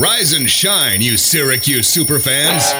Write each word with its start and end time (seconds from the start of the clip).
Rise 0.00 0.32
and 0.32 0.48
shine, 0.48 1.02
you 1.02 1.18
Syracuse 1.18 1.94
superfans. 1.94 2.72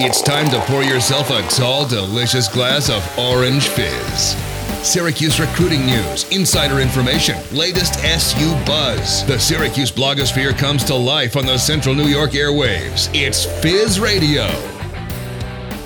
It's 0.00 0.20
time 0.20 0.50
to 0.50 0.58
pour 0.62 0.82
yourself 0.82 1.30
a 1.30 1.40
tall, 1.54 1.86
delicious 1.86 2.48
glass 2.48 2.90
of 2.90 3.16
orange 3.16 3.68
fizz. 3.68 4.34
Syracuse 4.84 5.38
recruiting 5.38 5.86
news, 5.86 6.28
insider 6.32 6.80
information, 6.80 7.36
latest 7.52 8.00
SU 8.00 8.50
buzz. 8.64 9.24
The 9.26 9.38
Syracuse 9.38 9.92
blogosphere 9.92 10.58
comes 10.58 10.82
to 10.86 10.96
life 10.96 11.36
on 11.36 11.46
the 11.46 11.58
Central 11.58 11.94
New 11.94 12.08
York 12.08 12.32
airwaves. 12.32 13.08
It's 13.14 13.44
Fizz 13.62 14.00
Radio. 14.00 14.46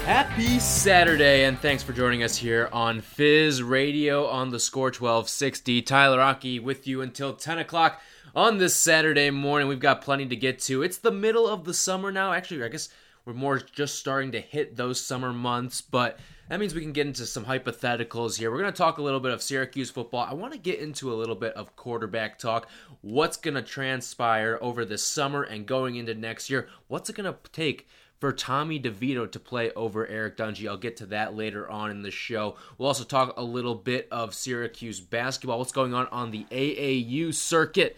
Happy 0.06 0.58
Saturday, 0.58 1.44
and 1.44 1.58
thanks 1.58 1.82
for 1.82 1.92
joining 1.92 2.22
us 2.22 2.34
here 2.34 2.70
on 2.72 3.02
Fizz 3.02 3.62
Radio 3.62 4.26
on 4.26 4.52
the 4.52 4.58
Score 4.58 4.86
1260. 4.86 5.82
Tyler 5.82 6.16
Rocky 6.16 6.58
with 6.58 6.86
you 6.86 7.02
until 7.02 7.34
10 7.34 7.58
o'clock 7.58 8.00
on 8.34 8.58
this 8.58 8.76
Saturday 8.76 9.30
morning. 9.30 9.68
We've 9.68 9.80
got 9.80 10.02
plenty 10.02 10.26
to 10.26 10.36
get 10.36 10.58
to. 10.60 10.82
It's 10.82 10.98
the 10.98 11.10
middle 11.10 11.48
of 11.48 11.64
the 11.64 11.74
summer 11.74 12.12
now. 12.12 12.32
Actually, 12.32 12.62
I 12.64 12.68
guess 12.68 12.88
we're 13.24 13.32
more 13.32 13.58
just 13.58 13.98
starting 13.98 14.32
to 14.32 14.40
hit 14.40 14.76
those 14.76 15.00
summer 15.00 15.32
months, 15.32 15.80
but 15.80 16.18
that 16.48 16.58
means 16.58 16.74
we 16.74 16.80
can 16.80 16.92
get 16.92 17.06
into 17.06 17.26
some 17.26 17.44
hypotheticals 17.44 18.38
here. 18.38 18.50
We're 18.50 18.60
going 18.60 18.72
to 18.72 18.76
talk 18.76 18.98
a 18.98 19.02
little 19.02 19.20
bit 19.20 19.32
of 19.32 19.42
Syracuse 19.42 19.90
football. 19.90 20.26
I 20.28 20.34
want 20.34 20.52
to 20.52 20.58
get 20.58 20.80
into 20.80 21.12
a 21.12 21.14
little 21.14 21.34
bit 21.34 21.54
of 21.54 21.76
quarterback 21.76 22.38
talk. 22.38 22.68
What's 23.02 23.36
going 23.36 23.54
to 23.54 23.62
transpire 23.62 24.58
over 24.60 24.84
this 24.84 25.04
summer 25.04 25.42
and 25.42 25.66
going 25.66 25.96
into 25.96 26.14
next 26.14 26.50
year? 26.50 26.68
What's 26.88 27.10
it 27.10 27.16
going 27.16 27.32
to 27.32 27.38
take? 27.52 27.88
for 28.20 28.32
Tommy 28.32 28.78
DeVito 28.78 29.30
to 29.32 29.40
play 29.40 29.72
over 29.72 30.06
Eric 30.06 30.36
Dungey. 30.36 30.68
I'll 30.68 30.76
get 30.76 30.98
to 30.98 31.06
that 31.06 31.34
later 31.34 31.68
on 31.70 31.90
in 31.90 32.02
the 32.02 32.10
show. 32.10 32.56
We'll 32.76 32.88
also 32.88 33.04
talk 33.04 33.34
a 33.38 33.42
little 33.42 33.74
bit 33.74 34.08
of 34.10 34.34
Syracuse 34.34 35.00
basketball, 35.00 35.58
what's 35.58 35.72
going 35.72 35.94
on 35.94 36.06
on 36.08 36.30
the 36.30 36.44
AAU 36.50 37.34
circuit. 37.34 37.96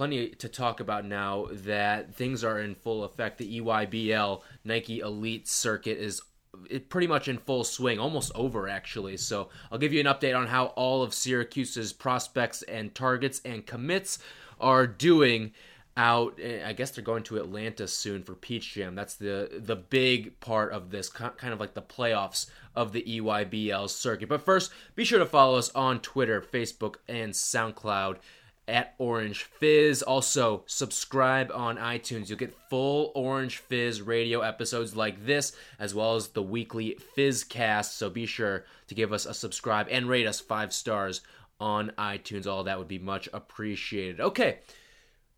Plenty 0.00 0.28
to 0.30 0.48
talk 0.48 0.80
about 0.80 1.04
now 1.04 1.48
that 1.50 2.14
things 2.14 2.42
are 2.42 2.58
in 2.58 2.74
full 2.74 3.04
effect. 3.04 3.36
The 3.36 3.60
EYBL 3.60 4.40
Nike 4.64 5.00
Elite 5.00 5.46
circuit 5.46 5.98
is 5.98 6.22
pretty 6.88 7.06
much 7.06 7.28
in 7.28 7.36
full 7.36 7.64
swing, 7.64 7.98
almost 7.98 8.32
over 8.34 8.66
actually. 8.66 9.18
So 9.18 9.50
I'll 9.70 9.76
give 9.76 9.92
you 9.92 10.00
an 10.00 10.06
update 10.06 10.34
on 10.34 10.46
how 10.46 10.68
all 10.68 11.02
of 11.02 11.12
Syracuse's 11.12 11.92
prospects 11.92 12.62
and 12.62 12.94
targets 12.94 13.42
and 13.44 13.66
commits 13.66 14.18
are 14.58 14.86
doing 14.86 15.52
out. 15.98 16.38
Eh, 16.42 16.62
I 16.66 16.72
guess 16.72 16.92
they're 16.92 17.04
going 17.04 17.24
to 17.24 17.36
Atlanta 17.36 17.86
soon 17.86 18.22
for 18.22 18.34
Peach 18.34 18.72
Jam. 18.72 18.94
That's 18.94 19.16
the 19.16 19.50
the 19.52 19.76
big 19.76 20.40
part 20.40 20.72
of 20.72 20.90
this, 20.90 21.10
kind 21.10 21.52
of 21.52 21.60
like 21.60 21.74
the 21.74 21.82
playoffs 21.82 22.48
of 22.74 22.92
the 22.92 23.02
EYBL 23.02 23.90
circuit. 23.90 24.30
But 24.30 24.46
first, 24.46 24.72
be 24.94 25.04
sure 25.04 25.18
to 25.18 25.26
follow 25.26 25.58
us 25.58 25.68
on 25.74 26.00
Twitter, 26.00 26.40
Facebook, 26.40 26.94
and 27.06 27.34
SoundCloud 27.34 28.16
at 28.70 28.94
Orange 28.98 29.42
Fizz. 29.42 30.02
Also, 30.02 30.62
subscribe 30.66 31.50
on 31.52 31.76
iTunes. 31.76 32.28
You'll 32.28 32.38
get 32.38 32.56
full 32.70 33.12
Orange 33.14 33.58
Fizz 33.58 34.00
radio 34.00 34.40
episodes 34.40 34.96
like 34.96 35.26
this, 35.26 35.54
as 35.78 35.94
well 35.94 36.16
as 36.16 36.28
the 36.28 36.42
weekly 36.42 36.96
Fizz 37.14 37.44
cast. 37.44 37.98
So 37.98 38.08
be 38.08 38.26
sure 38.26 38.64
to 38.86 38.94
give 38.94 39.12
us 39.12 39.26
a 39.26 39.34
subscribe 39.34 39.88
and 39.90 40.08
rate 40.08 40.26
us 40.26 40.40
five 40.40 40.72
stars 40.72 41.20
on 41.58 41.92
iTunes. 41.98 42.46
All 42.46 42.64
that 42.64 42.78
would 42.78 42.88
be 42.88 42.98
much 42.98 43.28
appreciated. 43.32 44.20
Okay. 44.20 44.60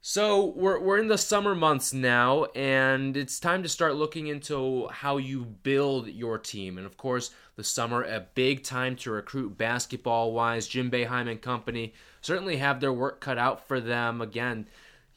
So 0.05 0.47
we're 0.56 0.80
we're 0.80 0.98
in 0.98 1.06
the 1.06 1.16
summer 1.16 1.55
months 1.55 1.92
now, 1.92 2.47
and 2.56 3.16
it's 3.16 3.38
time 3.38 3.62
to 3.62 3.69
start 3.69 3.94
looking 3.94 4.27
into 4.27 4.88
how 4.88 5.19
you 5.19 5.44
build 5.44 6.08
your 6.08 6.38
team. 6.38 6.77
And 6.77 6.84
of 6.84 6.97
course, 6.97 7.30
the 7.56 7.64
summer 7.64 8.03
a 8.03 8.27
big 8.34 8.62
time 8.62 8.97
to 8.97 9.11
recruit 9.11 9.58
basketball 9.58 10.33
wise. 10.33 10.67
Jim 10.67 10.91
Boeheim 10.91 11.31
and 11.31 11.41
company 11.41 11.92
certainly 12.20 12.56
have 12.56 12.81
their 12.81 12.92
work 12.92 13.20
cut 13.20 13.39
out 13.39 13.67
for 13.67 13.81
them. 13.81 14.20
Again, 14.20 14.67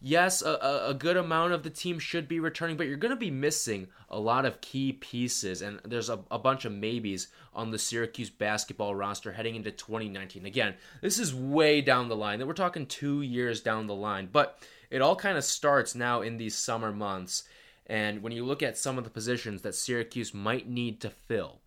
yes, 0.02 0.42
a, 0.42 0.88
a 0.88 0.94
good 0.94 1.18
amount 1.18 1.54
of 1.54 1.64
the 1.64 1.70
team 1.70 2.00
should 2.00 2.28
be 2.28 2.40
returning, 2.40 2.78
but 2.78 2.88
you're 2.88 2.98
going 2.98 3.14
to 3.14 3.16
be 3.16 3.32
missing 3.32 3.88
a 4.10 4.20
lot 4.20 4.46
of 4.46 4.62
key 4.62 4.94
pieces, 4.94 5.62
and 5.62 5.80
there's 5.84 6.10
a, 6.10 6.20
a 6.30 6.40
bunch 6.40 6.66
of 6.66 6.72
maybes 6.72 7.28
on 7.54 7.72
the 7.72 7.80
Syracuse 7.80 8.30
basketball 8.30 8.94
roster 8.94 9.32
heading 9.32 9.56
into 9.56 9.72
2019. 9.72 10.46
Again, 10.46 10.76
this 11.02 11.20
is 11.20 11.34
way 11.34 11.82
down 11.82 12.10
the 12.10 12.16
line. 12.16 12.46
We're 12.46 12.54
talking 12.54 12.86
two 12.86 13.22
years 13.22 13.62
down 13.62 13.88
the 13.88 13.96
line, 13.96 14.30
but 14.32 14.60
it 14.90 15.02
all 15.02 15.16
kind 15.16 15.38
of 15.38 15.44
starts 15.44 15.96
now 15.96 16.22
in 16.22 16.38
these 16.38 16.56
summer 16.56 16.92
months. 16.92 17.44
And 17.88 18.22
when 18.22 18.32
you 18.32 18.46
look 18.46 18.64
at 18.64 18.78
some 18.78 18.98
of 18.98 19.04
the 19.04 19.10
positions 19.10 19.62
that 19.62 19.76
Syracuse 19.76 20.34
might 20.34 20.68
need 20.68 21.02
to 21.02 21.10
fill, 21.10 21.62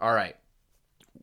all 0.00 0.12
right, 0.12 0.36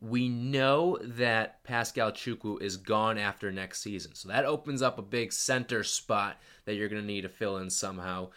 we 0.01 0.27
know 0.27 0.97
that 1.01 1.63
Pascal 1.63 2.11
Chukwu 2.11 2.61
is 2.61 2.77
gone 2.77 3.17
after 3.17 3.51
next 3.51 3.81
season. 3.81 4.15
So 4.15 4.27
that 4.29 4.45
opens 4.45 4.81
up 4.81 4.97
a 4.97 5.03
big 5.03 5.31
center 5.31 5.83
spot 5.83 6.37
that 6.65 6.75
you're 6.75 6.89
going 6.89 7.01
to 7.01 7.07
need 7.07 7.21
to 7.21 7.29
fill 7.29 7.57
in 7.57 7.69
somehow. 7.69 8.29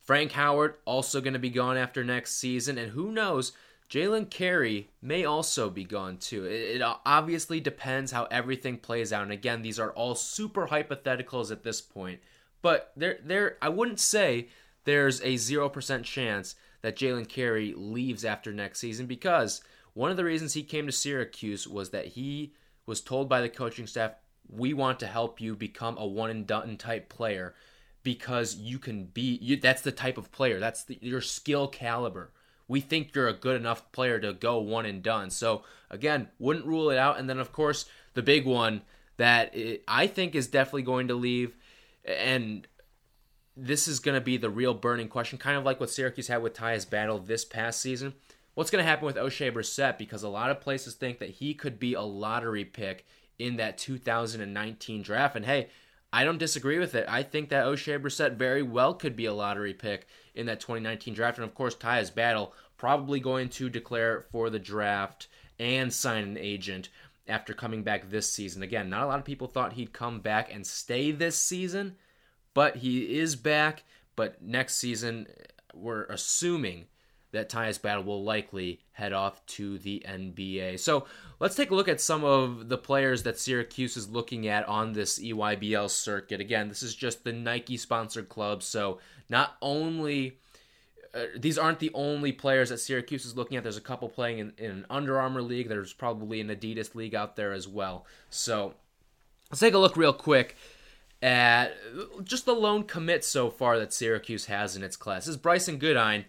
Frank 0.00 0.32
Howard 0.32 0.74
also 0.84 1.20
going 1.20 1.34
to 1.34 1.38
be 1.38 1.50
gone 1.50 1.76
after 1.76 2.02
next 2.02 2.38
season. 2.38 2.76
And 2.76 2.90
who 2.90 3.12
knows, 3.12 3.52
Jalen 3.88 4.30
Carey 4.30 4.90
may 5.00 5.24
also 5.24 5.70
be 5.70 5.84
gone 5.84 6.16
too. 6.16 6.44
It, 6.44 6.82
obviously 6.82 7.60
depends 7.60 8.10
how 8.10 8.24
everything 8.24 8.78
plays 8.78 9.12
out. 9.12 9.22
And 9.22 9.32
again, 9.32 9.62
these 9.62 9.78
are 9.78 9.92
all 9.92 10.16
super 10.16 10.66
hypotheticals 10.66 11.52
at 11.52 11.62
this 11.62 11.80
point. 11.80 12.20
But 12.62 12.92
there, 12.96 13.18
there, 13.22 13.58
I 13.62 13.68
wouldn't 13.68 14.00
say 14.00 14.48
there's 14.84 15.20
a 15.22 15.36
zero 15.36 15.68
percent 15.68 16.04
chance 16.04 16.56
that 16.82 16.96
Jalen 16.96 17.28
Carey 17.28 17.74
leaves 17.76 18.24
after 18.24 18.52
next 18.52 18.80
season 18.80 19.06
because 19.06 19.62
one 19.94 20.10
of 20.10 20.16
the 20.16 20.24
reasons 20.24 20.52
he 20.54 20.62
came 20.62 20.86
to 20.86 20.92
Syracuse 20.92 21.66
was 21.66 21.90
that 21.90 22.08
he 22.08 22.54
was 22.86 23.00
told 23.00 23.28
by 23.28 23.40
the 23.40 23.48
coaching 23.48 23.86
staff, 23.86 24.12
"We 24.48 24.74
want 24.74 25.00
to 25.00 25.06
help 25.06 25.40
you 25.40 25.56
become 25.56 25.96
a 25.96 26.06
one 26.06 26.30
and 26.30 26.46
done 26.46 26.76
type 26.76 27.08
player." 27.08 27.54
Because 28.04 28.56
you 28.56 28.80
can 28.80 29.04
be, 29.04 29.38
you, 29.40 29.56
that's 29.56 29.82
the 29.82 29.92
type 29.92 30.18
of 30.18 30.32
player. 30.32 30.58
That's 30.58 30.82
the, 30.82 30.98
your 31.00 31.20
skill 31.20 31.68
caliber 31.68 32.32
we 32.72 32.80
think 32.80 33.14
you're 33.14 33.28
a 33.28 33.34
good 33.34 33.60
enough 33.60 33.92
player 33.92 34.18
to 34.18 34.32
go 34.32 34.58
one 34.58 34.86
and 34.86 35.02
done. 35.02 35.28
So 35.28 35.62
again, 35.90 36.28
wouldn't 36.38 36.64
rule 36.64 36.90
it 36.90 36.96
out. 36.96 37.18
And 37.18 37.28
then 37.28 37.38
of 37.38 37.52
course 37.52 37.84
the 38.14 38.22
big 38.22 38.46
one 38.46 38.80
that 39.18 39.54
it, 39.54 39.84
I 39.86 40.06
think 40.06 40.34
is 40.34 40.46
definitely 40.46 40.82
going 40.82 41.08
to 41.08 41.14
leave, 41.14 41.54
and 42.04 42.66
this 43.56 43.86
is 43.86 44.00
going 44.00 44.14
to 44.14 44.24
be 44.24 44.36
the 44.36 44.50
real 44.50 44.74
burning 44.74 45.08
question, 45.08 45.38
kind 45.38 45.56
of 45.56 45.64
like 45.64 45.80
what 45.80 45.90
Syracuse 45.90 46.28
had 46.28 46.42
with 46.42 46.54
Tyus 46.54 46.88
Battle 46.88 47.18
this 47.18 47.44
past 47.44 47.80
season. 47.80 48.14
What's 48.54 48.70
going 48.70 48.82
to 48.84 48.88
happen 48.88 49.06
with 49.06 49.16
Oshae 49.16 49.52
Brissett? 49.52 49.98
Because 49.98 50.22
a 50.22 50.28
lot 50.28 50.50
of 50.50 50.60
places 50.60 50.94
think 50.94 51.18
that 51.18 51.30
he 51.30 51.54
could 51.54 51.78
be 51.78 51.94
a 51.94 52.02
lottery 52.02 52.64
pick 52.64 53.06
in 53.38 53.56
that 53.56 53.78
2019 53.78 55.02
draft. 55.02 55.36
And 55.36 55.46
hey, 55.46 55.68
I 56.12 56.24
don't 56.24 56.38
disagree 56.38 56.78
with 56.78 56.94
it. 56.94 57.06
I 57.08 57.22
think 57.22 57.48
that 57.48 57.64
Oshae 57.64 58.00
Brissett 58.00 58.36
very 58.36 58.62
well 58.62 58.92
could 58.92 59.16
be 59.16 59.24
a 59.24 59.32
lottery 59.32 59.72
pick 59.72 60.06
in 60.34 60.46
that 60.46 60.60
2019 60.60 61.14
draft. 61.14 61.38
And 61.38 61.46
of 61.46 61.54
course, 61.54 61.74
Tyus 61.74 62.14
Battle 62.14 62.52
probably 62.76 63.20
going 63.20 63.48
to 63.48 63.70
declare 63.70 64.20
for 64.30 64.50
the 64.50 64.58
draft 64.58 65.28
and 65.58 65.92
sign 65.92 66.24
an 66.24 66.38
agent 66.38 66.90
after 67.28 67.54
coming 67.54 67.82
back 67.82 68.10
this 68.10 68.30
season. 68.30 68.62
Again, 68.62 68.90
not 68.90 69.04
a 69.04 69.06
lot 69.06 69.18
of 69.18 69.24
people 69.24 69.46
thought 69.46 69.74
he'd 69.74 69.92
come 69.92 70.20
back 70.20 70.52
and 70.52 70.66
stay 70.66 71.12
this 71.12 71.38
season, 71.38 71.96
but 72.54 72.76
he 72.76 73.18
is 73.18 73.36
back. 73.36 73.84
But 74.14 74.42
next 74.42 74.76
season, 74.76 75.26
we're 75.74 76.04
assuming 76.04 76.86
that 77.32 77.48
Tyus 77.48 77.80
Battle 77.80 78.04
will 78.04 78.22
likely 78.22 78.80
head 78.92 79.14
off 79.14 79.44
to 79.46 79.78
the 79.78 80.04
NBA. 80.06 80.78
So 80.78 81.06
let's 81.40 81.54
take 81.54 81.70
a 81.70 81.74
look 81.74 81.88
at 81.88 82.00
some 82.00 82.24
of 82.24 82.68
the 82.68 82.76
players 82.76 83.22
that 83.22 83.38
Syracuse 83.38 83.96
is 83.96 84.10
looking 84.10 84.46
at 84.48 84.68
on 84.68 84.92
this 84.92 85.18
EYBL 85.18 85.88
circuit. 85.88 86.40
Again, 86.40 86.68
this 86.68 86.82
is 86.82 86.94
just 86.94 87.24
the 87.24 87.32
Nike 87.32 87.78
sponsored 87.78 88.28
club, 88.28 88.62
so 88.62 88.98
not 89.30 89.56
only 89.62 90.36
uh, 91.14 91.24
these 91.36 91.58
aren't 91.58 91.78
the 91.78 91.90
only 91.94 92.32
players 92.32 92.70
that 92.70 92.78
Syracuse 92.78 93.24
is 93.24 93.36
looking 93.36 93.56
at. 93.56 93.62
There's 93.62 93.76
a 93.76 93.82
couple 93.82 94.08
playing 94.08 94.38
in, 94.38 94.52
in 94.58 94.70
an 94.70 94.86
Under 94.88 95.18
Armour 95.18 95.42
league. 95.42 95.68
There's 95.68 95.92
probably 95.92 96.40
an 96.40 96.48
Adidas 96.48 96.94
league 96.94 97.14
out 97.14 97.36
there 97.36 97.52
as 97.52 97.68
well. 97.68 98.06
So 98.30 98.74
let's 99.50 99.60
take 99.60 99.74
a 99.74 99.78
look 99.78 99.96
real 99.96 100.14
quick 100.14 100.56
at 101.22 101.76
just 102.24 102.44
the 102.44 102.54
lone 102.54 102.82
commit 102.82 103.24
so 103.24 103.48
far 103.48 103.78
that 103.78 103.92
Syracuse 103.92 104.46
has 104.46 104.74
in 104.76 104.82
its 104.82 104.96
class. 104.96 105.28
Is 105.28 105.38
Brycen 105.38 105.78
Goodine. 105.78 106.24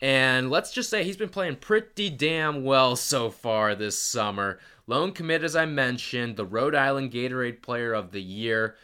And 0.00 0.50
let's 0.50 0.72
just 0.72 0.90
say 0.90 1.04
he's 1.04 1.16
been 1.16 1.28
playing 1.28 1.56
pretty 1.56 2.10
damn 2.10 2.64
well 2.64 2.96
so 2.96 3.30
far 3.30 3.74
this 3.74 3.98
summer. 3.98 4.58
Lone 4.86 5.12
commit, 5.12 5.44
as 5.44 5.56
I 5.56 5.64
mentioned, 5.64 6.36
the 6.36 6.44
Rhode 6.44 6.74
Island 6.74 7.12
Gatorade 7.12 7.62
Player 7.62 7.94
of 7.94 8.10
the 8.10 8.20
Year. 8.20 8.74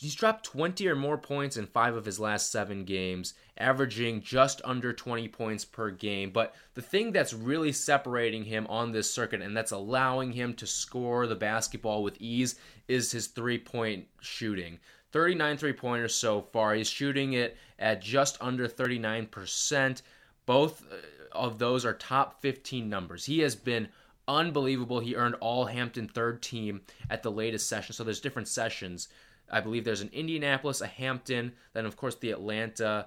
He's 0.00 0.14
dropped 0.14 0.46
20 0.46 0.88
or 0.88 0.96
more 0.96 1.18
points 1.18 1.58
in 1.58 1.66
five 1.66 1.94
of 1.94 2.06
his 2.06 2.18
last 2.18 2.50
seven 2.50 2.86
games, 2.86 3.34
averaging 3.58 4.22
just 4.22 4.62
under 4.64 4.94
20 4.94 5.28
points 5.28 5.66
per 5.66 5.90
game. 5.90 6.30
But 6.30 6.54
the 6.72 6.80
thing 6.80 7.12
that's 7.12 7.34
really 7.34 7.70
separating 7.70 8.44
him 8.44 8.66
on 8.68 8.92
this 8.92 9.10
circuit 9.10 9.42
and 9.42 9.54
that's 9.54 9.72
allowing 9.72 10.32
him 10.32 10.54
to 10.54 10.66
score 10.66 11.26
the 11.26 11.36
basketball 11.36 12.02
with 12.02 12.16
ease 12.18 12.54
is 12.88 13.12
his 13.12 13.26
three 13.26 13.58
point 13.58 14.06
shooting. 14.22 14.78
39 15.12 15.58
three 15.58 15.74
pointers 15.74 16.14
so 16.14 16.40
far. 16.50 16.72
He's 16.72 16.88
shooting 16.88 17.34
it 17.34 17.58
at 17.78 18.00
just 18.00 18.38
under 18.40 18.66
39%. 18.66 20.00
Both 20.46 20.82
uh, 20.90 20.96
of 21.32 21.58
those 21.58 21.84
are 21.84 21.92
top 21.92 22.40
15 22.40 22.88
numbers. 22.88 23.26
He 23.26 23.40
has 23.40 23.54
been 23.54 23.88
unbelievable. 24.26 25.00
He 25.00 25.14
earned 25.14 25.34
all 25.40 25.66
Hampton 25.66 26.08
third 26.08 26.40
team 26.40 26.80
at 27.10 27.22
the 27.22 27.30
latest 27.30 27.68
session. 27.68 27.92
So 27.92 28.02
there's 28.02 28.20
different 28.20 28.48
sessions 28.48 29.08
I 29.50 29.60
believe 29.60 29.84
there's 29.84 30.00
an 30.00 30.10
Indianapolis, 30.12 30.80
a 30.80 30.86
Hampton, 30.86 31.52
then 31.72 31.86
of 31.86 31.96
course 31.96 32.14
the 32.16 32.30
Atlanta, 32.30 33.06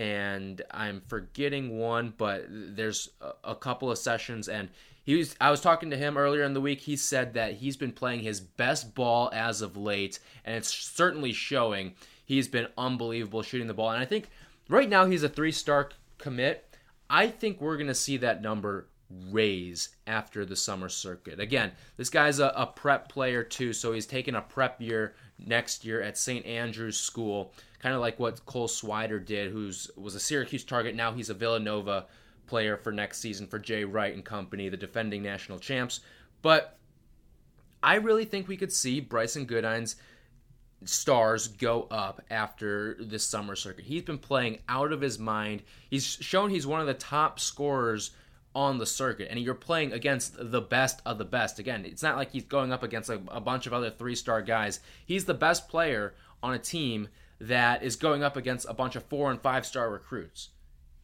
and 0.00 0.62
I'm 0.70 1.02
forgetting 1.08 1.78
one, 1.78 2.14
but 2.16 2.46
there's 2.48 3.10
a, 3.44 3.54
couple 3.54 3.90
of 3.90 3.98
sessions. 3.98 4.48
And 4.48 4.70
he 5.04 5.16
was, 5.16 5.36
I 5.40 5.50
was 5.50 5.60
talking 5.60 5.90
to 5.90 5.96
him 5.96 6.16
earlier 6.16 6.42
in 6.42 6.54
the 6.54 6.60
week. 6.60 6.80
He 6.80 6.96
said 6.96 7.34
that 7.34 7.54
he's 7.54 7.76
been 7.76 7.92
playing 7.92 8.20
his 8.20 8.40
best 8.40 8.94
ball 8.94 9.30
as 9.34 9.60
of 9.60 9.76
late, 9.76 10.18
and 10.44 10.56
it's 10.56 10.72
certainly 10.72 11.32
showing. 11.32 11.94
He's 12.24 12.48
been 12.48 12.68
unbelievable 12.78 13.42
shooting 13.42 13.66
the 13.66 13.74
ball, 13.74 13.90
and 13.90 14.02
I 14.02 14.06
think 14.06 14.30
right 14.68 14.88
now 14.88 15.04
he's 15.04 15.22
a 15.22 15.28
three-star 15.28 15.90
commit. 16.16 16.76
I 17.10 17.26
think 17.26 17.60
we're 17.60 17.76
going 17.76 17.88
to 17.88 17.94
see 17.94 18.16
that 18.18 18.40
number 18.40 18.86
raise 19.30 19.90
after 20.06 20.46
the 20.46 20.56
summer 20.56 20.88
circuit. 20.88 21.40
Again, 21.40 21.72
this 21.96 22.08
guy's 22.08 22.38
a, 22.38 22.52
a 22.56 22.66
prep 22.66 23.08
player 23.08 23.42
too, 23.42 23.72
so 23.72 23.92
he's 23.92 24.06
taking 24.06 24.34
a 24.34 24.40
prep 24.40 24.80
year 24.80 25.14
next 25.46 25.84
year 25.84 26.02
at 26.02 26.18
St. 26.18 26.44
Andrew's 26.46 26.98
School, 26.98 27.52
kind 27.80 27.94
of 27.94 28.00
like 28.00 28.18
what 28.18 28.44
Cole 28.46 28.68
Swider 28.68 29.24
did, 29.24 29.52
who's 29.52 29.90
was 29.96 30.14
a 30.14 30.20
Syracuse 30.20 30.64
target. 30.64 30.94
Now 30.94 31.12
he's 31.12 31.30
a 31.30 31.34
Villanova 31.34 32.06
player 32.46 32.76
for 32.76 32.92
next 32.92 33.18
season 33.18 33.46
for 33.46 33.58
Jay 33.58 33.84
Wright 33.84 34.14
and 34.14 34.24
company, 34.24 34.68
the 34.68 34.76
defending 34.76 35.22
national 35.22 35.58
champs. 35.58 36.00
But 36.42 36.78
I 37.82 37.94
really 37.96 38.24
think 38.24 38.48
we 38.48 38.56
could 38.56 38.72
see 38.72 39.00
Brycen 39.00 39.46
Goodine's 39.46 39.96
stars 40.84 41.48
go 41.48 41.86
up 41.90 42.22
after 42.30 42.96
this 43.00 43.24
summer 43.24 43.54
circuit. 43.54 43.84
He's 43.84 44.02
been 44.02 44.18
playing 44.18 44.60
out 44.68 44.92
of 44.92 45.00
his 45.00 45.18
mind. 45.18 45.62
He's 45.88 46.04
shown 46.04 46.50
he's 46.50 46.66
one 46.66 46.80
of 46.80 46.86
the 46.86 46.94
top 46.94 47.38
scorers 47.38 48.10
on 48.54 48.78
the 48.78 48.86
circuit 48.86 49.28
and 49.30 49.38
you're 49.38 49.54
playing 49.54 49.92
against 49.92 50.34
the 50.38 50.60
best 50.60 51.00
of 51.06 51.18
the 51.18 51.24
best. 51.24 51.58
Again 51.58 51.84
it's 51.84 52.02
not 52.02 52.16
like 52.16 52.32
he's 52.32 52.44
going 52.44 52.72
up 52.72 52.82
against 52.82 53.10
a, 53.10 53.20
a 53.28 53.40
bunch 53.40 53.66
of 53.66 53.72
other 53.72 53.90
three 53.90 54.14
star 54.14 54.42
guys. 54.42 54.80
He's 55.04 55.24
the 55.24 55.34
best 55.34 55.68
player 55.68 56.14
on 56.42 56.54
a 56.54 56.58
team 56.58 57.08
that 57.40 57.82
is 57.82 57.96
going 57.96 58.22
up 58.22 58.36
against 58.36 58.66
a 58.68 58.74
bunch 58.74 58.96
of 58.96 59.04
four 59.04 59.30
and 59.30 59.40
five 59.40 59.64
star 59.64 59.90
recruits. 59.90 60.50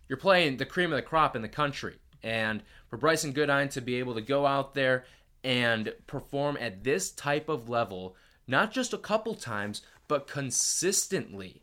You're 0.09 0.19
playing 0.19 0.57
the 0.57 0.67
cream 0.67 0.93
of 0.93 0.97
the 0.97 1.03
crop 1.03 1.35
in 1.35 1.43
the 1.43 1.49
country 1.49 1.97
and 2.23 2.63
for 2.89 2.99
Brycen 2.99 3.35
Goodine 3.35 3.69
to 3.71 3.81
be 3.81 3.97
able 3.97 4.15
to 4.15 4.21
go 4.21 4.47
out 4.47 4.75
there 4.75 5.05
and 5.45 5.93
perform 6.07 6.57
at 6.61 6.85
this 6.85 7.11
type 7.11 7.49
of 7.49 7.69
level 7.69 8.17
not 8.49 8.73
just 8.73 8.93
a 8.93 8.99
couple 8.99 9.35
times 9.35 9.83
but 10.09 10.27
consistently 10.27 11.63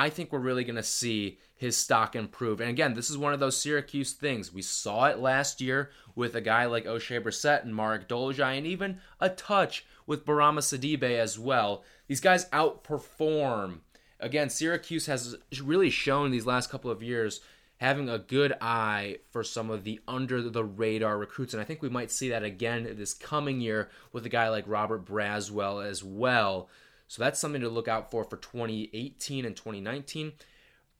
I 0.00 0.08
think 0.08 0.32
we're 0.32 0.38
really 0.38 0.64
going 0.64 0.76
to 0.76 0.82
see 0.82 1.38
his 1.54 1.76
stock 1.76 2.16
improve. 2.16 2.58
And 2.62 2.70
again, 2.70 2.94
this 2.94 3.10
is 3.10 3.18
one 3.18 3.34
of 3.34 3.40
those 3.40 3.60
Syracuse 3.60 4.14
things. 4.14 4.50
We 4.50 4.62
saw 4.62 5.04
it 5.04 5.18
last 5.18 5.60
year 5.60 5.90
with 6.14 6.34
a 6.34 6.40
guy 6.40 6.64
like 6.64 6.86
Oshae 6.86 7.22
Brissett 7.22 7.64
and 7.64 7.76
Marek 7.76 8.08
Dolezaj, 8.08 8.56
and 8.56 8.66
even 8.66 8.98
a 9.20 9.28
touch 9.28 9.84
with 10.06 10.24
Bourama 10.24 10.60
Sidibe 10.60 11.02
as 11.02 11.38
well. 11.38 11.84
These 12.08 12.22
guys 12.22 12.46
outperform. 12.46 13.80
Again, 14.18 14.48
Syracuse 14.48 15.04
has 15.04 15.36
really 15.62 15.90
shown 15.90 16.30
these 16.30 16.46
last 16.46 16.70
couple 16.70 16.90
of 16.90 17.02
years 17.02 17.42
having 17.76 18.08
a 18.08 18.18
good 18.18 18.54
eye 18.62 19.18
for 19.30 19.44
some 19.44 19.68
of 19.68 19.84
the 19.84 20.00
under 20.08 20.40
the 20.40 20.64
radar 20.64 21.18
recruits. 21.18 21.52
And 21.52 21.60
I 21.60 21.64
think 21.64 21.82
we 21.82 21.90
might 21.90 22.10
see 22.10 22.30
that 22.30 22.42
again 22.42 22.88
this 22.96 23.12
coming 23.12 23.60
year 23.60 23.90
with 24.12 24.24
a 24.24 24.30
guy 24.30 24.48
like 24.48 24.64
Robert 24.66 25.04
Braswell 25.04 25.86
as 25.86 26.02
well. 26.02 26.70
So 27.10 27.24
that's 27.24 27.40
something 27.40 27.60
to 27.62 27.68
look 27.68 27.88
out 27.88 28.12
for 28.12 28.22
for 28.22 28.36
2018 28.36 29.44
and 29.44 29.56
2019. 29.56 30.30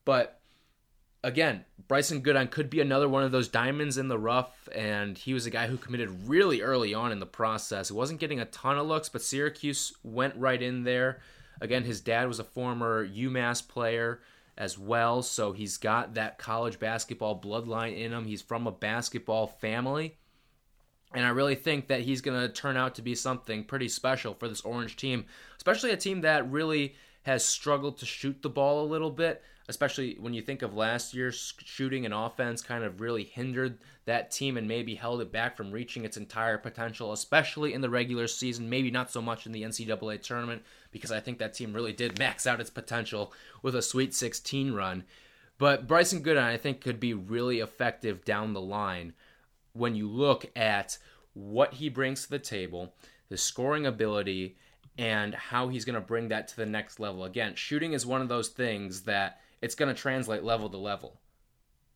But 0.04 0.40
again, 1.22 1.64
Brycen 1.88 2.20
Goodine 2.20 2.48
could 2.48 2.68
be 2.68 2.80
another 2.80 3.08
one 3.08 3.22
of 3.22 3.30
those 3.30 3.46
diamonds 3.46 3.96
in 3.96 4.08
the 4.08 4.18
rough, 4.18 4.68
and 4.74 5.16
he 5.16 5.32
was 5.32 5.46
a 5.46 5.50
guy 5.50 5.68
who 5.68 5.76
committed 5.76 6.28
really 6.28 6.62
early 6.62 6.92
on 6.92 7.12
in 7.12 7.20
the 7.20 7.26
process. 7.26 7.90
He 7.90 7.94
wasn't 7.94 8.18
getting 8.18 8.40
a 8.40 8.44
ton 8.46 8.76
of 8.76 8.88
looks, 8.88 9.08
but 9.08 9.22
Syracuse 9.22 9.92
went 10.02 10.34
right 10.34 10.60
in 10.60 10.82
there. 10.82 11.20
Again, 11.60 11.84
his 11.84 12.00
dad 12.00 12.26
was 12.26 12.40
a 12.40 12.44
former 12.44 13.06
UMass 13.06 13.68
player 13.68 14.20
as 14.58 14.76
well, 14.76 15.22
so 15.22 15.52
he's 15.52 15.76
got 15.76 16.14
that 16.14 16.38
college 16.38 16.80
basketball 16.80 17.40
bloodline 17.40 17.96
in 17.96 18.12
him. 18.12 18.24
He's 18.24 18.42
from 18.42 18.66
a 18.66 18.72
basketball 18.72 19.46
family. 19.46 20.16
And 21.12 21.24
I 21.24 21.30
really 21.30 21.56
think 21.56 21.88
that 21.88 22.02
he's 22.02 22.20
going 22.20 22.40
to 22.40 22.48
turn 22.48 22.76
out 22.76 22.94
to 22.96 23.02
be 23.02 23.14
something 23.14 23.64
pretty 23.64 23.88
special 23.88 24.34
for 24.34 24.48
this 24.48 24.60
Orange 24.60 24.96
team, 24.96 25.24
especially 25.60 25.90
a 25.90 25.96
team 25.96 26.22
that 26.22 26.50
really 26.50 26.94
has 27.24 27.44
struggled 27.44 27.98
to 27.98 28.06
shoot 28.06 28.40
the 28.40 28.48
ball 28.48 28.82
a 28.82 28.88
little 28.88 29.10
bit, 29.10 29.42
especially 29.68 30.16
when 30.18 30.32
you 30.32 30.40
think 30.40 30.62
of 30.62 30.72
last 30.72 31.12
year's 31.12 31.52
shooting 31.58 32.06
and 32.06 32.14
offense 32.14 32.62
kind 32.62 32.82
of 32.82 33.02
really 33.02 33.24
hindered 33.24 33.76
that 34.06 34.30
team 34.30 34.56
and 34.56 34.66
maybe 34.66 34.94
held 34.94 35.20
it 35.20 35.30
back 35.30 35.58
from 35.58 35.70
reaching 35.70 36.06
its 36.06 36.16
entire 36.16 36.56
potential, 36.56 37.12
especially 37.12 37.74
in 37.74 37.82
the 37.82 37.90
regular 37.90 38.26
season, 38.26 38.70
maybe 38.70 38.90
not 38.90 39.10
so 39.10 39.20
much 39.20 39.44
in 39.44 39.52
the 39.52 39.62
NCAA 39.62 40.22
tournament, 40.22 40.62
because 40.92 41.12
I 41.12 41.20
think 41.20 41.36
that 41.38 41.52
team 41.52 41.74
really 41.74 41.92
did 41.92 42.18
max 42.18 42.46
out 42.46 42.58
its 42.58 42.70
potential 42.70 43.30
with 43.60 43.74
a 43.74 43.82
Sweet 43.82 44.14
16 44.14 44.72
run. 44.72 45.04
But 45.58 45.86
Brycen 45.86 46.22
Goodine, 46.22 46.42
I 46.42 46.56
think, 46.56 46.80
could 46.80 46.98
be 46.98 47.12
really 47.12 47.60
effective 47.60 48.24
down 48.24 48.54
the 48.54 48.62
line 48.62 49.12
when 49.74 49.94
you 49.94 50.08
look 50.08 50.46
at 50.56 50.96
what 51.34 51.74
he 51.74 51.90
brings 51.90 52.22
to 52.22 52.30
the 52.30 52.38
table, 52.38 52.94
the 53.28 53.36
scoring 53.36 53.84
ability, 53.84 54.56
and 55.00 55.34
how 55.34 55.68
he's 55.68 55.86
going 55.86 55.94
to 55.94 56.00
bring 56.00 56.28
that 56.28 56.46
to 56.46 56.56
the 56.56 56.66
next 56.66 57.00
level. 57.00 57.24
Again, 57.24 57.54
shooting 57.54 57.94
is 57.94 58.04
one 58.04 58.20
of 58.20 58.28
those 58.28 58.48
things 58.48 59.02
that 59.04 59.40
it's 59.62 59.74
going 59.74 59.92
to 59.92 59.98
translate 59.98 60.44
level 60.44 60.68
to 60.68 60.76
level. 60.76 61.18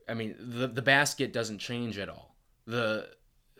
I 0.08 0.14
mean, 0.14 0.34
the 0.38 0.66
the 0.66 0.82
basket 0.82 1.32
doesn't 1.32 1.58
change 1.58 1.98
at 1.98 2.08
all. 2.08 2.34
The 2.66 3.10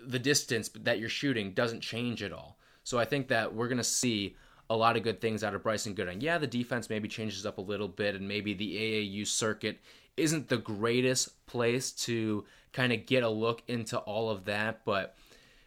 the 0.02 0.18
distance 0.18 0.70
that 0.80 0.98
you're 0.98 1.10
shooting 1.10 1.52
doesn't 1.52 1.82
change 1.82 2.22
at 2.22 2.32
all. 2.32 2.58
So 2.84 2.98
I 2.98 3.04
think 3.04 3.28
that 3.28 3.54
we're 3.54 3.68
going 3.68 3.78
to 3.78 3.84
see 3.84 4.34
a 4.70 4.76
lot 4.76 4.96
of 4.96 5.02
good 5.02 5.20
things 5.20 5.44
out 5.44 5.54
of 5.54 5.62
Brycen 5.62 5.94
Goodine. 5.94 6.22
Yeah, 6.22 6.38
the 6.38 6.46
defense 6.46 6.88
maybe 6.88 7.08
changes 7.08 7.44
up 7.44 7.58
a 7.58 7.62
little 7.62 7.88
bit, 7.88 8.14
and 8.14 8.26
maybe 8.26 8.54
the 8.54 8.76
AAU 8.76 9.26
circuit 9.26 9.78
isn't 10.16 10.48
the 10.48 10.56
greatest 10.56 11.46
place 11.46 11.92
to 11.92 12.46
kind 12.72 12.94
of 12.94 13.04
get 13.04 13.22
a 13.22 13.28
look 13.28 13.62
into 13.68 13.98
all 13.98 14.30
of 14.30 14.46
that. 14.46 14.86
But 14.86 15.16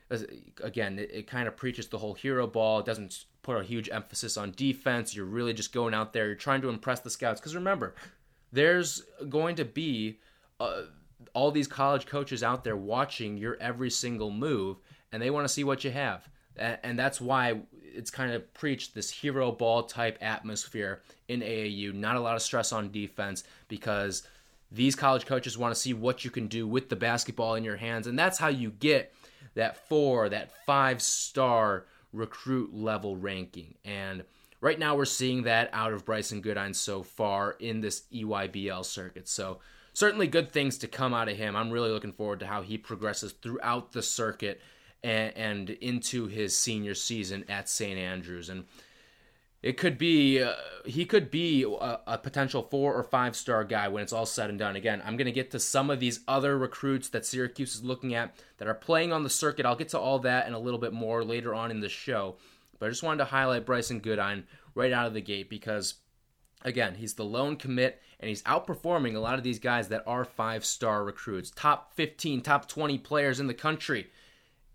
uh, 0.09 0.17
again, 0.63 0.97
it, 0.97 1.11
it 1.11 1.27
kind 1.27 1.47
of 1.47 1.55
preaches 1.55 1.87
the 1.87 1.99
whole 1.99 2.15
hero 2.15 2.47
ball. 2.47 2.79
It 2.79 2.85
doesn't 2.85 3.25
put 3.47 3.61
a 3.61 3.63
huge 3.63 3.89
emphasis 3.89 4.35
on 4.35 4.51
defense. 4.51 5.15
You're 5.15 5.25
really 5.25 5.53
just 5.53 5.71
going 5.71 5.93
out 5.93 6.11
there. 6.11 6.25
You're 6.25 6.35
trying 6.35 6.61
to 6.63 6.69
impress 6.69 6.99
the 6.99 7.09
scouts. 7.09 7.39
Because 7.39 7.55
remember, 7.55 7.95
there's 8.51 9.03
going 9.29 9.55
to 9.55 9.63
be 9.63 10.19
uh, 10.59 10.81
all 11.33 11.51
these 11.51 11.67
college 11.67 12.05
coaches 12.05 12.43
out 12.43 12.65
there 12.65 12.75
watching 12.75 13.37
your 13.37 13.55
every 13.61 13.89
single 13.89 14.31
move, 14.31 14.77
and 15.13 15.21
they 15.21 15.29
want 15.29 15.47
to 15.47 15.53
see 15.53 15.63
what 15.63 15.85
you 15.85 15.91
have. 15.91 16.27
And 16.57 16.99
that's 16.99 17.21
why 17.21 17.61
it's 17.71 18.11
kind 18.11 18.33
of 18.33 18.53
preached 18.53 18.93
this 18.93 19.11
hero 19.11 19.51
ball 19.51 19.83
type 19.83 20.17
atmosphere 20.19 21.01
in 21.29 21.39
AAU. 21.39 21.93
Not 21.93 22.17
a 22.17 22.19
lot 22.19 22.35
of 22.35 22.41
stress 22.41 22.73
on 22.73 22.91
defense 22.91 23.45
because 23.69 24.23
these 24.71 24.95
college 24.95 25.25
coaches 25.25 25.57
want 25.57 25.73
to 25.73 25.79
see 25.79 25.93
what 25.93 26.25
you 26.25 26.31
can 26.31 26.47
do 26.47 26.67
with 26.67 26.89
the 26.89 26.95
basketball 26.97 27.55
in 27.55 27.63
your 27.63 27.77
hands. 27.77 28.07
And 28.07 28.19
that's 28.19 28.39
how 28.39 28.47
you 28.49 28.71
get 28.71 29.13
that 29.53 29.87
four, 29.87 30.27
that 30.29 30.51
five 30.65 31.01
star 31.01 31.85
recruit 32.13 32.73
level 32.73 33.15
ranking. 33.15 33.75
And 33.85 34.23
right 34.61 34.79
now 34.79 34.95
we're 34.95 35.05
seeing 35.05 35.43
that 35.43 35.69
out 35.73 35.93
of 35.93 36.05
Brycen 36.05 36.41
Goodine 36.41 36.73
so 36.73 37.03
far 37.03 37.51
in 37.59 37.81
this 37.81 38.03
EYBL 38.13 38.85
circuit. 38.85 39.27
So 39.27 39.59
certainly 39.93 40.27
good 40.27 40.51
things 40.51 40.77
to 40.79 40.87
come 40.87 41.13
out 41.13 41.29
of 41.29 41.37
him. 41.37 41.55
I'm 41.55 41.71
really 41.71 41.91
looking 41.91 42.13
forward 42.13 42.39
to 42.41 42.47
how 42.47 42.61
he 42.61 42.77
progresses 42.77 43.33
throughout 43.33 43.91
the 43.91 44.03
circuit 44.03 44.61
and, 45.03 45.35
and 45.35 45.69
into 45.69 46.27
his 46.27 46.57
senior 46.57 46.95
season 46.95 47.45
at 47.49 47.69
St. 47.69 47.97
Andrews. 47.97 48.49
And 48.49 48.65
it 49.63 49.77
could 49.77 49.97
be 49.97 50.41
uh, 50.41 50.53
he 50.85 51.05
could 51.05 51.31
be 51.31 51.63
a, 51.63 51.99
a, 52.07 52.17
potential 52.17 52.61
four 52.69 52.93
or 52.93 53.03
five 53.03 53.35
star 53.35 53.63
guy 53.63 53.87
when 53.87 54.03
it's 54.03 54.13
all 54.13 54.25
said 54.25 54.49
and 54.49 54.59
done. 54.59 54.75
Again, 54.75 55.01
I'm 55.03 55.17
going 55.17 55.25
to 55.25 55.31
get 55.31 55.51
to 55.51 55.59
some 55.59 55.89
of 55.89 55.99
these 55.99 56.19
other 56.27 56.57
recruits 56.57 57.09
that 57.09 57.25
Syracuse 57.25 57.75
is 57.75 57.83
looking 57.83 58.13
at 58.13 58.35
that 58.57 58.67
are 58.67 58.75
playing 58.75 59.11
on 59.11 59.23
the 59.23 59.29
circuit. 59.29 59.65
I'll 59.65 59.75
get 59.75 59.89
to 59.89 59.99
all 59.99 60.19
that 60.19 60.45
and 60.45 60.55
a 60.55 60.59
little 60.59 60.79
bit 60.79 60.93
more 60.93 61.23
later 61.23 61.55
on 61.55 61.71
in 61.71 61.79
the 61.79 61.89
show. 61.89 62.37
But 62.79 62.85
I 62.85 62.89
just 62.89 63.03
wanted 63.03 63.17
to 63.19 63.25
highlight 63.25 63.65
Brycen 63.65 64.01
Goodine 64.01 64.45
right 64.75 64.93
out 64.93 65.07
of 65.07 65.13
the 65.13 65.21
gate 65.21 65.49
because 65.49 65.95
again, 66.63 66.95
he's 66.95 67.15
the 67.15 67.25
lone 67.25 67.55
commit 67.55 68.01
and 68.19 68.29
he's 68.29 68.43
outperforming 68.43 69.15
a 69.15 69.19
lot 69.19 69.37
of 69.37 69.43
these 69.43 69.59
guys 69.59 69.87
that 69.87 70.03
are 70.05 70.25
five 70.25 70.65
star 70.65 71.03
recruits, 71.03 71.49
top 71.49 71.93
15, 71.95 72.41
top 72.41 72.67
20 72.67 72.99
players 72.99 73.39
in 73.39 73.47
the 73.47 73.53
country. 73.53 74.07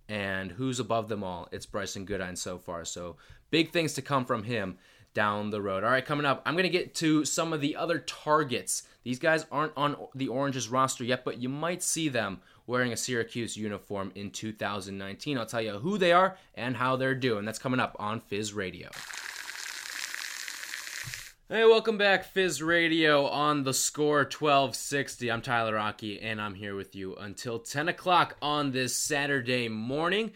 And 0.09 0.51
who's 0.51 0.81
above 0.81 1.09
them 1.09 1.23
all? 1.23 1.49
It's 1.53 1.67
Brycen 1.67 2.05
Goodine 2.05 2.37
so 2.37 2.59
far. 2.59 2.85
So 2.85 3.17
big 3.53 3.71
things 3.71 3.93
to 3.93 4.03
come 4.03 4.25
from 4.25 4.43
him 4.43 4.79
down 5.15 5.51
the 5.51 5.63
road. 5.63 5.85
All 5.85 5.91
right, 5.91 6.05
coming 6.05 6.27
up, 6.27 6.43
I'm 6.45 6.55
going 6.55 6.65
to 6.65 6.71
get 6.71 6.95
to 6.97 7.25
some 7.25 7.53
of 7.53 7.61
the 7.61 7.77
other 7.77 8.01
targets. 8.01 8.83
These 9.05 9.19
guys 9.21 9.47
aren't 9.53 9.77
on 9.77 9.97
the 10.15 10.29
Oranges 10.29 10.69
roster 10.69 11.05
yet, 11.05 11.25
but 11.25 11.39
you 11.39 11.49
might 11.49 11.83
see 11.83 12.09
them 12.09 12.41
wearing 12.67 12.93
a 12.93 12.97
Syracuse 12.97 13.57
uniform 13.57 14.11
in 14.15 14.31
2019. 14.31 15.37
I'll 15.37 15.47
tell 15.47 15.61
you 15.61 15.73
who 15.73 15.99
they 15.99 16.13
are 16.13 16.39
and 16.55 16.77
how 16.77 16.97
they're 16.97 17.15
doing. 17.15 17.45
That's 17.45 17.59
coming 17.59 17.79
up 17.79 17.95
on 17.99 18.21
Fizz 18.21 18.55
Radio. 18.55 18.89
Hey, 21.49 21.67
welcome 21.67 21.99
back, 21.99 22.25
Fizz 22.25 22.63
Radio 22.63 23.27
on 23.27 23.65
the 23.65 23.75
score 23.75 24.21
1260. 24.21 25.31
I'm 25.31 25.43
Tyler 25.43 25.75
Rocky, 25.75 26.19
and 26.19 26.41
I'm 26.41 26.55
here 26.55 26.75
with 26.75 26.95
you 26.95 27.15
until 27.17 27.59
10 27.59 27.89
o'clock 27.89 28.37
on 28.41 28.73
this 28.73 28.97
Saturday 28.97 29.69
morning 29.69 30.33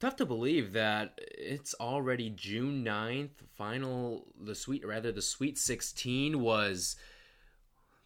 tough 0.00 0.16
to 0.16 0.26
believe 0.26 0.72
that 0.72 1.18
it's 1.36 1.74
already 1.80 2.30
June 2.30 2.84
9th. 2.84 3.30
Final, 3.56 4.26
the 4.40 4.54
sweet, 4.54 4.86
rather, 4.86 5.10
the 5.12 5.22
Sweet 5.22 5.58
16 5.58 6.40
was 6.40 6.96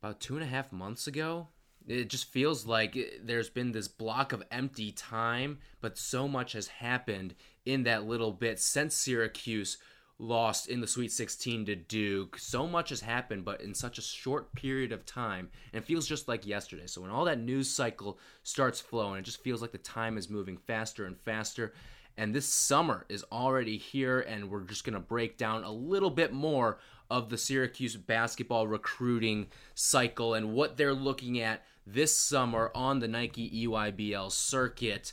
about 0.03 0.21
two 0.21 0.35
and 0.35 0.43
a 0.43 0.49
half 0.49 0.73
months 0.73 1.07
ago. 1.07 1.49
It 1.87 2.09
just 2.09 2.27
feels 2.27 2.67
like 2.67 2.97
there's 3.23 3.51
been 3.51 3.73
this 3.73 3.89
block 3.89 4.33
of 4.33 4.43
empty 4.51 4.93
time, 4.93 5.59
but 5.81 5.99
so 5.99 6.29
much 6.29 6.53
has 6.53 6.69
happened 6.69 7.35
in 7.67 7.83
that 7.85 8.05
little 8.05 8.33
bit 8.33 8.61
since 8.61 8.95
Syracuse 8.97 9.79
lost 10.19 10.69
in 10.69 10.81
the 10.81 10.87
Sweet 10.87 11.13
16 11.13 11.67
to 11.67 11.75
Duke. 11.75 12.39
So 12.39 12.67
much 12.67 12.91
has 12.91 13.01
happened, 13.01 13.45
but 13.45 13.61
in 13.61 13.75
such 13.75 13.99
a 13.99 14.03
short 14.03 14.55
period 14.55 14.93
of 14.93 15.05
time. 15.05 15.51
And 15.73 15.83
it 15.83 15.87
feels 15.87 16.07
just 16.07 16.29
like 16.29 16.47
yesterday. 16.47 16.87
So 16.87 17.01
when 17.01 17.11
all 17.11 17.25
that 17.25 17.41
news 17.41 17.69
cycle 17.69 18.19
starts 18.43 18.81
flowing, 18.81 19.19
it 19.19 19.25
just 19.25 19.43
feels 19.43 19.61
like 19.63 19.73
the 19.73 19.79
time 19.79 20.17
is 20.17 20.31
moving 20.31 20.57
faster 20.57 21.07
and 21.07 21.19
faster. 21.19 21.75
And 22.17 22.35
this 22.35 22.47
summer 22.47 23.07
is 23.09 23.25
already 23.33 23.79
here, 23.79 24.21
and 24.21 24.51
we're 24.51 24.65
just 24.65 24.85
going 24.85 24.95
to 24.95 25.01
break 25.01 25.39
down 25.39 25.65
a 25.65 25.73
little 25.73 26.11
bit 26.11 26.33
more 26.33 26.79
of 27.11 27.29
the 27.29 27.39
Syracuse 27.39 27.97
basketball 27.97 28.67
recruiting 28.67 29.47
cycle 29.75 30.35
and 30.35 30.53
what 30.53 30.77
they're 30.77 30.95
looking 30.95 31.41
at 31.41 31.65
this 31.87 32.17
summer 32.17 32.71
on 32.75 33.01
the 33.01 33.09
Nike 33.09 33.67
EYBL 33.67 34.31
circuit. 34.31 35.13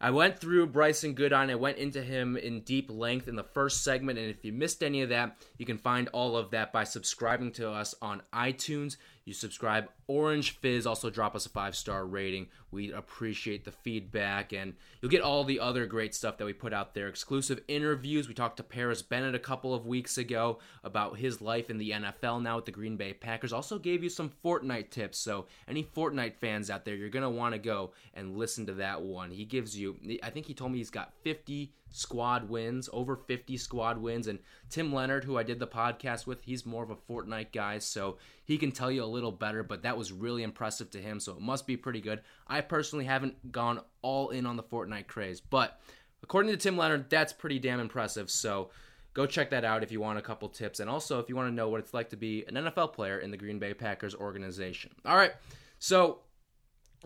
I 0.00 0.10
went 0.10 0.38
through 0.38 0.68
Brycen 0.68 1.14
Goodine. 1.14 1.50
I 1.50 1.54
went 1.54 1.78
into 1.78 2.02
him 2.02 2.36
in 2.36 2.60
deep 2.60 2.90
length 2.90 3.28
in 3.28 3.36
the 3.36 3.42
first 3.42 3.82
segment. 3.82 4.18
And 4.18 4.28
if 4.28 4.44
you 4.44 4.52
missed 4.52 4.82
any 4.82 5.00
of 5.02 5.08
that, 5.08 5.36
you 5.56 5.64
can 5.64 5.78
find 5.78 6.08
all 6.08 6.36
of 6.36 6.50
that 6.50 6.72
by 6.72 6.84
subscribing 6.84 7.52
to 7.52 7.70
us 7.70 7.94
on 8.02 8.22
iTunes. 8.32 8.96
You 9.24 9.32
subscribe 9.32 9.88
Orange 10.06 10.58
Fizz, 10.58 10.86
also 10.86 11.08
drop 11.08 11.34
us 11.34 11.46
a 11.46 11.48
five 11.48 11.74
star 11.74 12.06
rating. 12.06 12.48
We 12.76 12.92
appreciate 12.92 13.64
the 13.64 13.72
feedback, 13.72 14.52
and 14.52 14.74
you'll 15.00 15.10
get 15.10 15.22
all 15.22 15.44
the 15.44 15.60
other 15.60 15.86
great 15.86 16.14
stuff 16.14 16.36
that 16.36 16.44
we 16.44 16.52
put 16.52 16.74
out 16.74 16.94
there. 16.94 17.08
Exclusive 17.08 17.60
interviews. 17.68 18.28
We 18.28 18.34
talked 18.34 18.58
to 18.58 18.62
Parris 18.62 19.00
Bennett 19.00 19.34
a 19.34 19.38
couple 19.38 19.74
of 19.74 19.86
weeks 19.86 20.18
ago 20.18 20.58
about 20.84 21.16
his 21.16 21.40
life 21.40 21.70
in 21.70 21.78
the 21.78 21.92
NFL 21.92 22.42
now 22.42 22.56
with 22.56 22.66
the 22.66 22.72
Green 22.72 22.96
Bay 22.96 23.14
Packers. 23.14 23.52
Also 23.52 23.78
gave 23.78 24.04
you 24.04 24.10
some 24.10 24.30
Fortnite 24.44 24.90
tips. 24.90 25.18
So, 25.18 25.46
any 25.66 25.82
Fortnite 25.82 26.36
fans 26.36 26.68
out 26.70 26.84
there, 26.84 26.94
you're 26.94 27.08
going 27.08 27.22
to 27.22 27.30
want 27.30 27.54
to 27.54 27.58
go 27.58 27.92
and 28.12 28.36
listen 28.36 28.66
to 28.66 28.74
that 28.74 29.00
one. 29.00 29.30
He 29.30 29.46
gives 29.46 29.76
you, 29.76 29.96
I 30.22 30.28
think 30.28 30.44
he 30.44 30.54
told 30.54 30.72
me 30.72 30.78
he's 30.78 30.90
got 30.90 31.14
50 31.22 31.72
squad 31.90 32.48
wins, 32.48 32.88
over 32.92 33.16
50 33.16 33.56
squad 33.56 33.98
wins. 33.98 34.26
And 34.26 34.38
Tim 34.68 34.92
Leonard, 34.92 35.24
who 35.24 35.38
I 35.38 35.42
did 35.42 35.58
the 35.58 35.66
podcast 35.66 36.26
with, 36.26 36.42
he's 36.42 36.66
more 36.66 36.82
of 36.82 36.90
a 36.90 36.96
Fortnite 36.96 37.52
guy, 37.52 37.78
so 37.78 38.18
he 38.44 38.58
can 38.58 38.72
tell 38.72 38.90
you 38.90 39.02
a 39.02 39.06
little 39.06 39.32
better, 39.32 39.62
but 39.62 39.82
that 39.82 39.96
was 39.96 40.12
really 40.12 40.42
impressive 40.42 40.90
to 40.90 41.00
him, 41.00 41.20
so 41.20 41.32
it 41.32 41.40
must 41.40 41.66
be 41.66 41.76
pretty 41.76 42.00
good. 42.00 42.20
I 42.46 42.60
personally 42.68 43.04
haven't 43.04 43.52
gone 43.52 43.80
all 44.02 44.30
in 44.30 44.46
on 44.46 44.56
the 44.56 44.62
Fortnite 44.62 45.06
craze, 45.06 45.40
but 45.40 45.80
according 46.22 46.50
to 46.52 46.56
Tim 46.56 46.76
Leonard, 46.76 47.10
that's 47.10 47.32
pretty 47.32 47.58
damn 47.58 47.80
impressive, 47.80 48.30
so 48.30 48.70
go 49.14 49.26
check 49.26 49.50
that 49.50 49.64
out 49.64 49.82
if 49.82 49.90
you 49.90 50.00
want 50.00 50.18
a 50.18 50.22
couple 50.22 50.48
tips. 50.48 50.80
And 50.80 50.90
also, 50.90 51.18
if 51.18 51.28
you 51.28 51.36
want 51.36 51.48
to 51.48 51.54
know 51.54 51.68
what 51.68 51.80
it's 51.80 51.94
like 51.94 52.10
to 52.10 52.16
be 52.16 52.44
an 52.46 52.54
NFL 52.54 52.92
player 52.92 53.18
in 53.18 53.30
the 53.30 53.36
Green 53.36 53.58
Bay 53.58 53.74
Packers 53.74 54.14
organization. 54.14 54.92
All 55.04 55.16
right, 55.16 55.32
so 55.78 56.20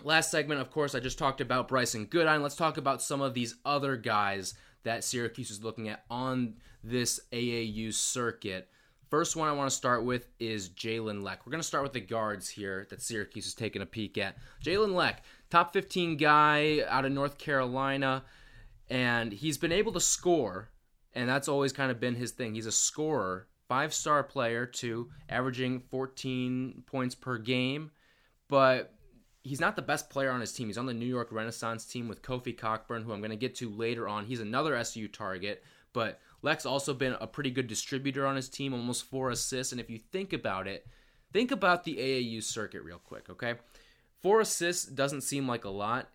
last 0.03 0.31
segment, 0.31 0.61
of 0.61 0.71
course, 0.71 0.95
I 0.95 1.01
just 1.01 1.19
talked 1.19 1.41
about 1.41 1.69
Brycen 1.69 2.09
Goodine. 2.09 2.43
Let's 2.43 2.57
talk 2.57 2.77
about 2.77 3.03
some 3.03 3.21
of 3.21 3.35
these 3.35 3.57
other 3.65 3.97
guys 3.97 4.55
that 4.83 5.05
Syracuse 5.05 5.51
is 5.51 5.63
looking 5.63 5.89
at 5.89 6.05
on 6.11 6.55
this 6.83 7.21
AAU 7.33 7.93
circuit. 7.93 8.69
First 9.11 9.35
one 9.35 9.49
I 9.49 9.53
want 9.53 9.69
to 9.69 9.77
start 9.77 10.05
with 10.05 10.29
is 10.39 10.71
Jalen 10.71 11.23
Lecque. 11.23 11.45
We're 11.45 11.51
going 11.51 11.61
to 11.61 11.67
start 11.67 11.83
with 11.83 11.93
the 11.93 12.01
guards 12.01 12.49
here 12.49 12.87
that 12.91 13.03
Syracuse 13.03 13.47
is 13.47 13.55
taking 13.55 13.83
a 13.83 13.87
peek 13.87 14.17
at. 14.17 14.37
Jalen 14.65 14.95
Lecque, 14.95 15.23
top 15.51 15.73
15 15.73 16.17
guy 16.17 16.83
out 16.89 17.05
of 17.05 17.13
North 17.13 17.39
Carolina, 17.39 18.25
and 18.89 19.33
he's 19.33 19.59
been 19.59 19.73
able 19.73 19.93
to 19.93 20.01
score, 20.01 20.71
and 21.15 21.29
that's 21.29 21.49
always 21.49 21.73
kind 21.73 21.91
of 21.91 22.01
been 22.01 22.15
his 22.15 22.33
thing. 22.33 22.55
He's 22.55 22.67
a 22.67 22.73
scorer, 22.73 23.49
five 23.69 23.93
star 23.93 24.23
player, 24.23 24.65
too, 24.67 25.11
averaging 25.29 25.81
14 25.91 26.85
points 26.87 27.15
per 27.15 27.39
game, 27.39 27.91
but 28.49 28.95
he's 29.43 29.61
not 29.61 29.77
the 29.77 29.83
best 29.83 30.11
player 30.11 30.31
on 30.31 30.41
his 30.41 30.53
team. 30.53 30.69
He's 30.69 30.79
on 30.79 30.87
the 30.87 30.95
New 30.95 31.07
York 31.07 31.29
Renaissance 31.31 31.85
team 31.85 32.09
with 32.09 32.23
Kofi 32.23 32.57
Cockburn, 32.57 33.03
who 33.03 33.13
I'm 33.13 33.21
going 33.21 33.31
to 33.31 33.37
get 33.37 33.55
to 33.57 33.71
later 33.71 34.09
on. 34.09 34.27
He's 34.27 34.41
another 34.41 34.75
SU 34.77 35.09
target, 35.09 35.65
but 35.93 36.21
Lecque's 36.43 36.67
also 36.67 36.95
been 36.95 37.17
a 37.21 37.27
pretty 37.27 37.51
good 37.51 37.67
distributor 37.67 38.27
on 38.27 38.37
his 38.37 38.49
team, 38.49 38.73
almost 38.73 39.05
four 39.05 39.31
assists. 39.31 39.73
And 39.73 39.81
if 39.81 39.91
you 39.91 39.99
think 39.99 40.33
about 40.33 40.67
it, 40.67 40.87
think 41.33 41.51
about 41.51 41.85
the 41.85 41.97
AAU 41.97 42.43
circuit 42.43 42.83
real 42.83 42.99
quick, 42.99 43.29
okay? 43.31 43.55
Four 44.23 44.41
assists 44.41 44.85
doesn't 44.85 45.23
seem 45.23 45.49
like 45.49 45.65
a 45.65 45.71
lot. 45.71 46.09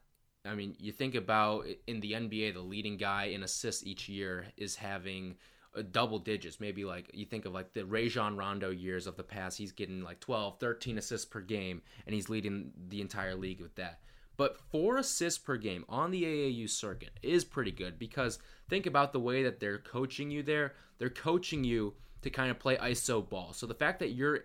I 0.45 0.53
mean, 0.53 0.75
you 0.79 0.91
think 0.91 1.15
about 1.15 1.65
in 1.87 1.99
the 2.01 2.13
NBA, 2.13 2.53
the 2.53 2.61
leading 2.61 2.97
guy 2.97 3.25
in 3.25 3.43
assists 3.43 3.83
each 3.83 4.07
year 4.07 4.45
is 4.57 4.75
having 4.75 5.37
uh, 5.75 5.81
double 5.91 6.19
digits. 6.19 6.59
Maybe 6.59 6.85
like 6.85 7.09
you 7.13 7.25
think 7.25 7.45
of 7.45 7.53
like 7.53 7.73
the 7.73 7.85
Rajon 7.85 8.37
Rondo 8.37 8.69
years 8.69 9.07
of 9.07 9.17
the 9.17 9.23
past, 9.23 9.57
he's 9.57 9.71
getting 9.71 10.03
like 10.03 10.19
12, 10.19 10.59
13 10.59 10.97
assists 10.99 11.25
per 11.25 11.41
game, 11.41 11.81
and 12.05 12.13
he's 12.13 12.29
leading 12.29 12.71
the 12.89 13.01
entire 13.01 13.35
league 13.35 13.59
with 13.59 13.75
that. 13.75 13.99
But 14.37 14.57
four 14.57 14.97
assists 14.97 15.39
per 15.39 15.57
game 15.57 15.85
on 15.87 16.11
the 16.11 16.23
AAU 16.23 16.69
circuit 16.69 17.11
is 17.23 17.45
pretty 17.45 17.71
good 17.71 17.97
because 17.97 18.37
think 18.69 18.85
about 18.85 19.13
the 19.13 19.19
way 19.19 19.43
that 19.43 19.59
they're 19.59 19.77
coaching 19.77 20.29
you 20.29 20.43
there. 20.43 20.73
They're 20.97 21.09
coaching 21.09 21.63
you 21.63 21.93
to 22.21 22.29
kind 22.29 22.51
of 22.51 22.59
play 22.59 22.75
ISO 22.77 23.27
ball. 23.27 23.53
So 23.53 23.65
the 23.65 23.73
fact 23.73 23.99
that 23.99 24.11
you're 24.11 24.41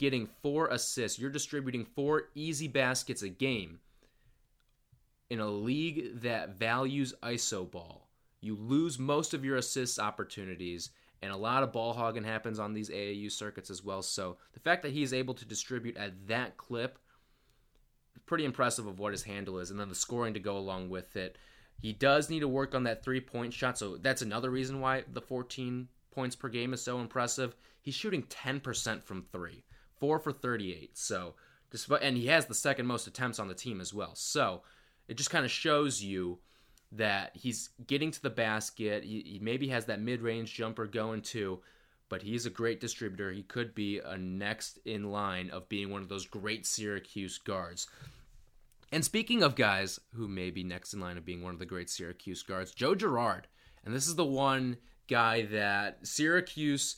getting 0.00 0.26
four 0.42 0.66
assists, 0.66 1.20
you're 1.20 1.30
distributing 1.30 1.84
four 1.84 2.24
easy 2.34 2.66
baskets 2.66 3.22
a 3.22 3.28
game 3.28 3.78
in 5.30 5.38
a 5.38 5.48
league 5.48 6.20
that 6.22 6.58
values 6.58 7.14
ISO 7.22 7.70
ball 7.70 8.10
you 8.40 8.54
lose 8.56 8.98
most 8.98 9.34
of 9.34 9.44
your 9.44 9.56
assist 9.56 9.98
opportunities, 9.98 10.90
and 11.22 11.32
a 11.32 11.36
lot 11.36 11.62
of 11.62 11.72
ball 11.72 11.92
hogging 11.92 12.24
happens 12.24 12.58
on 12.58 12.72
these 12.72 12.88
AAU 12.88 13.30
circuits 13.30 13.70
as 13.70 13.84
well. 13.84 14.02
So 14.02 14.38
the 14.54 14.60
fact 14.60 14.82
that 14.82 14.92
he's 14.92 15.12
able 15.12 15.34
to 15.34 15.44
distribute 15.44 15.96
at 15.96 16.26
that 16.28 16.56
clip, 16.56 16.98
pretty 18.24 18.44
impressive 18.44 18.86
of 18.86 18.98
what 18.98 19.12
his 19.12 19.24
handle 19.24 19.58
is, 19.58 19.70
and 19.70 19.78
then 19.78 19.88
the 19.88 19.94
scoring 19.94 20.34
to 20.34 20.40
go 20.40 20.56
along 20.56 20.88
with 20.88 21.16
it. 21.16 21.36
He 21.78 21.92
does 21.92 22.30
need 22.30 22.40
to 22.40 22.48
work 22.48 22.74
on 22.74 22.84
that 22.84 23.02
three 23.02 23.20
point 23.20 23.52
shot, 23.52 23.78
so 23.78 23.96
that's 23.96 24.22
another 24.22 24.50
reason 24.50 24.80
why 24.80 25.04
the 25.10 25.20
14 25.20 25.88
points 26.10 26.36
per 26.36 26.48
game 26.48 26.72
is 26.72 26.82
so 26.82 27.00
impressive. 27.00 27.54
He's 27.80 27.94
shooting 27.94 28.22
10% 28.24 29.02
from 29.02 29.24
three, 29.32 29.64
four 30.00 30.18
for 30.18 30.32
38. 30.32 30.98
So, 30.98 31.34
despite, 31.70 32.02
and 32.02 32.16
he 32.16 32.26
has 32.26 32.46
the 32.46 32.54
second 32.54 32.86
most 32.86 33.06
attempts 33.06 33.38
on 33.38 33.48
the 33.48 33.54
team 33.54 33.80
as 33.80 33.94
well. 33.94 34.14
So, 34.14 34.62
it 35.06 35.16
just 35.16 35.30
kind 35.30 35.44
of 35.44 35.50
shows 35.50 36.02
you 36.02 36.38
that 36.92 37.30
he's 37.34 37.70
getting 37.86 38.10
to 38.10 38.22
the 38.22 38.30
basket. 38.30 39.04
He, 39.04 39.22
he 39.24 39.38
maybe 39.40 39.68
has 39.68 39.84
that 39.86 40.00
mid 40.00 40.22
range 40.22 40.54
jumper 40.54 40.86
going 40.86 41.22
too, 41.22 41.60
but 42.08 42.22
he's 42.22 42.46
a 42.46 42.50
great 42.50 42.80
distributor. 42.80 43.30
He 43.30 43.42
could 43.42 43.74
be 43.74 44.00
a 44.00 44.16
next 44.16 44.78
in 44.84 45.10
line 45.10 45.50
of 45.50 45.68
being 45.68 45.90
one 45.90 46.02
of 46.02 46.08
those 46.08 46.26
great 46.26 46.66
Syracuse 46.66 47.38
guards. 47.38 47.86
And 48.92 49.04
speaking 49.04 49.42
of 49.42 49.54
guys 49.54 50.00
who 50.14 50.26
may 50.26 50.50
be 50.50 50.64
next 50.64 50.94
in 50.94 51.00
line 51.00 51.16
of 51.16 51.24
being 51.24 51.42
one 51.42 51.52
of 51.52 51.60
the 51.60 51.66
great 51.66 51.88
Syracuse 51.88 52.42
guards, 52.42 52.74
Joe 52.74 52.94
Girard. 52.94 53.46
And 53.84 53.94
this 53.94 54.08
is 54.08 54.16
the 54.16 54.24
one 54.24 54.76
guy 55.08 55.42
that 55.46 56.06
Syracuse 56.06 56.96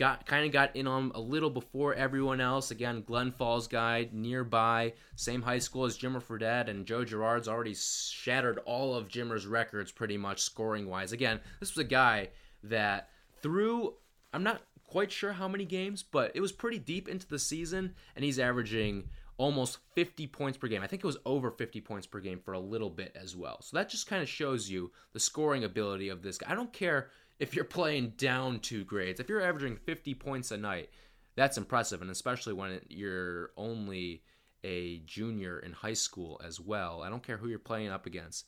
got 0.00 0.24
kind 0.24 0.46
of 0.46 0.50
got 0.50 0.74
in 0.74 0.86
on 0.86 1.12
a 1.14 1.20
little 1.20 1.50
before 1.50 1.92
everyone 1.92 2.40
else. 2.40 2.70
Again, 2.70 3.02
Glens 3.06 3.34
Falls 3.36 3.68
guy 3.68 4.08
nearby, 4.12 4.94
same 5.14 5.42
high 5.42 5.58
school 5.58 5.84
as 5.84 5.98
Jimmer 5.98 6.22
Fredette, 6.22 6.68
and 6.68 6.86
Joe 6.86 7.04
Girard's 7.04 7.46
already 7.46 7.74
shattered 7.74 8.58
all 8.64 8.94
of 8.94 9.08
Jimmer's 9.08 9.46
records 9.46 9.92
pretty 9.92 10.16
much 10.16 10.40
scoring 10.40 10.88
wise. 10.88 11.12
Again, 11.12 11.38
this 11.60 11.76
was 11.76 11.84
a 11.84 11.88
guy 11.88 12.30
that 12.64 13.10
through 13.42 13.94
I'm 14.32 14.42
not 14.42 14.62
quite 14.86 15.12
sure 15.12 15.32
how 15.32 15.48
many 15.48 15.66
games, 15.66 16.02
but 16.02 16.32
it 16.34 16.40
was 16.40 16.50
pretty 16.50 16.78
deep 16.78 17.06
into 17.06 17.28
the 17.28 17.38
season, 17.38 17.94
and 18.16 18.24
he's 18.24 18.38
averaging 18.38 19.10
almost 19.36 19.78
50 19.94 20.26
points 20.28 20.56
per 20.56 20.68
game. 20.68 20.82
I 20.82 20.86
think 20.86 21.04
it 21.04 21.06
was 21.06 21.18
over 21.26 21.50
50 21.50 21.80
points 21.82 22.06
per 22.06 22.20
game 22.20 22.40
for 22.42 22.52
a 22.52 22.60
little 22.60 22.90
bit 22.90 23.14
as 23.20 23.36
well. 23.36 23.58
So 23.60 23.76
that 23.76 23.90
just 23.90 24.06
kind 24.06 24.22
of 24.22 24.28
shows 24.28 24.70
you 24.70 24.92
the 25.12 25.20
scoring 25.20 25.64
ability 25.64 26.08
of 26.08 26.22
this 26.22 26.38
guy. 26.38 26.50
I 26.50 26.54
don't 26.54 26.72
care 26.72 27.08
if 27.40 27.56
you're 27.56 27.64
playing 27.64 28.12
down 28.16 28.60
two 28.60 28.84
grades, 28.84 29.18
if 29.18 29.28
you're 29.28 29.40
averaging 29.40 29.76
50 29.76 30.14
points 30.14 30.50
a 30.52 30.56
night, 30.56 30.90
that's 31.34 31.58
impressive. 31.58 32.02
And 32.02 32.10
especially 32.10 32.52
when 32.52 32.80
you're 32.88 33.50
only 33.56 34.22
a 34.62 34.98
junior 35.06 35.58
in 35.58 35.72
high 35.72 35.94
school 35.94 36.40
as 36.44 36.60
well. 36.60 37.02
I 37.02 37.08
don't 37.08 37.22
care 37.22 37.38
who 37.38 37.48
you're 37.48 37.58
playing 37.58 37.88
up 37.88 38.06
against. 38.06 38.44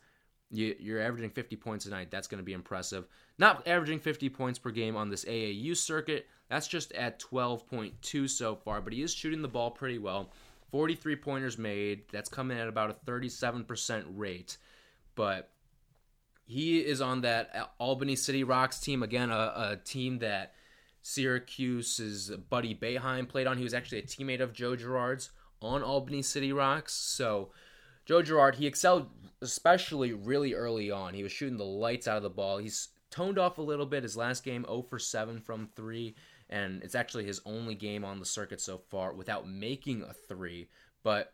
You, 0.50 0.74
are 0.94 1.00
averaging 1.00 1.30
50 1.30 1.56
points 1.56 1.86
a 1.86 1.90
night. 1.90 2.10
That's 2.10 2.28
going 2.28 2.40
to 2.40 2.44
be 2.44 2.52
impressive. 2.52 3.06
Not 3.38 3.66
averaging 3.66 4.00
50 4.00 4.28
points 4.28 4.58
per 4.58 4.70
game 4.70 4.96
on 4.96 5.08
this 5.08 5.24
AAU 5.24 5.74
circuit. 5.74 6.26
That's 6.50 6.68
just 6.68 6.92
at 6.92 7.18
12.2 7.18 8.28
so 8.28 8.54
far, 8.56 8.82
but 8.82 8.92
he 8.92 9.00
is 9.00 9.14
shooting 9.14 9.40
the 9.40 9.48
ball 9.48 9.70
pretty 9.70 9.98
well. 9.98 10.30
43 10.70 11.16
pointers 11.16 11.56
made. 11.56 12.02
That's 12.12 12.28
coming 12.28 12.58
at 12.58 12.68
about 12.68 12.90
a 12.90 13.10
37% 13.10 14.04
rate. 14.10 14.58
But 15.14 15.50
he 16.52 16.80
is 16.80 17.00
on 17.00 17.22
that 17.22 17.72
Albany 17.78 18.14
City 18.14 18.44
Rocks 18.44 18.78
team 18.78 19.02
again, 19.02 19.30
a, 19.30 19.52
a 19.56 19.78
team 19.84 20.18
that 20.18 20.52
Syracuse's 21.00 22.30
Buddy 22.50 22.74
Boeheim 22.74 23.28
played 23.28 23.46
on. 23.46 23.56
He 23.56 23.64
was 23.64 23.74
actually 23.74 23.98
a 23.98 24.02
teammate 24.02 24.40
of 24.40 24.52
Joe 24.52 24.76
Girard's 24.76 25.30
on 25.62 25.82
Albany 25.82 26.20
City 26.20 26.52
Rocks. 26.52 26.92
So 26.92 27.50
Joe 28.04 28.22
Girard, 28.22 28.56
he 28.56 28.66
excelled 28.66 29.08
especially 29.40 30.12
really 30.12 30.52
early 30.52 30.90
on. 30.90 31.14
He 31.14 31.22
was 31.22 31.32
shooting 31.32 31.56
the 31.56 31.64
lights 31.64 32.06
out 32.06 32.18
of 32.18 32.22
the 32.22 32.30
ball. 32.30 32.58
He's 32.58 32.88
toned 33.10 33.38
off 33.38 33.58
a 33.58 33.62
little 33.62 33.86
bit. 33.86 34.02
His 34.02 34.16
last 34.16 34.44
game, 34.44 34.64
0 34.66 34.82
for 34.82 34.98
7 34.98 35.40
from 35.40 35.68
3, 35.74 36.14
and 36.50 36.82
it's 36.82 36.94
actually 36.94 37.24
his 37.24 37.40
only 37.46 37.74
game 37.74 38.04
on 38.04 38.18
the 38.18 38.26
circuit 38.26 38.60
so 38.60 38.78
far 38.90 39.14
without 39.14 39.48
making 39.48 40.02
a 40.02 40.12
3. 40.12 40.68
But 41.02 41.32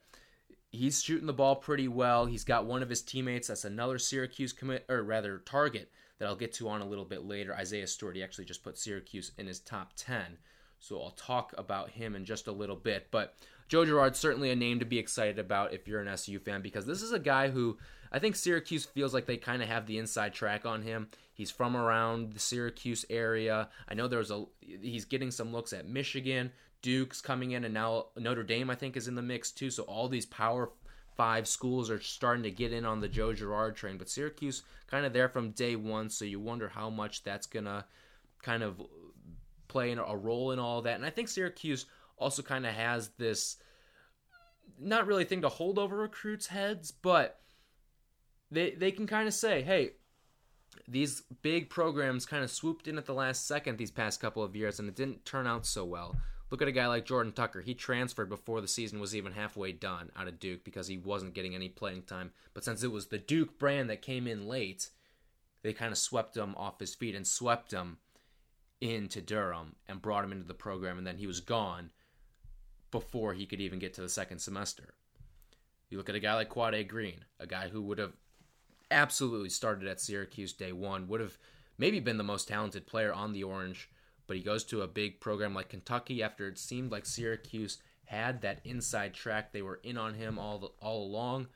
he's 0.71 1.03
shooting 1.03 1.27
the 1.27 1.33
ball 1.33 1.57
pretty 1.57 1.89
well. 1.89 2.27
He's 2.27 2.45
got 2.45 2.67
one 2.67 2.83
of 2.83 2.89
his 2.89 3.03
teammates 3.03 3.49
that's 3.49 3.65
another 3.65 3.99
Syracuse 3.99 4.53
commit, 4.53 4.85
or 4.89 5.03
rather 5.03 5.39
target 5.39 5.91
that 6.19 6.27
I'll 6.27 6.37
get 6.37 6.53
to 6.55 6.69
on 6.69 6.81
a 6.81 6.87
little 6.87 7.05
bit 7.05 7.25
later. 7.25 7.55
Isaiah 7.55 7.87
Stewart. 7.87 8.17
He 8.17 8.23
actually 8.23 8.45
just 8.45 8.65
put 8.65 8.79
Syracuse 8.79 9.33
in 9.39 9.47
his 9.47 9.61
top 9.61 9.93
10. 9.97 10.39
So 10.81 11.01
I'll 11.01 11.11
talk 11.11 11.55
about 11.57 11.91
him 11.91 12.15
in 12.15 12.25
just 12.25 12.47
a 12.47 12.53
little 12.53 12.77
bit. 12.77 13.09
But 13.11 13.35
Joe 13.69 13.85
Girard's 13.85 14.19
certainly 14.19 14.51
a 14.51 14.57
name 14.57 14.79
to 14.79 14.85
be 14.85 14.99
excited 14.99 15.39
about 15.39 15.73
if 15.73 15.87
you're 15.87 16.01
an 16.01 16.09
SU 16.09 16.39
fan 16.41 16.63
because 16.63 16.87
this 16.87 17.03
is 17.03 17.13
a 17.13 17.19
guy 17.19 17.51
who 17.51 17.79
I 18.11 18.19
think 18.19 18.37
Syracuse 18.37 18.85
feels 18.85 19.13
like 19.13 19.27
they 19.27 19.37
kind 19.37 19.63
of 19.63 19.69
have 19.69 19.87
the 19.87 19.99
inside 19.99 20.35
track 20.35 20.65
on 20.65 20.83
him. 20.83 21.09
He's 21.39 21.53
from 21.53 21.77
around 21.77 22.33
the 22.33 22.41
Syracuse 22.41 23.05
area. 23.09 23.69
I 23.89 23.95
know 23.95 24.09
there's 24.09 24.33
a 24.33 24.45
he's 24.61 25.05
getting 25.05 25.31
some 25.31 25.53
looks 25.53 25.73
at 25.73 25.89
Michigan, 25.89 26.51
Duke's 26.83 27.21
coming 27.21 27.53
in, 27.53 27.65
and 27.65 27.73
now 27.73 28.07
Notre 28.17 28.43
Dame 28.43 28.71
I 28.71 28.75
think 28.75 28.97
is 28.97 29.07
in 29.07 29.15
the 29.15 29.23
mix 29.23 29.53
too. 29.53 29.71
So 29.71 29.85
all 29.85 30.09
these 30.09 30.27
power 30.27 30.73
five 31.17 31.47
schools 31.47 31.91
are 31.91 32.01
starting 32.01 32.43
to 32.43 32.51
get 32.51 32.73
in 32.73 32.85
on 32.85 33.01
the 33.01 33.07
Joe 33.07 33.33
Girard 33.33 33.77
train, 33.77 33.99
but 33.99 34.11
Syracuse 34.11 34.65
kind 34.89 35.07
of 35.07 35.13
there 35.13 35.29
from 35.29 35.53
day 35.53 35.77
one. 35.77 36.11
So 36.11 36.25
you 36.25 36.41
wonder 36.41 36.69
how 36.69 36.91
much 36.91 37.23
that's 37.23 37.47
gonna 37.47 37.87
kind 38.43 38.65
of 38.65 38.83
play 39.69 39.93
a 39.93 40.17
role 40.17 40.51
in 40.51 40.59
all 40.59 40.83
that. 40.83 40.97
And 40.97 41.07
I 41.07 41.11
think 41.11 41.29
Syracuse 41.29 41.87
also 42.17 42.43
kind 42.43 42.67
of 42.67 42.75
has 42.75 43.11
this 43.11 43.59
not 44.77 45.07
really 45.07 45.25
thing 45.25 45.43
to 45.43 45.49
hold 45.49 45.79
over 45.79 45.99
recruits' 45.99 46.49
heads, 46.49 46.91
but 46.91 47.39
they 48.51 48.73
they 48.73 48.91
can 48.91 49.07
kind 49.07 49.29
of 49.29 49.35
say, 49.35 49.63
hey, 49.63 49.93
these 50.89 51.23
big 51.43 51.69
programs 51.69 52.27
kind 52.27 52.43
of 52.43 52.51
swooped 52.51 52.89
in 52.89 52.99
at 52.99 53.07
the 53.07 53.15
last 53.15 53.47
second 53.47 53.77
these 53.77 53.91
past 53.91 54.21
couple 54.21 54.43
of 54.43 54.57
years, 54.57 54.79
and 54.79 54.89
it 54.89 54.97
didn't 54.97 55.25
turn 55.25 55.47
out 55.47 55.67
so 55.67 55.85
well. 55.85 56.17
Look 56.51 56.63
at 56.63 56.69
a 56.69 56.73
guy 56.73 56.87
like 56.87 57.05
Jordan 57.05 57.33
Tucker. 57.33 57.61
He 57.61 57.75
transferred 57.75 58.31
before 58.31 58.63
the 58.63 58.69
season 58.69 59.01
was 59.01 59.15
even 59.15 59.33
halfway 59.33 59.73
done 59.73 60.11
out 60.17 60.29
of 60.29 60.41
Duke 60.41 60.65
because 60.65 60.89
he 60.89 60.97
wasn't 60.97 61.35
getting 61.35 61.55
any 61.55 61.69
playing 61.69 62.03
time. 62.03 62.33
But 62.55 62.65
since 62.65 62.83
it 62.83 62.91
was 62.91 63.07
the 63.07 63.19
Duke 63.19 63.59
brand 63.59 63.91
that 63.91 64.01
came 64.01 64.27
in 64.27 64.49
late, 64.49 64.89
they 65.63 65.75
kind 65.75 65.93
of 65.93 65.99
swept 65.99 66.37
him 66.37 66.55
off 66.57 66.81
his 66.81 66.95
feet 66.95 67.15
and 67.15 67.27
swept 67.27 67.73
him 67.73 67.99
into 68.81 69.21
Durham 69.21 69.77
and 69.89 70.01
brought 70.01 70.25
him 70.25 70.33
into 70.33 70.47
the 70.47 70.55
program, 70.55 70.97
and 70.97 71.07
then 71.07 71.19
he 71.19 71.27
was 71.27 71.41
gone 71.41 71.91
before 72.91 73.35
he 73.35 73.45
could 73.45 73.61
even 73.61 73.79
get 73.79 73.93
to 73.95 74.01
the 74.01 74.09
second 74.09 74.39
semester. 74.39 74.95
You 75.91 75.99
look 75.99 76.09
at 76.09 76.15
a 76.15 76.21
guy 76.21 76.35
like 76.35 76.49
Quade 76.49 76.89
Green, 76.89 77.25
a 77.39 77.47
guy 77.47 77.69
who 77.69 77.83
would 77.83 77.99
have 77.99 78.13
absolutely 78.91 79.51
started 79.51 79.89
at 79.89 80.01
Syracuse 80.01 80.53
day 80.53 80.73
one, 80.73 81.09
would 81.09 81.21
have 81.21 81.39
maybe 81.77 82.01
been 82.01 82.19
the 82.19 82.25
most 82.25 82.49
talented 82.49 82.87
player 82.87 83.13
on 83.13 83.33
the 83.33 83.45
Orange, 83.45 83.91
but 84.27 84.37
he 84.37 84.43
goes 84.43 84.65
to 84.65 84.83
a 84.83 84.89
big 84.89 85.21
program 85.21 85.55
like 85.55 85.71
Kentucky 85.71 86.23
after 86.23 86.49
it 86.49 86.59
seemed 86.59 86.91
like 86.91 87.07
Syracuse 87.07 87.79
had 88.05 88.41
that 88.43 88.61
inside 88.65 89.15
track. 89.15 89.53
They 89.53 89.63
were 89.63 89.81
in 89.83 89.99
on 89.99 90.15
him 90.15 90.39
all 90.39 90.59
the, 90.59 90.69
all 90.81 91.05
along, 91.05 91.49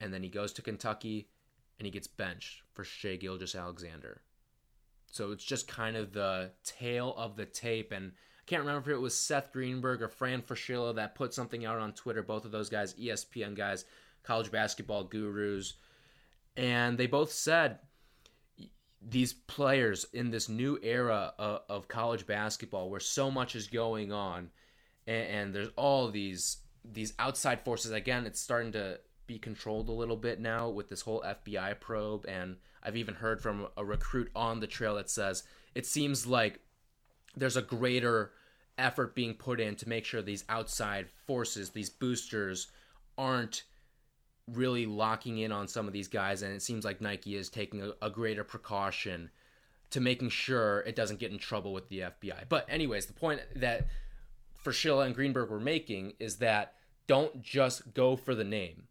and 0.00 0.12
then 0.12 0.22
he 0.22 0.28
goes 0.28 0.52
to 0.54 0.62
Kentucky 0.62 1.28
and 1.78 1.86
he 1.86 1.90
gets 1.92 2.06
benched 2.06 2.62
for 2.72 2.84
Shai 2.84 3.16
Gilgeous-Alexander. 3.16 4.22
So 5.10 5.30
it's 5.30 5.44
just 5.44 5.68
kind 5.68 5.96
of 5.96 6.12
the 6.12 6.50
tail 6.64 7.14
of 7.16 7.36
the 7.36 7.46
tape. 7.46 7.92
And 7.92 8.12
I 8.12 8.42
can't 8.46 8.62
remember 8.62 8.90
if 8.90 8.96
it 8.96 9.00
was 9.00 9.16
Seth 9.16 9.52
Greenberg 9.52 10.02
or 10.02 10.08
Fran 10.08 10.42
Fraschilla 10.42 10.94
that 10.96 11.14
put 11.14 11.32
something 11.32 11.64
out 11.64 11.78
on 11.78 11.92
Twitter. 11.92 12.22
Both 12.22 12.44
of 12.44 12.50
those 12.50 12.68
guys, 12.68 12.94
ESPN 12.94 13.54
guys, 13.54 13.84
college 14.24 14.50
basketball 14.50 15.04
gurus. 15.04 15.74
And 16.56 16.96
they 16.98 17.06
both 17.06 17.32
said 17.32 17.78
these 19.00 19.32
players 19.32 20.06
in 20.12 20.30
this 20.30 20.48
new 20.48 20.78
era 20.82 21.34
of, 21.38 21.60
of 21.68 21.88
college 21.88 22.26
basketball 22.26 22.88
where 22.88 23.00
so 23.00 23.30
much 23.30 23.54
is 23.54 23.66
going 23.66 24.12
on 24.12 24.50
and, 25.06 25.26
and 25.26 25.54
there's 25.54 25.68
all 25.76 26.10
these 26.10 26.56
these 26.90 27.12
outside 27.18 27.60
forces 27.60 27.92
again 27.92 28.24
it's 28.24 28.40
starting 28.40 28.72
to 28.72 28.98
be 29.26 29.38
controlled 29.38 29.88
a 29.88 29.92
little 29.92 30.16
bit 30.16 30.40
now 30.40 30.68
with 30.68 30.88
this 30.88 31.00
whole 31.00 31.22
FBI 31.22 31.80
probe. 31.80 32.26
And 32.26 32.56
I've 32.82 32.96
even 32.96 33.14
heard 33.14 33.40
from 33.40 33.68
a 33.76 33.84
recruit 33.84 34.30
on 34.34 34.60
the 34.60 34.66
trail 34.66 34.96
that 34.96 35.10
says 35.10 35.44
it 35.74 35.86
seems 35.86 36.26
like 36.26 36.60
there's 37.36 37.56
a 37.56 37.62
greater 37.62 38.32
effort 38.76 39.14
being 39.14 39.34
put 39.34 39.60
in 39.60 39.76
to 39.76 39.88
make 39.88 40.04
sure 40.04 40.22
these 40.22 40.44
outside 40.48 41.08
forces, 41.26 41.70
these 41.70 41.90
boosters, 41.90 42.68
aren't 43.16 43.64
really 44.52 44.86
locking 44.86 45.38
in 45.38 45.52
on 45.52 45.68
some 45.68 45.86
of 45.86 45.92
these 45.92 46.08
guys. 46.08 46.42
And 46.42 46.54
it 46.54 46.62
seems 46.62 46.84
like 46.84 47.00
Nike 47.00 47.36
is 47.36 47.48
taking 47.48 47.82
a, 47.82 47.92
a 48.02 48.10
greater 48.10 48.44
precaution 48.44 49.30
to 49.90 50.00
making 50.00 50.30
sure 50.30 50.80
it 50.80 50.96
doesn't 50.96 51.20
get 51.20 51.32
in 51.32 51.38
trouble 51.38 51.72
with 51.72 51.88
the 51.88 52.00
FBI. 52.00 52.44
But, 52.48 52.66
anyways, 52.68 53.06
the 53.06 53.12
point 53.12 53.40
that 53.56 53.86
Fraschilla 54.64 55.06
and 55.06 55.14
Greenberg 55.14 55.50
were 55.50 55.60
making 55.60 56.14
is 56.18 56.36
that 56.36 56.74
don't 57.06 57.42
just 57.42 57.94
go 57.94 58.16
for 58.16 58.34
the 58.34 58.44
name 58.44 58.84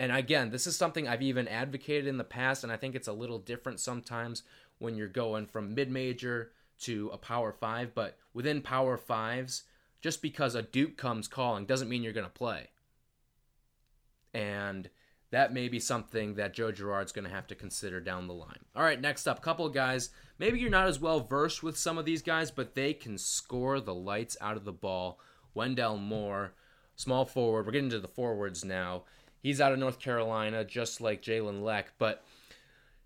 and 0.00 0.12
again, 0.12 0.48
this 0.48 0.66
is 0.66 0.76
something 0.76 1.06
I've 1.06 1.20
even 1.20 1.46
advocated 1.46 2.06
in 2.06 2.16
the 2.16 2.24
past, 2.24 2.64
and 2.64 2.72
I 2.72 2.78
think 2.78 2.94
it's 2.94 3.06
a 3.06 3.12
little 3.12 3.38
different 3.38 3.80
sometimes 3.80 4.44
when 4.78 4.94
you're 4.94 5.08
going 5.08 5.44
from 5.44 5.74
mid 5.74 5.90
major 5.90 6.52
to 6.84 7.10
a 7.12 7.18
power 7.18 7.52
five. 7.52 7.94
But 7.94 8.16
within 8.32 8.62
power 8.62 8.96
fives, 8.96 9.64
just 10.00 10.22
because 10.22 10.54
a 10.54 10.62
Duke 10.62 10.96
comes 10.96 11.28
calling 11.28 11.66
doesn't 11.66 11.90
mean 11.90 12.02
you're 12.02 12.14
going 12.14 12.24
to 12.24 12.32
play. 12.32 12.68
And 14.34 14.88
that 15.30 15.52
may 15.52 15.68
be 15.68 15.78
something 15.78 16.34
that 16.34 16.54
Joe 16.54 16.72
Girard's 16.72 17.12
going 17.12 17.26
to 17.26 17.34
have 17.34 17.46
to 17.48 17.54
consider 17.54 18.00
down 18.00 18.26
the 18.26 18.34
line. 18.34 18.58
All 18.74 18.82
right, 18.82 19.00
next 19.00 19.26
up, 19.26 19.42
couple 19.42 19.66
of 19.66 19.72
guys. 19.72 20.10
Maybe 20.38 20.58
you're 20.58 20.70
not 20.70 20.88
as 20.88 20.98
well 20.98 21.20
versed 21.20 21.62
with 21.62 21.78
some 21.78 21.98
of 21.98 22.04
these 22.04 22.22
guys, 22.22 22.50
but 22.50 22.74
they 22.74 22.92
can 22.92 23.16
score 23.16 23.80
the 23.80 23.94
lights 23.94 24.36
out 24.40 24.56
of 24.56 24.64
the 24.64 24.72
ball. 24.72 25.20
Wendell 25.54 25.98
Moore, 25.98 26.54
small 26.96 27.24
forward. 27.24 27.66
We're 27.66 27.72
getting 27.72 27.90
to 27.90 28.00
the 28.00 28.08
forwards 28.08 28.64
now. 28.64 29.04
He's 29.42 29.60
out 29.60 29.72
of 29.72 29.78
North 29.78 29.98
Carolina, 29.98 30.64
just 30.64 31.00
like 31.00 31.22
Jalen 31.22 31.62
Lecque, 31.62 31.92
but 31.98 32.24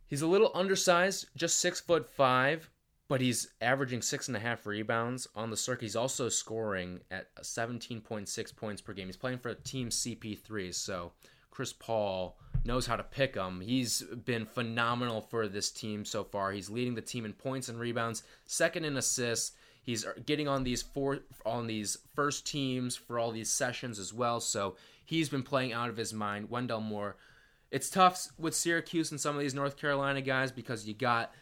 he's 0.07 0.23
a 0.23 0.27
little 0.27 0.51
undersized, 0.55 1.29
just 1.37 1.61
six 1.61 1.81
foot 1.81 2.09
five, 2.09 2.71
but 3.09 3.21
he's 3.21 3.49
averaging 3.61 4.03
six 4.03 4.29
and 4.29 4.37
a 4.37 4.41
half 4.41 4.67
rebounds 4.67 5.29
on 5.35 5.51
the 5.51 5.57
circuit. 5.57 5.83
He's 5.83 5.97
also 5.97 6.29
scoring 6.29 7.01
at 7.11 7.35
17.6 7.37 8.57
points 8.57 8.81
per 8.81 8.93
game. 8.93 9.07
He's 9.07 9.17
playing 9.17 9.39
for 9.39 9.51
a 9.51 9.55
Team 9.55 9.91
CP3, 9.91 10.75
so 10.75 11.13
Chris 11.51 11.73
Paul 11.73 12.37
knows 12.65 12.87
how 12.87 12.97
to 12.97 13.03
pick 13.03 13.37
him. 13.37 13.61
He's 13.61 14.03
been 14.03 14.47
phenomenal 14.47 15.21
for 15.21 15.47
this 15.49 15.71
team 15.71 16.05
so 16.05 16.25
far. 16.25 16.53
He's 16.53 16.71
leading 16.71 16.95
the 16.95 17.03
team 17.03 17.25
in 17.25 17.35
points 17.35 17.69
and 17.69 17.79
rebounds, 17.79 18.23
second 18.47 18.85
in 18.85 18.97
assists. 18.97 19.53
He's 19.83 20.07
getting 20.25 20.49
on 20.49 20.65
these 20.65 20.81
four 20.81 21.21
on 21.45 21.67
these 21.67 21.99
first 22.15 22.47
teams 22.47 22.97
for 22.97 23.19
all 23.19 23.31
these 23.31 23.51
sessions 23.51 23.99
as 23.99 24.15
well. 24.15 24.41
So 24.41 24.77
he's 25.05 25.29
been 25.29 25.43
playing 25.43 25.75
out 25.75 25.91
of 25.91 25.97
his 25.99 26.15
mind. 26.15 26.49
Wendell 26.49 26.81
Moore. 26.81 27.17
It's 27.71 27.91
tough 27.91 28.29
with 28.39 28.55
Syracuse 28.55 29.11
and 29.11 29.21
some 29.21 29.37
of 29.37 29.43
these 29.43 29.55
North 29.55 29.77
Carolina 29.77 30.23
guys 30.23 30.51
because 30.51 30.87
you 30.87 30.95
got 30.95 31.33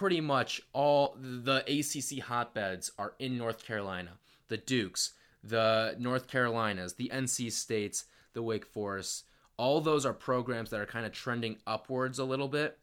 pretty 0.00 0.22
much 0.22 0.62
all 0.72 1.14
the 1.20 1.58
ACC 1.68 2.24
hotbeds 2.24 2.90
are 2.98 3.12
in 3.18 3.36
North 3.36 3.62
Carolina. 3.62 4.12
The 4.48 4.56
Dukes, 4.56 5.12
the 5.44 5.94
North 5.98 6.26
Carolinas, 6.26 6.94
the 6.94 7.10
NC 7.12 7.52
States, 7.52 8.06
the 8.32 8.42
Wake 8.42 8.64
Forest. 8.64 9.26
All 9.58 9.78
those 9.82 10.06
are 10.06 10.14
programs 10.14 10.70
that 10.70 10.80
are 10.80 10.86
kind 10.86 11.04
of 11.04 11.12
trending 11.12 11.58
upwards 11.66 12.18
a 12.18 12.24
little 12.24 12.48
bit, 12.48 12.78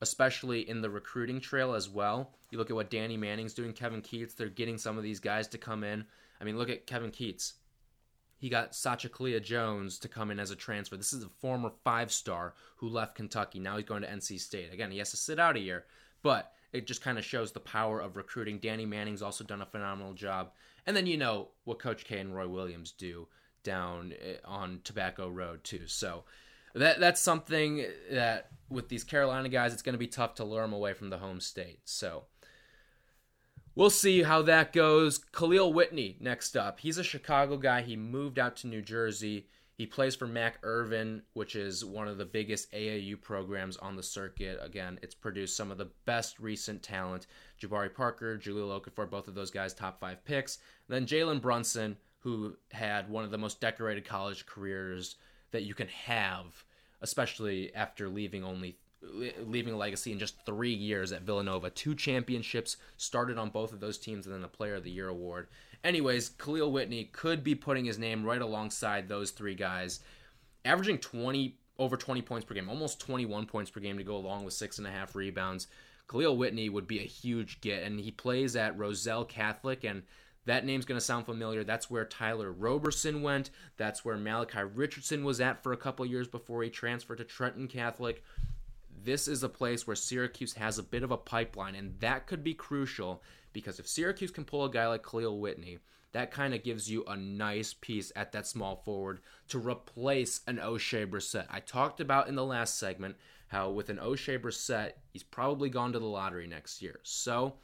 especially 0.00 0.60
in 0.70 0.80
the 0.80 0.88
recruiting 0.88 1.40
trail 1.40 1.74
as 1.74 1.88
well. 1.88 2.36
You 2.52 2.58
look 2.58 2.70
at 2.70 2.76
what 2.76 2.88
Danny 2.88 3.16
Manning's 3.16 3.52
doing, 3.52 3.72
Kevin 3.72 4.00
Keatts, 4.00 4.36
they're 4.36 4.48
getting 4.48 4.78
some 4.78 4.96
of 4.96 5.02
these 5.02 5.18
guys 5.18 5.48
to 5.48 5.58
come 5.58 5.82
in. 5.82 6.04
I 6.40 6.44
mean, 6.44 6.56
look 6.56 6.70
at 6.70 6.86
Kevin 6.86 7.10
Keatts. 7.10 7.54
he 8.38 8.48
got 8.48 8.76
Sacha 8.76 9.08
Killeya 9.08 9.42
Jones 9.42 9.98
to 9.98 10.08
come 10.08 10.30
in 10.30 10.38
as 10.38 10.52
a 10.52 10.56
transfer. 10.56 10.96
This 10.96 11.12
is 11.12 11.24
a 11.24 11.28
former 11.40 11.72
five 11.82 12.12
star 12.12 12.54
who 12.76 12.88
left 12.88 13.16
Kentucky. 13.16 13.58
Now 13.58 13.76
he's 13.76 13.86
going 13.86 14.02
to 14.02 14.08
NC 14.08 14.38
State. 14.38 14.72
Again, 14.72 14.92
he 14.92 14.98
has 14.98 15.10
to 15.10 15.16
sit 15.16 15.40
out 15.40 15.56
a 15.56 15.60
year, 15.60 15.86
but 16.22 16.52
it 16.72 16.86
just 16.86 17.02
kind 17.02 17.18
of 17.18 17.24
shows 17.24 17.52
the 17.52 17.60
power 17.60 18.00
of 18.00 18.16
recruiting. 18.16 18.58
Danny 18.58 18.86
Manning's 18.86 19.22
also 19.22 19.44
done 19.44 19.62
a 19.62 19.66
phenomenal 19.66 20.14
job. 20.14 20.52
And 20.86 20.96
then 20.96 21.06
you 21.06 21.16
know 21.16 21.48
what 21.64 21.78
Coach 21.78 22.04
K 22.04 22.18
and 22.18 22.34
Roy 22.34 22.48
Williams 22.48 22.92
do 22.92 23.28
down 23.62 24.14
eh, 24.20 24.36
on 24.44 24.80
Tobacco 24.84 25.28
Road, 25.28 25.64
too. 25.64 25.86
So 25.86 26.24
that 26.74 27.00
that's 27.00 27.20
something 27.20 27.84
that 28.10 28.50
with 28.68 28.88
these 28.88 29.04
Carolina 29.04 29.48
guys, 29.48 29.72
it's 29.72 29.82
going 29.82 29.94
to 29.94 29.98
be 29.98 30.06
tough 30.06 30.34
to 30.36 30.44
lure 30.44 30.62
them 30.62 30.72
away 30.72 30.94
from 30.94 31.10
the 31.10 31.18
home 31.18 31.40
state. 31.40 31.80
So 31.84 32.24
We'll 33.74 33.90
see 33.90 34.24
how 34.24 34.42
that 34.42 34.72
goes. 34.72 35.18
Kahlil 35.32 35.72
Whitney 35.72 36.16
next 36.20 36.56
up. 36.56 36.80
He's 36.80 36.98
a 36.98 37.04
Chicago 37.04 37.56
guy. 37.56 37.82
He 37.82 37.96
moved 37.96 38.38
out 38.38 38.56
to 38.56 38.66
New 38.66 38.82
Jersey. 38.82 39.46
He 39.80 39.86
plays 39.86 40.14
for 40.14 40.26
Mac 40.26 40.58
Irvin, 40.62 41.22
which 41.32 41.56
is 41.56 41.86
one 41.86 42.06
of 42.06 42.18
the 42.18 42.26
biggest 42.26 42.70
AAU 42.70 43.18
programs 43.18 43.78
on 43.78 43.96
the 43.96 44.02
circuit. 44.02 44.58
Again, 44.60 44.98
it's 45.00 45.14
produced 45.14 45.56
some 45.56 45.70
of 45.70 45.78
the 45.78 45.88
best 46.04 46.38
recent 46.38 46.82
talent. 46.82 47.26
Jabari 47.58 47.94
Parker, 47.94 48.36
Jahlil 48.36 48.78
Okafor, 48.78 49.08
both 49.08 49.26
of 49.26 49.34
those 49.34 49.50
guys 49.50 49.72
top 49.72 49.98
five 49.98 50.22
picks. 50.26 50.58
then 50.88 51.06
Jalen 51.06 51.40
Brunson, 51.40 51.96
who 52.18 52.58
had 52.72 53.08
one 53.08 53.24
of 53.24 53.30
the 53.30 53.38
most 53.38 53.58
decorated 53.58 54.04
college 54.04 54.44
careers 54.44 55.16
that 55.50 55.62
you 55.62 55.72
can 55.72 55.88
have, 55.88 56.62
especially 57.00 57.74
after 57.74 58.06
leaving 58.10 58.44
only 58.44 58.76
leaving 59.46 59.72
a 59.72 59.78
legacy 59.78 60.12
in 60.12 60.18
just 60.18 60.44
three 60.44 60.74
years 60.74 61.10
at 61.10 61.22
Villanova. 61.22 61.70
Two 61.70 61.94
championships 61.94 62.76
started 62.98 63.38
on 63.38 63.48
both 63.48 63.72
of 63.72 63.80
those 63.80 63.96
teams, 63.96 64.26
and 64.26 64.34
then 64.34 64.44
a 64.44 64.48
Player 64.48 64.74
of 64.74 64.84
the 64.84 64.90
Year 64.90 65.08
award. 65.08 65.48
Anyways, 65.82 66.30
Kahlil 66.30 66.70
Whitney 66.70 67.04
could 67.04 67.42
be 67.42 67.54
putting 67.54 67.84
his 67.84 67.98
name 67.98 68.24
right 68.24 68.40
alongside 68.40 69.08
those 69.08 69.30
three 69.30 69.54
guys, 69.54 70.00
averaging 70.64 70.98
20 70.98 71.56
over 71.78 71.96
20 71.96 72.20
points 72.22 72.44
per 72.44 72.54
game, 72.54 72.68
almost 72.68 73.00
21 73.00 73.46
points 73.46 73.70
per 73.70 73.80
game 73.80 73.96
to 73.96 74.04
go 74.04 74.16
along 74.16 74.44
with 74.44 74.52
six 74.52 74.76
and 74.76 74.86
a 74.86 74.90
half 74.90 75.14
rebounds. 75.14 75.66
Kahlil 76.08 76.36
Whitney 76.36 76.68
would 76.68 76.86
be 76.86 76.98
a 76.98 77.06
huge 77.06 77.60
get, 77.62 77.82
and 77.84 77.98
he 77.98 78.10
plays 78.10 78.54
at 78.56 78.76
Roselle 78.76 79.24
Catholic, 79.24 79.84
and 79.84 80.02
that 80.44 80.66
name's 80.66 80.84
going 80.84 80.98
to 80.98 81.04
sound 81.04 81.24
familiar. 81.24 81.64
That's 81.64 81.90
where 81.90 82.04
Tyler 82.04 82.52
Roberson 82.52 83.22
went. 83.22 83.50
That's 83.78 84.04
where 84.04 84.16
Malachi 84.16 84.62
Richardson 84.62 85.24
was 85.24 85.40
at 85.40 85.62
for 85.62 85.72
a 85.72 85.78
couple 85.78 86.04
years 86.04 86.28
before 86.28 86.62
he 86.62 86.68
transferred 86.68 87.18
to 87.18 87.24
Trenton 87.24 87.68
Catholic 87.68 88.22
this 89.04 89.28
is 89.28 89.42
a 89.42 89.48
place 89.48 89.86
where 89.86 89.96
Syracuse 89.96 90.54
has 90.54 90.78
a 90.78 90.82
bit 90.82 91.02
of 91.02 91.10
a 91.10 91.16
pipeline, 91.16 91.74
and 91.74 91.98
that 92.00 92.26
could 92.26 92.44
be 92.44 92.54
crucial 92.54 93.22
because 93.52 93.78
if 93.78 93.88
Syracuse 93.88 94.30
can 94.30 94.44
pull 94.44 94.64
a 94.64 94.70
guy 94.70 94.86
like 94.86 95.02
Kahlil 95.02 95.38
Whitney, 95.38 95.78
that 96.12 96.32
kind 96.32 96.54
of 96.54 96.64
gives 96.64 96.90
you 96.90 97.04
a 97.04 97.16
nice 97.16 97.74
piece 97.74 98.12
at 98.16 98.32
that 98.32 98.46
small 98.46 98.76
forward 98.76 99.20
to 99.48 99.58
replace 99.58 100.40
an 100.46 100.56
Oshae 100.56 101.08
Brissett. 101.08 101.46
I 101.50 101.60
talked 101.60 102.00
about 102.00 102.28
in 102.28 102.34
the 102.34 102.44
last 102.44 102.78
segment 102.78 103.16
how 103.48 103.70
with 103.70 103.90
an 103.90 103.98
Oshae 103.98 104.40
Brissett, 104.40 104.92
he's 105.12 105.22
probably 105.22 105.68
gone 105.68 105.92
to 105.92 105.98
the 105.98 106.06
lottery 106.06 106.46
next 106.46 106.82
year. 106.82 107.00
So 107.02 107.54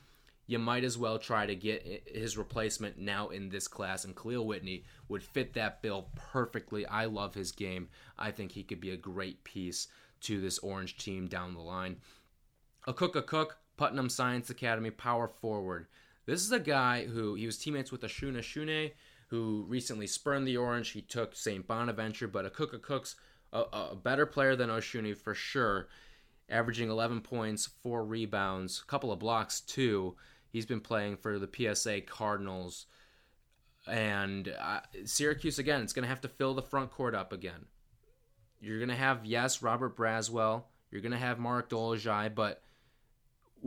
you 0.46 0.59
might 0.61 0.85
as 0.85 0.96
well 0.96 1.18
try 1.18 1.44
to 1.46 1.57
get 1.57 2.09
his 2.12 2.38
replacement 2.38 2.99
now 2.99 3.29
in 3.29 3.49
this 3.49 3.66
class, 3.66 4.05
and 4.05 4.14
Kahlil 4.14 4.44
Whitney 4.44 4.85
would 5.09 5.22
fit 5.22 5.55
that 5.55 5.83
bill 5.83 6.09
perfectly. 6.14 6.87
I 6.87 7.07
love 7.07 7.35
his 7.35 7.51
game. 7.51 7.88
I 8.16 8.31
think 8.31 8.53
he 8.53 8.62
could 8.62 8.81
be 8.81 8.90
a 8.90 8.96
great 8.96 9.42
piece 9.42 9.88
to 10.22 10.40
this 10.40 10.59
Orange 10.59 10.96
team 10.99 11.27
down 11.27 11.55
the 11.55 11.61
line. 11.61 11.96
A 12.87 12.94
cook, 12.94 13.16
a 13.16 13.22
Akok, 13.22 13.57
Putnam 13.77 14.09
Science 14.09 14.51
Academy 14.51 14.91
power 14.91 15.29
forward. 15.29 15.87
This 16.27 16.43
is 16.43 16.53
a 16.53 16.61
guy 16.61 17.07
who 17.07 17.35
he 17.35 17.47
was 17.47 17.59
teammates 17.59 17.93
with 17.93 18.03
Osun 18.03 18.37
Osunniyi, 18.37 18.93
who 19.29 19.65
recently 19.69 20.07
spurned 20.07 20.47
the 20.47 20.57
Orange. 20.57 20.91
He 20.91 21.03
took 21.03 21.37
St. 21.37 21.67
Bonaventure, 21.67 22.29
but 22.29 22.53
Akok 22.53 22.75
Akok's 22.75 23.17
a, 23.53 23.61
a 23.73 23.97
better 23.97 24.27
player 24.27 24.57
than 24.57 24.71
Osunniyi 24.71 25.17
for 25.17 25.35
sure, 25.35 25.89
averaging 26.49 26.91
11 26.91 27.21
points, 27.21 27.67
four 27.67 28.05
rebounds, 28.05 28.83
a 28.83 28.91
couple 28.91 29.12
of 29.12 29.19
blocks 29.19 29.61
too. 29.61 30.17
He's 30.51 30.67
been 30.67 30.81
playing 30.81 31.17
for 31.19 31.39
the 31.39 31.75
PSA 31.75 32.03
Cardinals. 32.03 32.87
And 33.87 34.53
uh, 34.59 34.81
Syracuse, 35.05 35.59
again, 35.59 35.83
it's 35.83 35.93
going 35.93 36.03
to 36.05 36.09
have 36.09 36.23
to 36.23 36.29
fill 36.29 36.55
the 36.55 36.62
front 36.62 36.91
court 36.91 37.15
up 37.15 37.33
again. 37.33 37.67
You're 38.61 38.79
going 38.79 38.89
to 38.89 38.97
have, 38.97 39.25
yes, 39.25 39.62
Robert 39.62 39.97
Braswell. 39.97 40.65
You're 40.91 41.03
going 41.03 41.12
to 41.12 41.19
have 41.19 41.39
Mark 41.39 41.69
Dolezaj, 41.69 42.35
but 42.35 42.62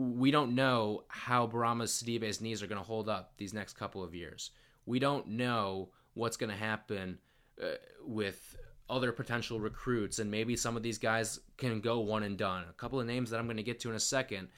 we 0.00 0.30
don't 0.30 0.54
know 0.54 1.04
how 1.08 1.46
Bourama 1.46 1.84
Sidibe's 1.84 2.40
knees 2.40 2.62
are 2.62 2.66
going 2.66 2.80
to 2.80 2.86
hold 2.86 3.08
up 3.08 3.34
these 3.36 3.52
next 3.52 3.74
couple 3.74 4.02
of 4.02 4.14
years. 4.14 4.50
We 4.86 4.98
don't 4.98 5.28
know 5.28 5.90
what's 6.14 6.38
going 6.38 6.50
to 6.50 6.56
happen 6.56 7.18
uh, 7.62 7.72
with 8.02 8.56
other 8.88 9.12
potential 9.12 9.60
recruits, 9.60 10.18
and 10.18 10.30
maybe 10.30 10.56
some 10.56 10.74
of 10.74 10.82
these 10.82 10.96
guys 10.96 11.40
can 11.58 11.80
go 11.80 12.00
one 12.00 12.22
and 12.22 12.38
done. 12.38 12.64
A 12.70 12.72
couple 12.72 12.98
of 12.98 13.06
names 13.06 13.28
that 13.28 13.38
I'm 13.38 13.46
going 13.46 13.58
to 13.58 13.62
get 13.62 13.78
to 13.80 13.90
in 13.90 13.94
a 13.94 14.00
second 14.00 14.48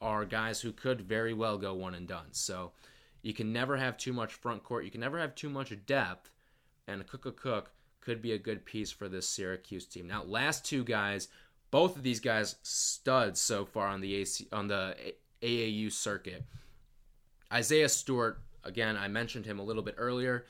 are 0.00 0.24
guys 0.24 0.60
who 0.60 0.72
could 0.72 1.00
very 1.00 1.34
well 1.34 1.58
go 1.58 1.74
one 1.74 1.94
and 1.94 2.06
done. 2.06 2.26
So 2.30 2.70
you 3.22 3.34
can 3.34 3.52
never 3.52 3.76
have 3.76 3.96
too 3.96 4.12
much 4.12 4.34
front 4.34 4.62
court. 4.62 4.84
You 4.84 4.92
can 4.92 5.00
never 5.00 5.18
have 5.18 5.34
too 5.34 5.50
much 5.50 5.74
depth. 5.86 6.30
And 6.86 7.04
Akok 7.04 7.34
Cook 7.34 7.72
could 8.00 8.22
be 8.22 8.32
a 8.32 8.38
good 8.38 8.64
piece 8.64 8.92
for 8.92 9.08
this 9.08 9.28
Syracuse 9.28 9.86
team. 9.86 10.06
Now, 10.06 10.22
last 10.22 10.64
two 10.64 10.84
guys, 10.84 11.26
both 11.70 11.96
of 11.96 12.02
these 12.02 12.20
guys 12.20 12.56
studs 12.62 13.40
so 13.40 13.64
far 13.64 13.88
on 13.88 14.00
the 14.00 14.14
AC, 14.16 14.46
on 14.52 14.68
the 14.68 14.96
AAU 15.42 15.92
circuit. 15.92 16.44
Isaiah 17.52 17.88
Stewart, 17.88 18.40
again, 18.64 18.96
I 18.96 19.08
mentioned 19.08 19.46
him 19.46 19.58
a 19.58 19.64
little 19.64 19.82
bit 19.82 19.94
earlier. 19.98 20.46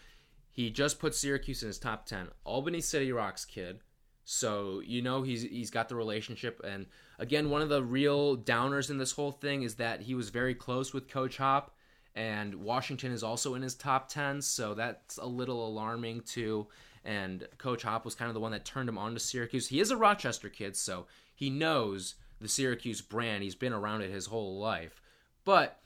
He 0.53 0.71
just 0.71 0.99
put 0.99 1.15
Syracuse 1.15 1.63
in 1.63 1.69
his 1.69 1.79
top 1.79 2.07
10. 2.07 2.29
Albany 2.45 2.81
City 2.81 3.13
Rocks 3.13 3.45
kid. 3.45 3.81
So, 4.25 4.83
you 4.85 5.01
know 5.01 5.23
he's 5.23 5.43
he's 5.43 5.71
got 5.71 5.89
the 5.89 5.97
relationship 5.97 6.61
and 6.63 6.87
again, 7.19 7.49
one 7.49 7.63
of 7.63 7.71
the 7.71 7.83
real 7.83 8.37
downers 8.37 8.91
in 8.91 8.99
this 8.99 9.13
whole 9.13 9.33
thing 9.33 9.63
is 9.63 9.77
that 9.77 10.03
he 10.03 10.15
was 10.15 10.29
very 10.29 10.55
close 10.55 10.93
with 10.93 11.09
Coach 11.09 11.39
Hop 11.39 11.75
and 12.15 12.55
Washington 12.57 13.13
is 13.13 13.23
also 13.23 13.55
in 13.55 13.63
his 13.63 13.75
top 13.75 14.09
10, 14.09 14.43
so 14.43 14.75
that's 14.75 15.19
a 15.19 15.27
little 15.27 15.67
alarming 15.67 16.23
too 16.23 16.67
and 17.09 17.49
Coach 17.57 17.85
Hop 17.85 18.05
was 18.05 18.15
kind 18.15 18.29
of 18.29 18.35
the 18.35 18.41
one 18.41 18.53
that 18.53 18.67
turned 18.67 18.87
him 18.87 18.99
on 18.99 19.15
to 19.15 19.21
Syracuse. 19.21 19.69
He 19.69 19.81
is 19.81 19.91
a 19.91 19.97
Rochester 19.97 20.51
kid, 20.51 20.77
so 20.77 21.07
he 21.35 21.49
knows 21.49 22.17
the 22.39 22.49
Syracuse 22.49 23.01
brand. 23.01 23.43
He's 23.43 23.55
been 23.55 23.73
around 23.73 24.03
it 24.03 24.11
his 24.11 24.27
whole 24.27 24.59
life. 24.59 25.01
But 25.47 25.81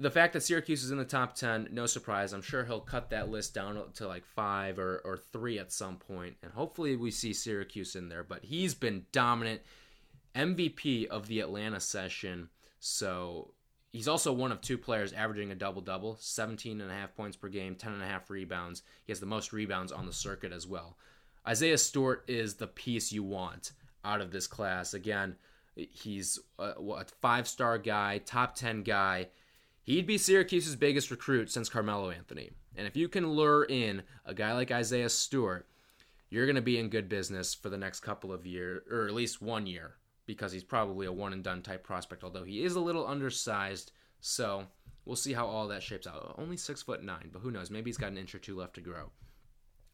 the 0.00 0.10
fact 0.10 0.32
that 0.32 0.42
Syracuse 0.42 0.82
is 0.82 0.90
in 0.90 0.98
the 0.98 1.04
top 1.04 1.36
10, 1.36 1.68
no 1.70 1.86
surprise. 1.86 2.32
I'm 2.32 2.42
sure 2.42 2.64
he'll 2.64 2.80
cut 2.80 3.10
that 3.10 3.30
list 3.30 3.54
down 3.54 3.80
to 3.94 4.08
like 4.08 4.24
five 4.24 4.80
or, 4.80 5.00
or 5.04 5.16
three 5.16 5.60
at 5.60 5.70
some 5.70 5.96
point, 5.96 6.34
and 6.42 6.50
hopefully 6.50 6.96
we 6.96 7.12
see 7.12 7.32
Syracuse 7.32 7.94
in 7.94 8.08
there. 8.08 8.24
But 8.24 8.44
he's 8.44 8.74
been 8.74 9.06
dominant, 9.12 9.60
MVP 10.34 11.06
of 11.06 11.28
the 11.28 11.38
Atlanta 11.38 11.78
session. 11.78 12.48
So 12.80 13.53
He's 13.94 14.08
also 14.08 14.32
one 14.32 14.50
of 14.50 14.60
two 14.60 14.76
players 14.76 15.12
averaging 15.12 15.52
a 15.52 15.54
double 15.54 15.80
double, 15.80 16.16
17 16.18 16.80
and 16.80 16.90
a 16.90 16.94
half 16.94 17.14
points 17.14 17.36
per 17.36 17.46
game, 17.46 17.76
10 17.76 17.92
and 17.92 18.02
a 18.02 18.06
half 18.06 18.28
rebounds. 18.28 18.82
He 19.06 19.12
has 19.12 19.20
the 19.20 19.26
most 19.26 19.52
rebounds 19.52 19.92
on 19.92 20.04
the 20.04 20.12
circuit 20.12 20.50
as 20.50 20.66
well. 20.66 20.96
Isaiah 21.46 21.78
Stewart 21.78 22.24
is 22.26 22.54
the 22.54 22.66
piece 22.66 23.12
you 23.12 23.22
want 23.22 23.70
out 24.04 24.20
of 24.20 24.32
this 24.32 24.48
class. 24.48 24.94
Again, 24.94 25.36
he's 25.76 26.40
a, 26.58 26.72
a 26.72 27.04
five 27.22 27.46
star 27.46 27.78
guy, 27.78 28.18
top 28.18 28.56
10 28.56 28.82
guy. 28.82 29.28
He'd 29.84 30.08
be 30.08 30.18
Syracuse's 30.18 30.74
biggest 30.74 31.12
recruit 31.12 31.48
since 31.52 31.68
Carmelo 31.68 32.10
Anthony. 32.10 32.50
And 32.74 32.88
if 32.88 32.96
you 32.96 33.08
can 33.08 33.28
lure 33.30 33.62
in 33.62 34.02
a 34.26 34.34
guy 34.34 34.54
like 34.54 34.72
Isaiah 34.72 35.08
Stewart, 35.08 35.68
you're 36.30 36.46
going 36.46 36.56
to 36.56 36.62
be 36.62 36.80
in 36.80 36.88
good 36.88 37.08
business 37.08 37.54
for 37.54 37.70
the 37.70 37.78
next 37.78 38.00
couple 38.00 38.32
of 38.32 38.44
years, 38.44 38.82
or 38.90 39.06
at 39.06 39.14
least 39.14 39.40
one 39.40 39.68
year 39.68 39.94
because 40.26 40.52
he's 40.52 40.64
probably 40.64 41.06
a 41.06 41.12
one 41.12 41.32
and 41.32 41.42
done 41.42 41.62
type 41.62 41.84
prospect, 41.84 42.24
although 42.24 42.44
he 42.44 42.64
is 42.64 42.74
a 42.74 42.80
little 42.80 43.06
undersized. 43.06 43.92
So 44.20 44.64
we'll 45.04 45.16
see 45.16 45.32
how 45.32 45.46
all 45.46 45.68
that 45.68 45.82
shapes 45.82 46.06
out. 46.06 46.34
Only 46.38 46.56
six 46.56 46.82
foot 46.82 47.02
nine, 47.02 47.30
but 47.32 47.40
who 47.40 47.50
knows? 47.50 47.70
Maybe 47.70 47.90
he's 47.90 47.98
got 47.98 48.12
an 48.12 48.18
inch 48.18 48.34
or 48.34 48.38
two 48.38 48.56
left 48.56 48.74
to 48.74 48.80
grow. 48.80 49.10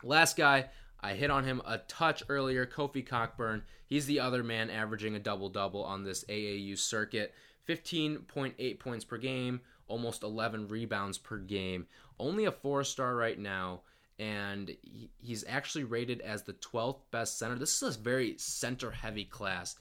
Last 0.02 0.36
guy, 0.36 0.68
I 1.00 1.14
hit 1.14 1.30
on 1.30 1.44
him 1.44 1.62
a 1.66 1.78
touch 1.78 2.22
earlier, 2.28 2.66
Kofi 2.66 3.06
Cockburn. 3.06 3.62
He's 3.86 4.06
the 4.06 4.20
other 4.20 4.42
man 4.42 4.70
averaging 4.70 5.14
a 5.14 5.20
double 5.20 5.48
double 5.48 5.82
on 5.82 6.04
this 6.04 6.24
AAU 6.24 6.78
circuit. 6.78 7.34
15.8 7.68 8.78
points 8.78 9.04
per 9.04 9.18
game, 9.18 9.60
almost 9.86 10.22
11 10.22 10.68
rebounds 10.68 11.18
per 11.18 11.38
game. 11.38 11.86
Only 12.18 12.44
a 12.46 12.52
four 12.52 12.84
star 12.84 13.14
right 13.14 13.38
now, 13.38 13.82
and 14.18 14.76
he's 15.18 15.44
actually 15.48 15.84
rated 15.84 16.20
as 16.20 16.42
the 16.42 16.52
12th 16.54 17.00
best 17.10 17.38
center. 17.38 17.56
This 17.56 17.82
is 17.82 17.96
a 17.96 18.00
very 18.00 18.36
center 18.38 18.90
heavy 18.90 19.24
class. 19.24 19.76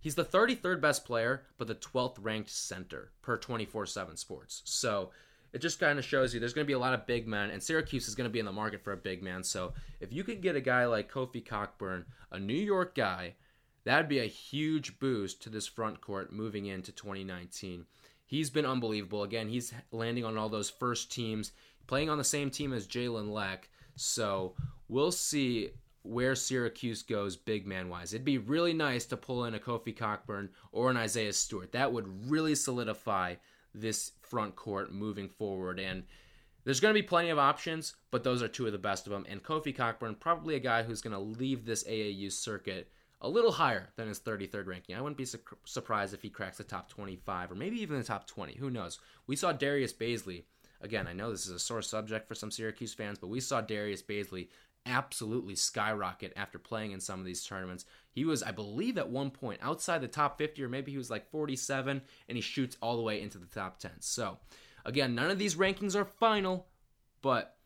He's 0.00 0.14
the 0.14 0.24
33rd 0.24 0.80
best 0.80 1.04
player, 1.04 1.42
but 1.58 1.68
the 1.68 1.74
12th 1.74 2.18
ranked 2.20 2.50
center 2.50 3.12
per 3.22 3.36
24 3.36 3.86
7 3.86 4.16
sports. 4.16 4.62
So 4.64 5.10
it 5.52 5.60
just 5.60 5.80
kind 5.80 5.98
of 5.98 6.04
shows 6.04 6.34
you 6.34 6.40
there's 6.40 6.52
going 6.52 6.66
to 6.66 6.70
be 6.70 6.74
a 6.74 6.78
lot 6.78 6.94
of 6.94 7.06
big 7.06 7.26
men, 7.26 7.50
and 7.50 7.62
Syracuse 7.62 8.08
is 8.08 8.14
going 8.14 8.28
to 8.28 8.32
be 8.32 8.38
in 8.38 8.44
the 8.44 8.52
market 8.52 8.84
for 8.84 8.92
a 8.92 8.96
big 8.96 9.22
man. 9.22 9.42
So 9.42 9.72
if 10.00 10.12
you 10.12 10.22
could 10.22 10.42
get 10.42 10.56
a 10.56 10.60
guy 10.60 10.84
like 10.86 11.10
Kofi 11.10 11.44
Cockburn, 11.44 12.04
a 12.30 12.38
New 12.38 12.54
York 12.54 12.94
guy, 12.94 13.34
that'd 13.84 14.08
be 14.08 14.18
a 14.18 14.26
huge 14.26 14.98
boost 14.98 15.42
to 15.42 15.50
this 15.50 15.66
front 15.66 16.00
court 16.00 16.32
moving 16.32 16.66
into 16.66 16.92
2019. 16.92 17.86
He's 18.26 18.50
been 18.50 18.66
unbelievable. 18.66 19.22
Again, 19.22 19.48
he's 19.48 19.72
landing 19.92 20.24
on 20.24 20.36
all 20.36 20.48
those 20.48 20.68
first 20.68 21.12
teams, 21.12 21.52
playing 21.86 22.10
on 22.10 22.18
the 22.18 22.24
same 22.24 22.50
team 22.50 22.72
as 22.72 22.86
Jalen 22.86 23.30
Lecque. 23.30 23.68
So 23.94 24.56
we'll 24.88 25.12
see 25.12 25.70
where 26.06 26.34
Syracuse 26.34 27.02
goes 27.02 27.36
big 27.36 27.66
man 27.66 27.88
wise. 27.88 28.12
It'd 28.12 28.24
be 28.24 28.38
really 28.38 28.72
nice 28.72 29.06
to 29.06 29.16
pull 29.16 29.44
in 29.44 29.54
a 29.54 29.58
Kofi 29.58 29.96
Cockburn 29.96 30.50
or 30.72 30.90
an 30.90 30.96
Isaiah 30.96 31.32
Stewart. 31.32 31.72
That 31.72 31.92
would 31.92 32.30
really 32.30 32.54
solidify 32.54 33.36
this 33.74 34.12
front 34.22 34.56
court 34.56 34.92
moving 34.92 35.28
forward. 35.28 35.78
And 35.78 36.04
there's 36.64 36.80
going 36.80 36.94
to 36.94 37.00
be 37.00 37.06
plenty 37.06 37.30
of 37.30 37.38
options, 37.38 37.94
but 38.10 38.24
those 38.24 38.42
are 38.42 38.48
two 38.48 38.66
of 38.66 38.72
the 38.72 38.78
best 38.78 39.06
of 39.06 39.12
them. 39.12 39.26
And 39.28 39.42
Kofi 39.42 39.74
Cockburn, 39.74 40.16
probably 40.16 40.56
a 40.56 40.60
guy 40.60 40.82
who's 40.82 41.00
going 41.00 41.12
to 41.12 41.40
leave 41.40 41.64
this 41.64 41.84
AAU 41.84 42.32
circuit 42.32 42.90
a 43.20 43.28
little 43.28 43.52
higher 43.52 43.88
than 43.96 44.08
his 44.08 44.20
33rd 44.20 44.66
ranking. 44.66 44.94
I 44.96 45.00
wouldn't 45.00 45.16
be 45.16 45.24
su- 45.24 45.38
surprised 45.64 46.12
if 46.12 46.22
he 46.22 46.28
cracks 46.28 46.58
the 46.58 46.64
top 46.64 46.88
25 46.88 47.52
or 47.52 47.54
maybe 47.54 47.80
even 47.80 47.98
the 47.98 48.04
top 48.04 48.26
20. 48.26 48.56
Who 48.56 48.70
knows? 48.70 48.98
We 49.26 49.36
saw 49.36 49.52
Darius 49.52 49.92
Bazley. 49.92 50.44
Again, 50.82 51.06
I 51.06 51.14
know 51.14 51.30
this 51.30 51.46
is 51.46 51.52
a 51.52 51.58
sore 51.58 51.82
subject 51.82 52.28
for 52.28 52.34
some 52.34 52.50
Syracuse 52.50 52.92
fans, 52.92 53.18
but 53.18 53.28
we 53.28 53.40
saw 53.40 53.60
Darius 53.60 54.02
Bazley 54.02 54.48
absolutely 54.86 55.56
skyrocket 55.56 56.32
after 56.36 56.58
playing 56.58 56.92
in 56.92 57.00
some 57.00 57.20
of 57.20 57.26
these 57.26 57.44
tournaments. 57.44 57.84
He 58.12 58.24
was, 58.24 58.42
I 58.42 58.52
believe, 58.52 58.96
at 58.96 59.10
one 59.10 59.30
point 59.30 59.60
outside 59.62 60.00
the 60.00 60.08
top 60.08 60.38
50, 60.38 60.62
or 60.62 60.68
maybe 60.68 60.92
he 60.92 60.96
was 60.96 61.10
like 61.10 61.30
47, 61.30 62.00
and 62.28 62.36
he 62.36 62.40
shoots 62.40 62.76
all 62.80 62.96
the 62.96 63.02
way 63.02 63.20
into 63.20 63.38
the 63.38 63.46
top 63.46 63.78
10. 63.78 63.90
So, 64.00 64.38
again, 64.84 65.14
none 65.14 65.30
of 65.30 65.38
these 65.38 65.56
rankings 65.56 65.94
are 65.94 66.04
final, 66.04 66.68
but 67.20 67.56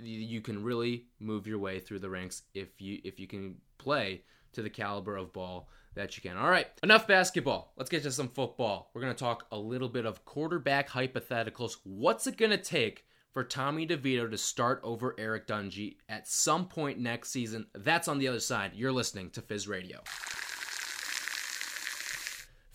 you 0.00 0.40
can 0.40 0.62
really 0.62 1.06
move 1.18 1.46
your 1.46 1.58
way 1.58 1.80
through 1.80 1.98
the 1.98 2.08
ranks 2.08 2.42
if 2.54 2.80
you 2.80 3.00
if 3.02 3.18
you 3.18 3.26
can 3.26 3.56
play 3.78 4.22
to 4.52 4.62
the 4.62 4.70
caliber 4.70 5.16
of 5.16 5.32
ball 5.32 5.68
that 5.94 6.16
you 6.16 6.22
can. 6.22 6.36
All 6.36 6.50
right, 6.50 6.68
enough 6.82 7.06
basketball. 7.06 7.72
Let's 7.76 7.90
get 7.90 8.04
to 8.04 8.12
some 8.12 8.28
football. 8.28 8.90
We're 8.94 9.00
going 9.00 9.14
to 9.14 9.18
talk 9.18 9.46
a 9.50 9.58
little 9.58 9.88
bit 9.88 10.06
of 10.06 10.24
quarterback 10.24 10.88
hypotheticals. 10.88 11.76
What's 11.82 12.26
it 12.26 12.36
going 12.36 12.52
to 12.52 12.58
take 12.58 13.04
for 13.32 13.44
Tommy 13.44 13.86
DeVito 13.86 14.30
to 14.30 14.38
start 14.38 14.80
over 14.82 15.14
Eric 15.18 15.46
Dungey 15.46 15.96
at 16.08 16.28
some 16.28 16.66
point 16.66 16.98
next 16.98 17.30
season? 17.30 17.66
That's 17.74 18.08
on 18.08 18.18
the 18.18 18.28
other 18.28 18.40
side. 18.40 18.72
You're 18.74 18.92
listening 18.92 19.30
to 19.30 19.42
Fizz 19.42 19.68
Radio. 19.68 20.00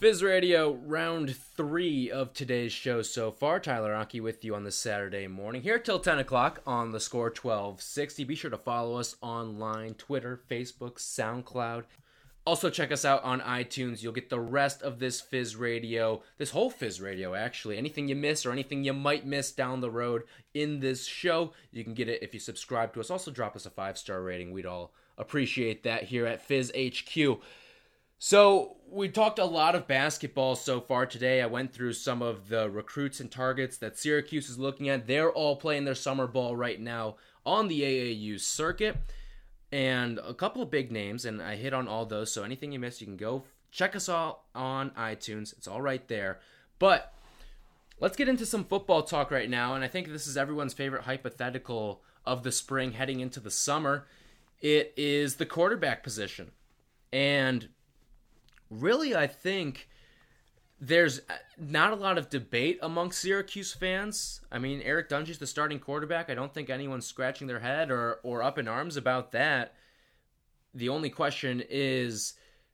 Fizz 0.03 0.21
Radio, 0.21 0.73
round 0.73 1.33
three 1.33 2.11
of 2.11 2.33
today's 2.33 2.73
show 2.73 3.01
so 3.01 3.31
far. 3.31 3.57
Tyler 3.59 3.93
Aki 3.95 4.19
with 4.19 4.43
you 4.43 4.53
on 4.53 4.65
this 4.65 4.75
Saturday 4.75 5.27
morning, 5.27 5.61
here 5.61 5.79
till 5.79 5.99
10 5.99 6.19
o'clock 6.19 6.61
on 6.67 6.91
the 6.91 6.99
score 6.99 7.27
1260. 7.27 8.25
Be 8.25 8.35
sure 8.35 8.51
to 8.51 8.57
follow 8.57 8.97
us 8.97 9.15
online 9.21 9.93
Twitter, 9.93 10.41
Facebook, 10.49 10.95
SoundCloud. 10.95 11.83
Also, 12.45 12.69
check 12.69 12.91
us 12.91 13.05
out 13.05 13.23
on 13.23 13.39
iTunes. 13.39 14.03
You'll 14.03 14.11
get 14.11 14.29
the 14.29 14.39
rest 14.39 14.81
of 14.81 14.99
this 14.99 15.21
Fizz 15.21 15.55
Radio, 15.55 16.21
this 16.37 16.51
whole 16.51 16.69
Fizz 16.69 16.99
Radio, 16.99 17.35
actually. 17.35 17.77
Anything 17.77 18.09
you 18.09 18.15
miss 18.15 18.45
or 18.45 18.51
anything 18.51 18.83
you 18.83 18.91
might 18.91 19.25
miss 19.25 19.53
down 19.53 19.79
the 19.79 19.89
road 19.89 20.23
in 20.53 20.81
this 20.81 21.05
show, 21.05 21.53
you 21.71 21.85
can 21.85 21.93
get 21.93 22.09
it 22.09 22.21
if 22.21 22.33
you 22.33 22.41
subscribe 22.41 22.93
to 22.93 22.99
us. 22.99 23.09
Also, 23.09 23.31
drop 23.31 23.55
us 23.55 23.65
a 23.65 23.69
five 23.69 23.97
star 23.97 24.21
rating. 24.21 24.51
We'd 24.51 24.65
all 24.65 24.93
appreciate 25.17 25.83
that 25.83 26.03
here 26.03 26.25
at 26.25 26.41
Fizz 26.41 26.73
HQ. 26.77 27.39
So, 28.19 28.75
we 28.89 29.07
talked 29.07 29.39
a 29.39 29.45
lot 29.45 29.75
of 29.75 29.87
basketball 29.87 30.55
so 30.55 30.81
far 30.81 31.05
today. 31.05 31.41
I 31.41 31.45
went 31.45 31.73
through 31.73 31.93
some 31.93 32.21
of 32.21 32.49
the 32.49 32.69
recruits 32.69 33.21
and 33.21 33.31
targets 33.31 33.77
that 33.77 33.97
Syracuse 33.97 34.49
is 34.49 34.59
looking 34.59 34.89
at. 34.89 35.07
They're 35.07 35.31
all 35.31 35.55
playing 35.55 35.85
their 35.85 35.95
summer 35.95 36.27
ball 36.27 36.57
right 36.57 36.79
now 36.79 37.15
on 37.45 37.69
the 37.69 37.81
AAU 37.81 38.39
circuit. 38.39 38.97
And 39.73 40.19
a 40.19 40.35
couple 40.35 40.61
of 40.61 40.69
big 40.69 40.91
names, 40.91 41.25
and 41.25 41.41
I 41.41 41.55
hit 41.55 41.73
on 41.73 41.87
all 41.87 42.05
those. 42.05 42.31
So, 42.31 42.43
anything 42.43 42.71
you 42.71 42.77
missed, 42.77 43.01
you 43.01 43.07
can 43.07 43.17
go 43.17 43.41
check 43.71 43.95
us 43.95 44.07
all 44.07 44.45
on 44.53 44.91
iTunes. 44.91 45.51
It's 45.57 45.67
all 45.67 45.81
right 45.81 46.07
there. 46.07 46.39
But 46.77 47.11
let's 47.99 48.15
get 48.15 48.29
into 48.29 48.45
some 48.45 48.65
football 48.65 49.01
talk 49.01 49.31
right 49.31 49.49
now. 49.49 49.73
And 49.73 49.83
I 49.83 49.87
think 49.87 50.07
this 50.07 50.27
is 50.27 50.37
everyone's 50.37 50.75
favorite 50.75 51.05
hypothetical 51.05 52.03
of 52.23 52.43
the 52.43 52.51
spring 52.51 52.91
heading 52.91 53.19
into 53.19 53.39
the 53.39 53.49
summer. 53.49 54.05
It 54.61 54.93
is 54.95 55.37
the 55.37 55.45
quarterback 55.47 56.03
position. 56.03 56.51
And 57.11 57.69
really, 58.69 59.15
I 59.15 59.25
think 59.25 59.89
there's 60.85 61.19
uh, 61.19 61.35
not 61.57 61.93
a 61.93 61.95
lot 61.95 62.17
of 62.17 62.29
debate 62.29 62.77
among 62.81 63.13
Syracuse 63.13 63.71
fans. 63.71 64.41
I 64.51 64.59
mean, 64.59 64.81
Eric 64.81 65.07
Dungey's 65.07 65.37
the 65.37 65.47
starting 65.47 65.79
quarterback. 65.79 66.29
I 66.29 66.35
don't 66.35 66.53
think 66.53 66.69
anyone's 66.69 67.05
scratching 67.05 67.47
their 67.47 67.59
head 67.59 67.89
or, 67.89 68.19
or 68.23 68.43
up 68.43 68.57
in 68.57 68.67
arms 68.67 68.97
about 68.97 69.31
that. 69.31 69.75
The 70.73 70.89
only 70.89 71.09
question 71.09 71.63
is 71.69 72.33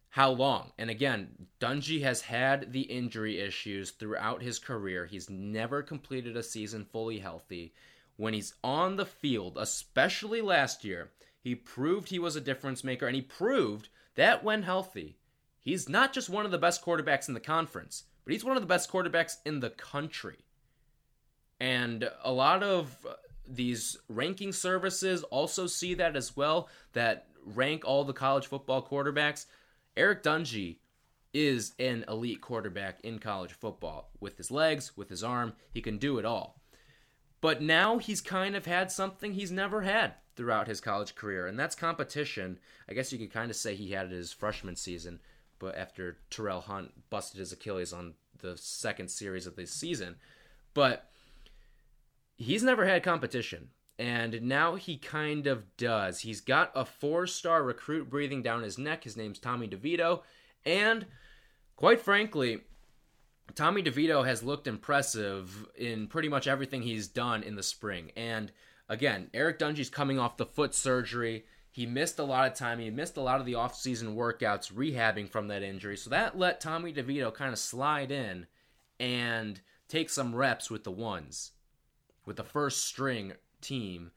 how 0.10 0.32
long. 0.32 0.72
And 0.80 0.90
again, 0.90 1.48
Dungey 1.60 2.02
has 2.02 2.22
had 2.22 2.74
the 2.74 2.82
injury 2.82 3.40
issues 3.40 3.92
throughout 3.92 4.42
his 4.42 4.58
career. 4.58 5.06
He's 5.06 5.30
never 5.30 5.84
completed 5.84 6.36
a 6.36 6.42
season 6.42 6.86
fully 6.86 7.20
healthy. 7.20 7.76
When 8.16 8.34
he's 8.34 8.56
on 8.64 8.96
the 8.96 9.06
field, 9.06 9.56
especially 9.60 10.42
last 10.42 10.84
year, 10.84 11.12
he 11.40 11.54
proved 11.54 12.10
he 12.10 12.18
was 12.18 12.36
a 12.36 12.42
difference 12.42 12.84
maker 12.84 13.06
and 13.06 13.16
he 13.16 13.22
proved 13.22 13.90
that 14.16 14.44
when 14.44 14.64
healthy, 14.64 15.19
He's 15.70 15.88
not 15.88 16.14
just 16.14 16.32
one 16.32 16.46
of 16.46 16.52
the 16.52 16.58
best 16.58 16.84
quarterbacks 16.84 17.28
in 17.28 17.36
the 17.36 17.40
conference, 17.40 18.06
but 18.26 18.34
he's 18.34 18.44
one 18.44 18.58
of 18.58 18.64
the 18.64 18.68
best 18.68 18.92
quarterbacks 18.92 19.36
in 19.46 19.60
the 19.60 19.70
country. 19.70 20.38
And 21.60 22.10
a 22.24 22.32
lot 22.32 22.64
of 22.64 22.98
uh, 23.08 23.14
these 23.48 23.96
ranking 24.08 24.52
services 24.52 25.22
also 25.26 25.68
see 25.68 25.94
that 25.94 26.16
as 26.16 26.36
well, 26.36 26.70
that 26.94 27.28
rank 27.46 27.84
all 27.86 28.04
the 28.04 28.14
college 28.14 28.48
football 28.48 28.82
quarterbacks. 28.82 29.46
Eric 29.96 30.24
Dungey 30.24 30.78
is 31.36 31.74
an 31.78 32.04
elite 32.08 32.42
quarterback 32.42 33.00
in 33.02 33.20
college 33.20 33.54
football. 33.54 34.10
With 34.20 34.38
his 34.38 34.50
legs, 34.50 34.98
with 34.98 35.10
his 35.10 35.24
arm, 35.24 35.54
he 35.72 35.82
can 35.82 36.00
do 36.00 36.18
it 36.18 36.26
all. 36.26 36.60
But 37.42 37.62
now 37.62 38.00
he's 38.00 38.22
kind 38.22 38.56
of 38.56 38.66
had 38.66 38.92
something 38.92 39.34
he's 39.34 39.52
never 39.52 39.84
had 39.84 40.16
throughout 40.36 40.68
his 40.68 40.82
college 40.82 41.14
career, 41.14 41.46
and 41.46 41.60
that's 41.60 41.76
competition. 41.76 42.58
I 42.90 42.94
guess 42.96 43.12
you 43.12 43.20
could 43.20 43.32
kind 43.32 43.52
of 43.52 43.56
say 43.56 43.76
he 43.76 43.92
had 43.92 44.08
it 44.08 44.14
his 44.14 44.34
freshman 44.34 44.76
season 44.76 45.20
but 45.60 45.76
after 45.76 46.18
Terrell 46.30 46.62
Hunt 46.62 46.92
busted 47.10 47.40
his 47.40 47.52
Achilles 47.52 47.94
on 47.94 48.14
the 48.40 48.58
second 48.58 49.10
series 49.10 49.46
of 49.46 49.56
the 49.56 49.68
season. 49.68 50.16
But 50.74 51.10
he's 52.38 52.64
never 52.64 52.86
had 52.86 53.04
competition. 53.04 53.70
And 54.00 54.44
now 54.44 54.76
he 54.76 54.98
kind 54.98 55.46
of 55.46 55.76
does. 55.76 56.22
He's 56.22 56.40
got 56.40 56.72
a 56.74 56.86
four 56.86 57.28
star 57.28 57.64
recruit 57.64 58.10
breathing 58.10 58.42
down 58.42 58.64
his 58.64 58.78
neck. 58.78 59.04
His 59.04 59.18
name's 59.18 59.40
Tommy 59.40 59.68
DeVito. 59.68 60.22
And 60.66 61.06
quite 61.76 62.00
frankly, 62.00 62.62
Tommy 63.56 63.84
DeVito 63.84 64.26
has 64.26 64.42
looked 64.42 64.68
impressive 64.68 65.68
in 65.76 66.08
pretty 66.08 66.30
much 66.30 66.48
everything 66.48 66.82
he's 66.82 67.10
done 67.10 67.44
in 67.44 67.56
the 67.56 67.64
spring. 67.64 68.12
And 68.16 68.54
again, 68.88 69.30
Eric 69.34 69.60
Dungey's 69.60 69.90
coming 69.90 70.18
off 70.18 70.38
the 70.38 70.46
foot 70.46 70.74
surgery. 70.74 71.44
He 71.80 71.86
missed 71.86 72.20
a 72.20 72.26
lot 72.26 72.46
of 72.46 72.58
time. 72.58 72.78
He 72.80 72.90
missed 72.90 73.16
a 73.16 73.22
lot 73.22 73.40
of 73.40 73.46
the 73.46 73.54
offseason 73.54 74.14
workouts 74.14 74.70
rehabbing 74.70 75.30
from 75.30 75.48
that 75.48 75.64
injury. 75.64 75.96
So 75.96 76.10
that 76.10 76.38
let 76.38 76.60
Tommy 76.60 76.92
DeVito 76.92 77.34
kind 77.34 77.54
of 77.54 77.58
slide 77.58 78.12
in 78.12 78.48
and 79.00 79.62
take 79.88 80.10
some 80.10 80.36
reps 80.36 80.70
with 80.70 80.84
the 80.84 80.92
ones, 80.92 81.52
with 82.26 82.36
the 82.36 82.44
first 82.44 82.86
string 82.86 83.32
team. 83.62 84.12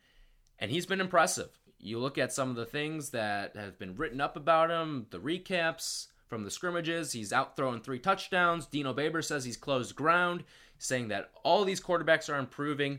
And 0.59 0.73
he's 0.73 0.87
been 0.87 1.01
impressive. 1.01 1.57
You 1.79 2.01
look 2.01 2.19
at 2.19 2.33
some 2.33 2.51
of 2.51 2.57
the 2.57 2.67
things 2.67 3.11
that 3.11 3.55
have 3.55 3.79
been 3.79 3.95
written 3.95 4.21
up 4.21 4.35
about 4.37 4.69
him, 4.69 5.07
the 5.11 5.21
recaps 5.21 6.09
from 6.27 6.43
the 6.43 6.51
scrimmages. 6.51 7.13
He's 7.13 7.33
out 7.33 7.55
throwing 7.55 7.81
three 7.81 8.01
touchdowns. 8.01 8.67
Dino 8.67 8.93
Babers 8.93 9.27
says 9.27 9.45
he's 9.45 9.57
closed 9.57 9.95
ground, 9.95 10.43
saying 10.79 11.07
that 11.11 11.31
all 11.45 11.65
these 11.65 11.81
quarterbacks 11.81 12.29
are 12.29 12.41
improving 12.41 12.99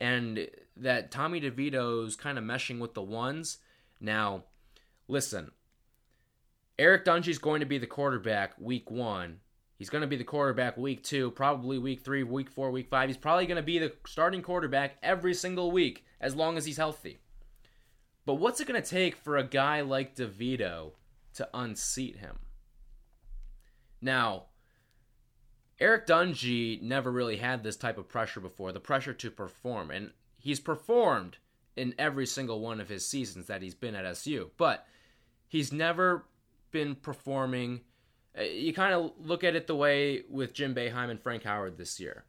and 0.00 0.48
that 0.76 1.12
Tommy 1.12 1.40
DeVito's 1.40 2.16
kind 2.16 2.38
of 2.38 2.42
meshing 2.42 2.80
with 2.80 2.94
the 2.94 3.02
ones 3.02 3.58
now, 4.00 4.44
listen, 5.08 5.50
Eric 6.78 7.04
Dungey's 7.04 7.38
going 7.38 7.60
to 7.60 7.66
be 7.66 7.78
the 7.78 7.86
quarterback 7.86 8.54
week 8.58 8.90
one. 8.90 9.40
He's 9.76 9.90
going 9.90 10.02
to 10.02 10.08
be 10.08 10.16
the 10.16 10.24
quarterback 10.24 10.76
week 10.76 11.02
two, 11.02 11.30
probably 11.30 11.78
week 11.78 12.00
three, 12.00 12.22
week 12.22 12.50
four, 12.50 12.70
week 12.70 12.88
five. 12.88 13.08
He's 13.08 13.16
probably 13.16 13.46
going 13.46 13.56
to 13.56 13.62
be 13.62 13.78
the 13.78 13.92
starting 14.06 14.42
quarterback 14.42 14.96
every 15.02 15.34
single 15.34 15.70
week 15.70 16.04
as 16.20 16.34
long 16.34 16.56
as 16.56 16.66
he's 16.66 16.76
healthy. 16.76 17.18
But 18.26 18.34
what's 18.34 18.60
it 18.60 18.68
going 18.68 18.80
to 18.80 18.88
take 18.88 19.16
for 19.16 19.36
a 19.36 19.44
guy 19.44 19.80
like 19.80 20.16
DeVito 20.16 20.92
to 21.34 21.48
unseat 21.54 22.16
him? 22.16 22.40
Now, 24.02 24.44
Eric 25.78 26.06
Dungey 26.06 26.80
never 26.82 27.10
really 27.10 27.38
had 27.38 27.62
this 27.62 27.76
type 27.76 27.96
of 27.96 28.08
pressure 28.08 28.40
before, 28.40 28.72
the 28.72 28.80
pressure 28.80 29.14
to 29.14 29.30
perform. 29.30 29.90
And 29.90 30.12
he's 30.38 30.60
performed 30.60 31.38
in 31.80 31.94
every 31.98 32.26
single 32.26 32.60
one 32.60 32.78
of 32.78 32.90
his 32.90 33.08
seasons 33.08 33.46
that 33.46 33.62
he's 33.62 33.74
been 33.74 33.94
at 33.94 34.04
SU. 34.04 34.50
But 34.58 34.86
he's 35.48 35.72
never 35.72 36.26
been 36.70 36.94
performing. 36.94 37.80
Uh, 38.38 38.42
you 38.42 38.74
kind 38.74 38.92
of 38.92 39.12
look 39.18 39.42
at 39.42 39.56
it 39.56 39.66
the 39.66 39.74
way 39.74 40.24
with 40.28 40.52
Jim 40.52 40.74
Boeheim 40.74 41.10
and 41.10 41.18
Frank 41.18 41.44
Howard 41.44 41.78
this 41.78 41.98
year. 41.98 42.24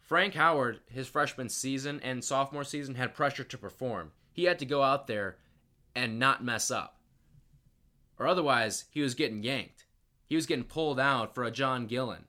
Frank 0.00 0.34
Howard, 0.34 0.80
his 0.88 1.06
freshman 1.06 1.48
season 1.48 2.00
and 2.02 2.24
sophomore 2.24 2.64
season, 2.64 2.96
had 2.96 3.14
pressure 3.14 3.44
to 3.44 3.56
perform. 3.56 4.10
He 4.32 4.44
had 4.44 4.58
to 4.58 4.66
go 4.66 4.82
out 4.82 5.06
there 5.06 5.36
and 5.94 6.18
not 6.18 6.44
mess 6.44 6.68
up. 6.68 6.98
Or 8.18 8.26
otherwise, 8.26 8.86
he 8.90 9.00
was 9.00 9.14
getting 9.14 9.44
yanked. 9.44 9.84
He 10.26 10.34
was 10.34 10.46
getting 10.46 10.64
pulled 10.64 10.98
out 10.98 11.34
for 11.34 11.44
a 11.44 11.52
John 11.52 11.86
Gillon. 11.86 12.24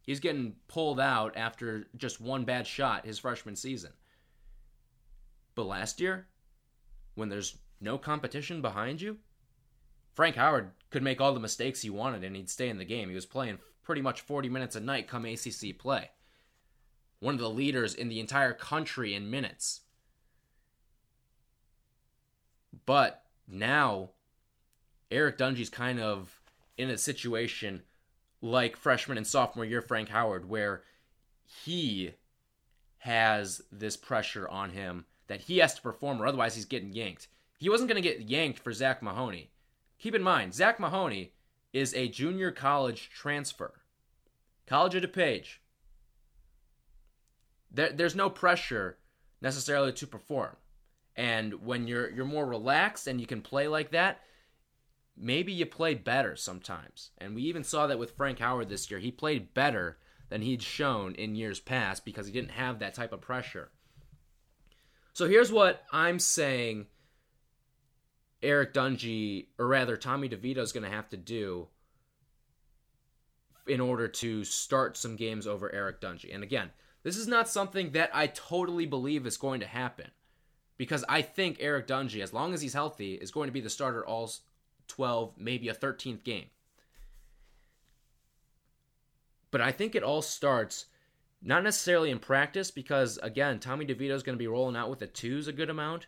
He 0.00 0.12
was 0.12 0.20
getting 0.20 0.54
pulled 0.66 0.98
out 0.98 1.36
after 1.36 1.86
just 1.96 2.22
one 2.22 2.44
bad 2.44 2.66
shot 2.66 3.04
his 3.04 3.18
freshman 3.18 3.56
season. 3.56 3.92
But 5.54 5.64
last 5.64 6.00
year, 6.00 6.26
when 7.14 7.28
there's 7.28 7.58
no 7.80 7.98
competition 7.98 8.62
behind 8.62 9.00
you, 9.00 9.18
Frank 10.12 10.36
Howard 10.36 10.70
could 10.90 11.02
make 11.02 11.20
all 11.20 11.34
the 11.34 11.40
mistakes 11.40 11.82
he 11.82 11.90
wanted 11.90 12.24
and 12.24 12.36
he'd 12.36 12.50
stay 12.50 12.68
in 12.68 12.78
the 12.78 12.84
game. 12.84 13.08
He 13.08 13.14
was 13.14 13.26
playing 13.26 13.58
pretty 13.82 14.00
much 14.00 14.20
40 14.20 14.48
minutes 14.48 14.76
a 14.76 14.80
night 14.80 15.08
come 15.08 15.24
ACC 15.24 15.76
play. 15.78 16.10
One 17.20 17.34
of 17.34 17.40
the 17.40 17.50
leaders 17.50 17.94
in 17.94 18.08
the 18.08 18.20
entire 18.20 18.52
country 18.52 19.14
in 19.14 19.30
minutes. 19.30 19.82
But 22.86 23.24
now, 23.48 24.10
Eric 25.10 25.38
Dungey's 25.38 25.70
kind 25.70 26.00
of 26.00 26.40
in 26.76 26.90
a 26.90 26.98
situation 26.98 27.82
like 28.40 28.76
freshman 28.76 29.16
and 29.16 29.26
sophomore 29.26 29.64
year 29.64 29.80
Frank 29.80 30.10
Howard, 30.10 30.48
where 30.48 30.82
he 31.46 32.12
has 32.98 33.62
this 33.70 33.96
pressure 33.96 34.48
on 34.48 34.70
him 34.70 35.06
that 35.26 35.42
he 35.42 35.58
has 35.58 35.74
to 35.74 35.82
perform 35.82 36.20
or 36.20 36.26
otherwise 36.26 36.54
he's 36.54 36.64
getting 36.64 36.92
yanked. 36.92 37.28
He 37.58 37.68
wasn't 37.68 37.88
going 37.88 38.02
to 38.02 38.08
get 38.08 38.28
yanked 38.28 38.58
for 38.58 38.72
Zach 38.72 39.02
Mahoney. 39.02 39.50
Keep 39.98 40.14
in 40.14 40.22
mind, 40.22 40.54
Zach 40.54 40.78
Mahoney 40.78 41.32
is 41.72 41.94
a 41.94 42.08
junior 42.08 42.50
college 42.50 43.10
transfer. 43.10 43.80
College 44.66 44.94
of 44.94 45.02
DuPage. 45.02 45.58
There, 47.70 47.90
there's 47.90 48.14
no 48.14 48.30
pressure 48.30 48.98
necessarily 49.40 49.92
to 49.92 50.06
perform. 50.06 50.56
And 51.16 51.64
when 51.64 51.86
you're 51.86 52.10
you're 52.10 52.24
more 52.24 52.46
relaxed 52.46 53.06
and 53.06 53.20
you 53.20 53.26
can 53.26 53.40
play 53.40 53.68
like 53.68 53.90
that, 53.90 54.20
maybe 55.16 55.52
you 55.52 55.66
play 55.66 55.94
better 55.94 56.34
sometimes. 56.36 57.10
And 57.18 57.34
we 57.34 57.42
even 57.42 57.64
saw 57.64 57.86
that 57.86 57.98
with 57.98 58.16
Frank 58.16 58.40
Howard 58.40 58.68
this 58.68 58.90
year. 58.90 59.00
He 59.00 59.10
played 59.10 59.54
better 59.54 59.98
than 60.28 60.42
he'd 60.42 60.62
shown 60.62 61.14
in 61.14 61.36
years 61.36 61.60
past 61.60 62.04
because 62.04 62.26
he 62.26 62.32
didn't 62.32 62.52
have 62.52 62.78
that 62.78 62.94
type 62.94 63.12
of 63.12 63.20
pressure. 63.20 63.70
So 65.14 65.28
here's 65.28 65.52
what 65.52 65.84
I'm 65.92 66.18
saying 66.18 66.86
Eric 68.42 68.74
Dungey, 68.74 69.46
or 69.58 69.66
rather 69.66 69.96
Tommy 69.96 70.28
DeVito, 70.28 70.58
is 70.58 70.72
going 70.72 70.84
to 70.84 70.94
have 70.94 71.08
to 71.10 71.16
do 71.16 71.68
in 73.66 73.80
order 73.80 74.08
to 74.08 74.44
start 74.44 74.96
some 74.96 75.16
games 75.16 75.46
over 75.46 75.72
Eric 75.72 76.00
Dungey. 76.00 76.34
And 76.34 76.42
again, 76.42 76.70
this 77.04 77.16
is 77.16 77.28
not 77.28 77.48
something 77.48 77.92
that 77.92 78.10
I 78.12 78.26
totally 78.26 78.86
believe 78.86 79.24
is 79.24 79.36
going 79.36 79.60
to 79.60 79.66
happen 79.66 80.10
because 80.76 81.04
I 81.08 81.22
think 81.22 81.58
Eric 81.60 81.86
Dungey, 81.86 82.22
as 82.22 82.32
long 82.32 82.52
as 82.52 82.60
he's 82.60 82.74
healthy, 82.74 83.14
is 83.14 83.30
going 83.30 83.46
to 83.46 83.52
be 83.52 83.60
the 83.60 83.70
starter 83.70 84.04
all 84.04 84.30
12, 84.88 85.34
maybe 85.38 85.68
a 85.68 85.74
13th 85.74 86.24
game. 86.24 86.46
But 89.52 89.60
I 89.60 89.70
think 89.70 89.94
it 89.94 90.02
all 90.02 90.20
starts 90.22 90.86
not 91.44 91.62
necessarily 91.62 92.10
in 92.10 92.18
practice 92.18 92.70
because 92.70 93.18
again, 93.22 93.60
Tommy 93.60 93.84
DeVito 93.84 94.12
is 94.12 94.22
going 94.22 94.36
to 94.36 94.42
be 94.42 94.48
rolling 94.48 94.76
out 94.76 94.90
with 94.90 94.98
the 94.98 95.06
twos 95.06 95.46
a 95.46 95.52
good 95.52 95.70
amount, 95.70 96.06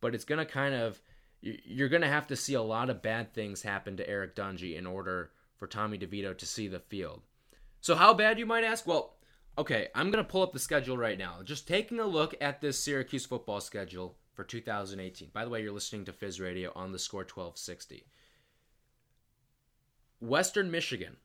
but 0.00 0.14
it's 0.14 0.24
going 0.24 0.38
to 0.38 0.46
kind 0.46 0.74
of 0.74 1.00
you're 1.42 1.88
going 1.88 2.02
to 2.02 2.08
have 2.08 2.26
to 2.26 2.36
see 2.36 2.54
a 2.54 2.62
lot 2.62 2.90
of 2.90 3.02
bad 3.02 3.32
things 3.32 3.62
happen 3.62 3.96
to 3.96 4.08
Eric 4.08 4.34
Dungey 4.34 4.76
in 4.76 4.86
order 4.86 5.30
for 5.56 5.66
Tommy 5.66 5.98
DeVito 5.98 6.36
to 6.36 6.46
see 6.46 6.68
the 6.68 6.80
field. 6.80 7.22
So 7.80 7.94
how 7.94 8.12
bad 8.12 8.38
you 8.38 8.46
might 8.46 8.64
ask? 8.64 8.86
Well, 8.86 9.16
okay, 9.56 9.88
I'm 9.94 10.10
going 10.10 10.22
to 10.22 10.30
pull 10.30 10.42
up 10.42 10.52
the 10.52 10.58
schedule 10.58 10.98
right 10.98 11.18
now. 11.18 11.38
Just 11.42 11.66
taking 11.66 11.98
a 11.98 12.06
look 12.06 12.34
at 12.40 12.60
this 12.60 12.78
Syracuse 12.78 13.24
football 13.24 13.60
schedule 13.60 14.16
for 14.34 14.44
2018. 14.44 15.30
By 15.32 15.44
the 15.44 15.50
way, 15.50 15.62
you're 15.62 15.72
listening 15.72 16.04
to 16.06 16.12
Fizz 16.12 16.40
Radio 16.40 16.72
on 16.76 16.92
the 16.92 16.98
score 16.98 17.20
1260. 17.20 18.04
Western 20.20 20.70
Michigan. 20.70 21.16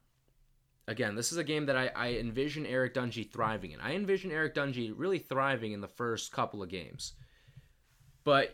Again, 0.87 1.15
this 1.15 1.31
is 1.31 1.37
a 1.39 1.43
game 1.43 1.65
that 1.65 1.75
I, 1.75 1.89
I 1.95 2.11
envision 2.13 2.65
Eric 2.65 2.93
Dungey 2.93 3.31
thriving 3.31 3.71
in. 3.71 3.81
I 3.81 3.95
envision 3.95 4.31
Eric 4.31 4.53
Dungey 4.53 4.93
really 4.95 5.17
thriving 5.17 5.71
in 5.71 5.81
the 5.81 5.87
first 5.87 6.31
couple 6.31 6.61
of 6.61 6.69
games. 6.69 7.13
But 8.23 8.53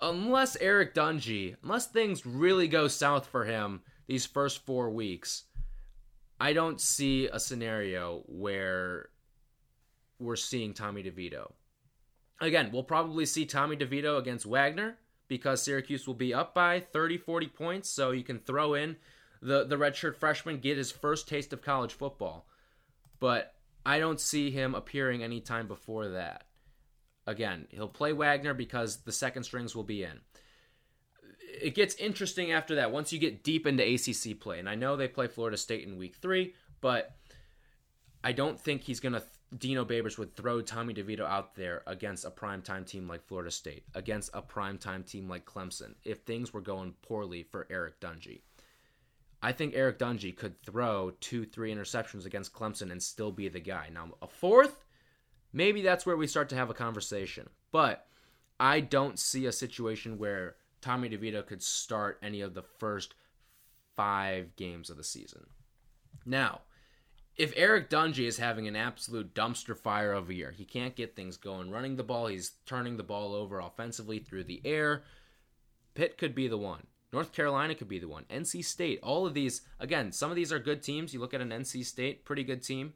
unless 0.00 0.56
Eric 0.56 0.94
Dungey, 0.94 1.56
unless 1.62 1.86
things 1.86 2.24
really 2.24 2.68
go 2.68 2.86
south 2.86 3.26
for 3.26 3.44
him 3.44 3.80
these 4.06 4.24
first 4.24 4.64
four 4.64 4.90
weeks, 4.90 5.44
I 6.40 6.52
don't 6.52 6.80
see 6.80 7.26
a 7.26 7.40
scenario 7.40 8.22
where 8.26 9.08
we're 10.20 10.36
seeing 10.36 10.74
Tommy 10.74 11.02
DeVito. 11.02 11.52
Again, 12.40 12.70
we'll 12.72 12.84
probably 12.84 13.26
see 13.26 13.46
Tommy 13.46 13.76
DeVito 13.76 14.18
against 14.18 14.46
Wagner 14.46 14.98
because 15.26 15.62
Syracuse 15.62 16.06
will 16.06 16.14
be 16.14 16.32
up 16.32 16.54
by 16.54 16.80
30, 16.80 17.18
40 17.18 17.46
points, 17.48 17.90
so 17.90 18.12
you 18.12 18.22
can 18.22 18.38
throw 18.38 18.74
in 18.74 18.96
the, 19.40 19.64
the 19.64 19.76
redshirt 19.76 20.16
freshman, 20.16 20.58
get 20.58 20.76
his 20.76 20.90
first 20.90 21.28
taste 21.28 21.52
of 21.52 21.62
college 21.62 21.92
football. 21.92 22.46
But 23.20 23.54
I 23.84 23.98
don't 23.98 24.20
see 24.20 24.50
him 24.50 24.74
appearing 24.74 25.22
anytime 25.22 25.66
before 25.66 26.08
that. 26.08 26.44
Again, 27.26 27.66
he'll 27.70 27.88
play 27.88 28.12
Wagner 28.12 28.54
because 28.54 28.98
the 28.98 29.12
second 29.12 29.44
strings 29.44 29.74
will 29.74 29.84
be 29.84 30.02
in. 30.02 30.20
It 31.60 31.74
gets 31.74 31.94
interesting 31.96 32.52
after 32.52 32.76
that 32.76 32.92
once 32.92 33.12
you 33.12 33.18
get 33.18 33.42
deep 33.42 33.66
into 33.66 33.82
ACC 33.82 34.38
play. 34.38 34.58
And 34.58 34.68
I 34.68 34.74
know 34.74 34.96
they 34.96 35.08
play 35.08 35.26
Florida 35.26 35.56
State 35.56 35.86
in 35.86 35.98
week 35.98 36.16
three, 36.16 36.54
but 36.80 37.16
I 38.22 38.32
don't 38.32 38.58
think 38.58 38.82
he's 38.82 39.00
going 39.00 39.14
to. 39.14 39.22
Dino 39.56 39.82
Babers 39.82 40.18
would 40.18 40.36
throw 40.36 40.60
Tommy 40.60 40.92
DeVito 40.92 41.20
out 41.20 41.54
there 41.54 41.82
against 41.86 42.26
a 42.26 42.30
primetime 42.30 42.86
team 42.86 43.08
like 43.08 43.26
Florida 43.26 43.50
State, 43.50 43.84
against 43.94 44.30
a 44.34 44.42
primetime 44.42 45.06
team 45.06 45.26
like 45.26 45.46
Clemson, 45.46 45.94
if 46.04 46.18
things 46.18 46.52
were 46.52 46.60
going 46.60 46.92
poorly 47.00 47.42
for 47.42 47.66
Eric 47.70 47.98
Dungey. 47.98 48.42
I 49.42 49.52
think 49.52 49.74
Eric 49.74 49.98
Dungey 49.98 50.36
could 50.36 50.60
throw 50.62 51.12
two, 51.20 51.44
three 51.44 51.72
interceptions 51.72 52.26
against 52.26 52.52
Clemson 52.52 52.90
and 52.90 53.02
still 53.02 53.30
be 53.30 53.48
the 53.48 53.60
guy. 53.60 53.88
Now, 53.92 54.10
a 54.20 54.26
fourth, 54.26 54.84
maybe 55.52 55.82
that's 55.82 56.04
where 56.04 56.16
we 56.16 56.26
start 56.26 56.48
to 56.50 56.56
have 56.56 56.70
a 56.70 56.74
conversation. 56.74 57.48
But 57.70 58.06
I 58.58 58.80
don't 58.80 59.18
see 59.18 59.46
a 59.46 59.52
situation 59.52 60.18
where 60.18 60.56
Tommy 60.80 61.08
DeVito 61.08 61.46
could 61.46 61.62
start 61.62 62.18
any 62.22 62.40
of 62.40 62.54
the 62.54 62.62
first 62.62 63.14
five 63.96 64.56
games 64.56 64.90
of 64.90 64.96
the 64.96 65.04
season. 65.04 65.46
Now, 66.26 66.62
if 67.36 67.52
Eric 67.56 67.88
Dungey 67.88 68.26
is 68.26 68.38
having 68.38 68.66
an 68.66 68.74
absolute 68.74 69.34
dumpster 69.34 69.76
fire 69.76 70.12
of 70.12 70.28
a 70.28 70.34
year, 70.34 70.50
he 70.50 70.64
can't 70.64 70.96
get 70.96 71.14
things 71.14 71.36
going 71.36 71.70
running 71.70 71.94
the 71.94 72.02
ball, 72.02 72.26
he's 72.26 72.52
turning 72.66 72.96
the 72.96 73.04
ball 73.04 73.32
over 73.32 73.60
offensively 73.60 74.18
through 74.18 74.44
the 74.44 74.60
air. 74.64 75.04
Pitt 75.94 76.18
could 76.18 76.34
be 76.34 76.48
the 76.48 76.58
one. 76.58 76.88
North 77.12 77.32
Carolina 77.32 77.74
could 77.74 77.88
be 77.88 77.98
the 77.98 78.08
one. 78.08 78.24
NC 78.30 78.64
State, 78.64 79.00
all 79.02 79.26
of 79.26 79.34
these, 79.34 79.62
again, 79.80 80.12
some 80.12 80.30
of 80.30 80.36
these 80.36 80.52
are 80.52 80.58
good 80.58 80.82
teams. 80.82 81.14
You 81.14 81.20
look 81.20 81.34
at 81.34 81.40
an 81.40 81.50
NC 81.50 81.84
State, 81.84 82.24
pretty 82.24 82.44
good 82.44 82.62
team. 82.62 82.92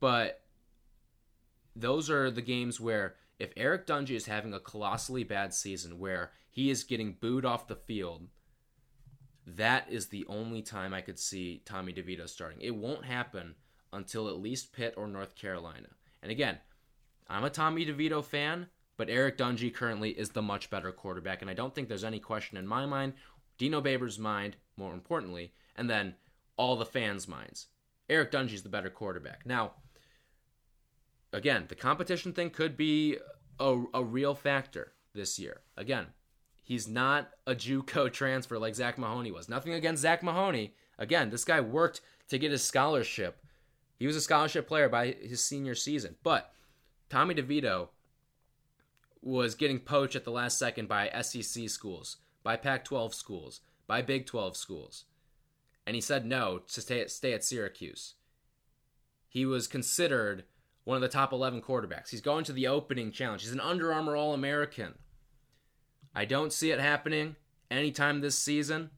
But 0.00 0.42
those 1.74 2.10
are 2.10 2.30
the 2.30 2.42
games 2.42 2.80
where 2.80 3.16
if 3.38 3.52
Eric 3.56 3.86
Dungey 3.86 4.16
is 4.16 4.26
having 4.26 4.52
a 4.52 4.60
colossally 4.60 5.24
bad 5.24 5.54
season 5.54 5.98
where 5.98 6.32
he 6.50 6.70
is 6.70 6.84
getting 6.84 7.16
booed 7.18 7.46
off 7.46 7.68
the 7.68 7.76
field, 7.76 8.26
that 9.46 9.90
is 9.90 10.08
the 10.08 10.26
only 10.28 10.60
time 10.62 10.92
I 10.92 11.00
could 11.00 11.18
see 11.18 11.62
Tommy 11.64 11.92
DeVito 11.92 12.28
starting. 12.28 12.60
It 12.60 12.74
won't 12.74 13.04
happen 13.04 13.54
until 13.92 14.28
at 14.28 14.38
least 14.38 14.72
Pitt 14.72 14.94
or 14.96 15.08
North 15.08 15.34
Carolina. 15.34 15.88
And 16.22 16.30
again, 16.30 16.58
I'm 17.28 17.44
a 17.44 17.50
Tommy 17.50 17.86
DeVito 17.86 18.24
fan, 18.24 18.66
but 19.00 19.08
Eric 19.08 19.38
Dungey 19.38 19.72
currently 19.72 20.10
is 20.10 20.28
the 20.28 20.42
much 20.42 20.68
better 20.68 20.92
quarterback, 20.92 21.40
and 21.40 21.50
I 21.50 21.54
don't 21.54 21.74
think 21.74 21.88
there's 21.88 22.04
any 22.04 22.18
question 22.18 22.58
in 22.58 22.66
my 22.66 22.84
mind, 22.84 23.14
Dino 23.56 23.80
Babers' 23.80 24.18
mind, 24.18 24.56
more 24.76 24.92
importantly, 24.92 25.54
and 25.74 25.88
then 25.88 26.16
all 26.58 26.76
the 26.76 26.84
fans' 26.84 27.26
minds. 27.26 27.68
Eric 28.10 28.30
Dungey's 28.30 28.62
the 28.62 28.68
better 28.68 28.90
quarterback. 28.90 29.46
Now, 29.46 29.72
again, 31.32 31.64
the 31.66 31.74
competition 31.74 32.34
thing 32.34 32.50
could 32.50 32.76
be 32.76 33.16
a, 33.58 33.82
a 33.94 34.04
real 34.04 34.34
factor 34.34 34.92
this 35.14 35.38
year. 35.38 35.62
Again, 35.78 36.08
he's 36.62 36.86
not 36.86 37.30
a 37.46 37.54
JUCO 37.54 38.12
transfer 38.12 38.58
like 38.58 38.74
Zach 38.74 38.98
Mahoney 38.98 39.30
was. 39.30 39.48
Nothing 39.48 39.72
against 39.72 40.02
Zach 40.02 40.22
Mahoney. 40.22 40.74
Again, 40.98 41.30
this 41.30 41.46
guy 41.46 41.62
worked 41.62 42.02
to 42.28 42.36
get 42.36 42.52
his 42.52 42.62
scholarship. 42.62 43.42
He 43.98 44.06
was 44.06 44.16
a 44.16 44.20
scholarship 44.20 44.68
player 44.68 44.90
by 44.90 45.12
his 45.22 45.42
senior 45.42 45.74
season. 45.74 46.16
But 46.22 46.52
Tommy 47.08 47.34
DeVito 47.34 47.88
was 49.22 49.54
getting 49.54 49.78
poached 49.78 50.16
at 50.16 50.24
the 50.24 50.30
last 50.30 50.58
second 50.58 50.88
by 50.88 51.10
SEC 51.22 51.68
schools, 51.68 52.18
by 52.42 52.56
Pac 52.56 52.84
12 52.84 53.14
schools, 53.14 53.60
by 53.86 54.02
Big 54.02 54.26
12 54.26 54.56
schools. 54.56 55.04
And 55.86 55.94
he 55.94 56.00
said 56.00 56.24
no 56.24 56.60
to 56.68 56.80
stay 56.80 57.00
at, 57.00 57.10
stay 57.10 57.32
at 57.32 57.44
Syracuse. 57.44 58.14
He 59.28 59.44
was 59.44 59.66
considered 59.66 60.44
one 60.84 60.96
of 60.96 61.02
the 61.02 61.08
top 61.08 61.32
11 61.32 61.62
quarterbacks. 61.62 62.10
He's 62.10 62.20
going 62.20 62.44
to 62.44 62.52
the 62.52 62.66
opening 62.66 63.12
challenge. 63.12 63.42
He's 63.42 63.52
an 63.52 63.60
Under 63.60 63.92
Armour 63.92 64.16
All 64.16 64.34
American. 64.34 64.94
I 66.14 66.24
don't 66.24 66.52
see 66.52 66.70
it 66.70 66.80
happening 66.80 67.36
anytime 67.70 68.20
this 68.20 68.38
season. 68.38 68.90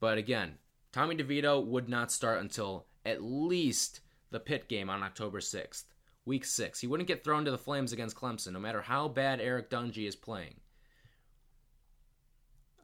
But 0.00 0.18
again, 0.18 0.58
Tommy 0.92 1.16
DeVito 1.16 1.64
would 1.64 1.88
not 1.88 2.10
start 2.10 2.40
until 2.40 2.86
at 3.04 3.22
least 3.22 4.00
the 4.30 4.40
Pitt 4.40 4.68
game 4.68 4.90
on 4.90 5.02
October 5.02 5.40
6th, 5.40 5.84
week 6.24 6.44
6. 6.44 6.80
He 6.80 6.86
wouldn't 6.86 7.08
get 7.08 7.24
thrown 7.24 7.44
to 7.44 7.50
the 7.50 7.58
flames 7.58 7.92
against 7.92 8.16
Clemson, 8.16 8.52
no 8.52 8.60
matter 8.60 8.82
how 8.82 9.08
bad 9.08 9.40
Eric 9.40 9.70
Dungey 9.70 10.06
is 10.06 10.16
playing. 10.16 10.60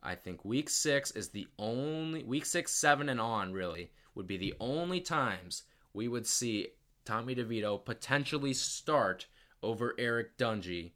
I 0.03 0.15
think 0.15 0.45
week 0.45 0.71
6 0.71 1.11
is 1.13 1.31
the 1.31 1.49
only, 1.59 2.23
week 2.23 2.47
6, 2.47 2.71
7, 2.71 3.09
and 3.09 3.21
on, 3.21 3.53
really, 3.53 3.91
would 4.15 4.27
be 4.27 4.37
the 4.37 4.55
only 4.61 5.01
times 5.01 5.65
we 5.93 6.07
would 6.07 6.27
see 6.27 6.69
Tommy 7.05 7.35
DeVito 7.35 7.85
potentially 7.85 8.53
start 8.53 9.27
over 9.63 9.95
Eric 9.99 10.37
Dungey. 10.39 10.93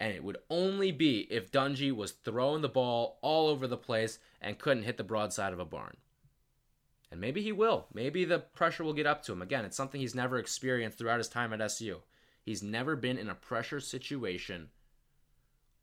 And 0.00 0.12
it 0.12 0.22
would 0.22 0.38
only 0.48 0.92
be 0.92 1.26
if 1.30 1.50
Dungey 1.50 1.94
was 1.94 2.12
throwing 2.12 2.62
the 2.62 2.68
ball 2.68 3.18
all 3.22 3.48
over 3.48 3.66
the 3.66 3.76
place 3.76 4.18
and 4.40 4.58
couldn't 4.58 4.84
hit 4.84 4.96
the 4.96 5.04
broadside 5.04 5.52
of 5.52 5.58
a 5.58 5.64
barn. 5.64 5.96
And 7.10 7.20
maybe 7.20 7.42
he 7.42 7.52
will. 7.52 7.86
Maybe 7.92 8.24
the 8.24 8.38
pressure 8.38 8.84
will 8.84 8.92
get 8.92 9.06
up 9.06 9.22
to 9.24 9.32
him. 9.32 9.42
Again, 9.42 9.64
it's 9.64 9.76
something 9.76 10.00
he's 10.00 10.14
never 10.14 10.38
experienced 10.38 10.98
throughout 10.98 11.18
his 11.18 11.28
time 11.28 11.52
at 11.52 11.60
SU. 11.60 11.98
He's 12.42 12.62
never 12.62 12.96
been 12.96 13.18
in 13.18 13.30
a 13.30 13.34
pressure 13.34 13.80
situation 13.80 14.68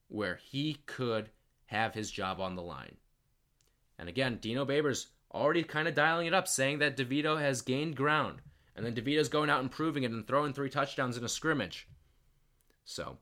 where 0.08 0.36
he 0.36 0.78
could 0.86 1.30
have 1.66 1.94
his 1.94 2.12
job 2.12 2.40
on 2.40 2.56
the 2.56 2.62
line. 2.62 2.98
And 3.98 4.08
again, 4.10 4.38
Dino 4.42 4.66
Babers 4.66 5.08
already 5.34 5.64
kind 5.64 5.88
of 5.88 5.96
dialing 5.96 6.28
it 6.28 6.34
up, 6.34 6.48
saying 6.48 6.80
that 6.80 6.98
DeVito 6.98 7.40
has 7.40 7.62
gained 7.62 7.96
ground. 7.96 8.42
And 8.76 8.86
then 8.86 8.94
DeVito's 8.94 9.30
going 9.30 9.50
out 9.50 9.62
and 9.62 9.72
proving 9.72 10.04
it 10.04 10.12
and 10.12 10.28
throwing 10.28 10.54
three 10.54 10.70
touchdowns 10.70 11.18
in 11.18 11.24
a 11.24 11.30
scrimmage. 11.30 11.88
So 12.84 13.18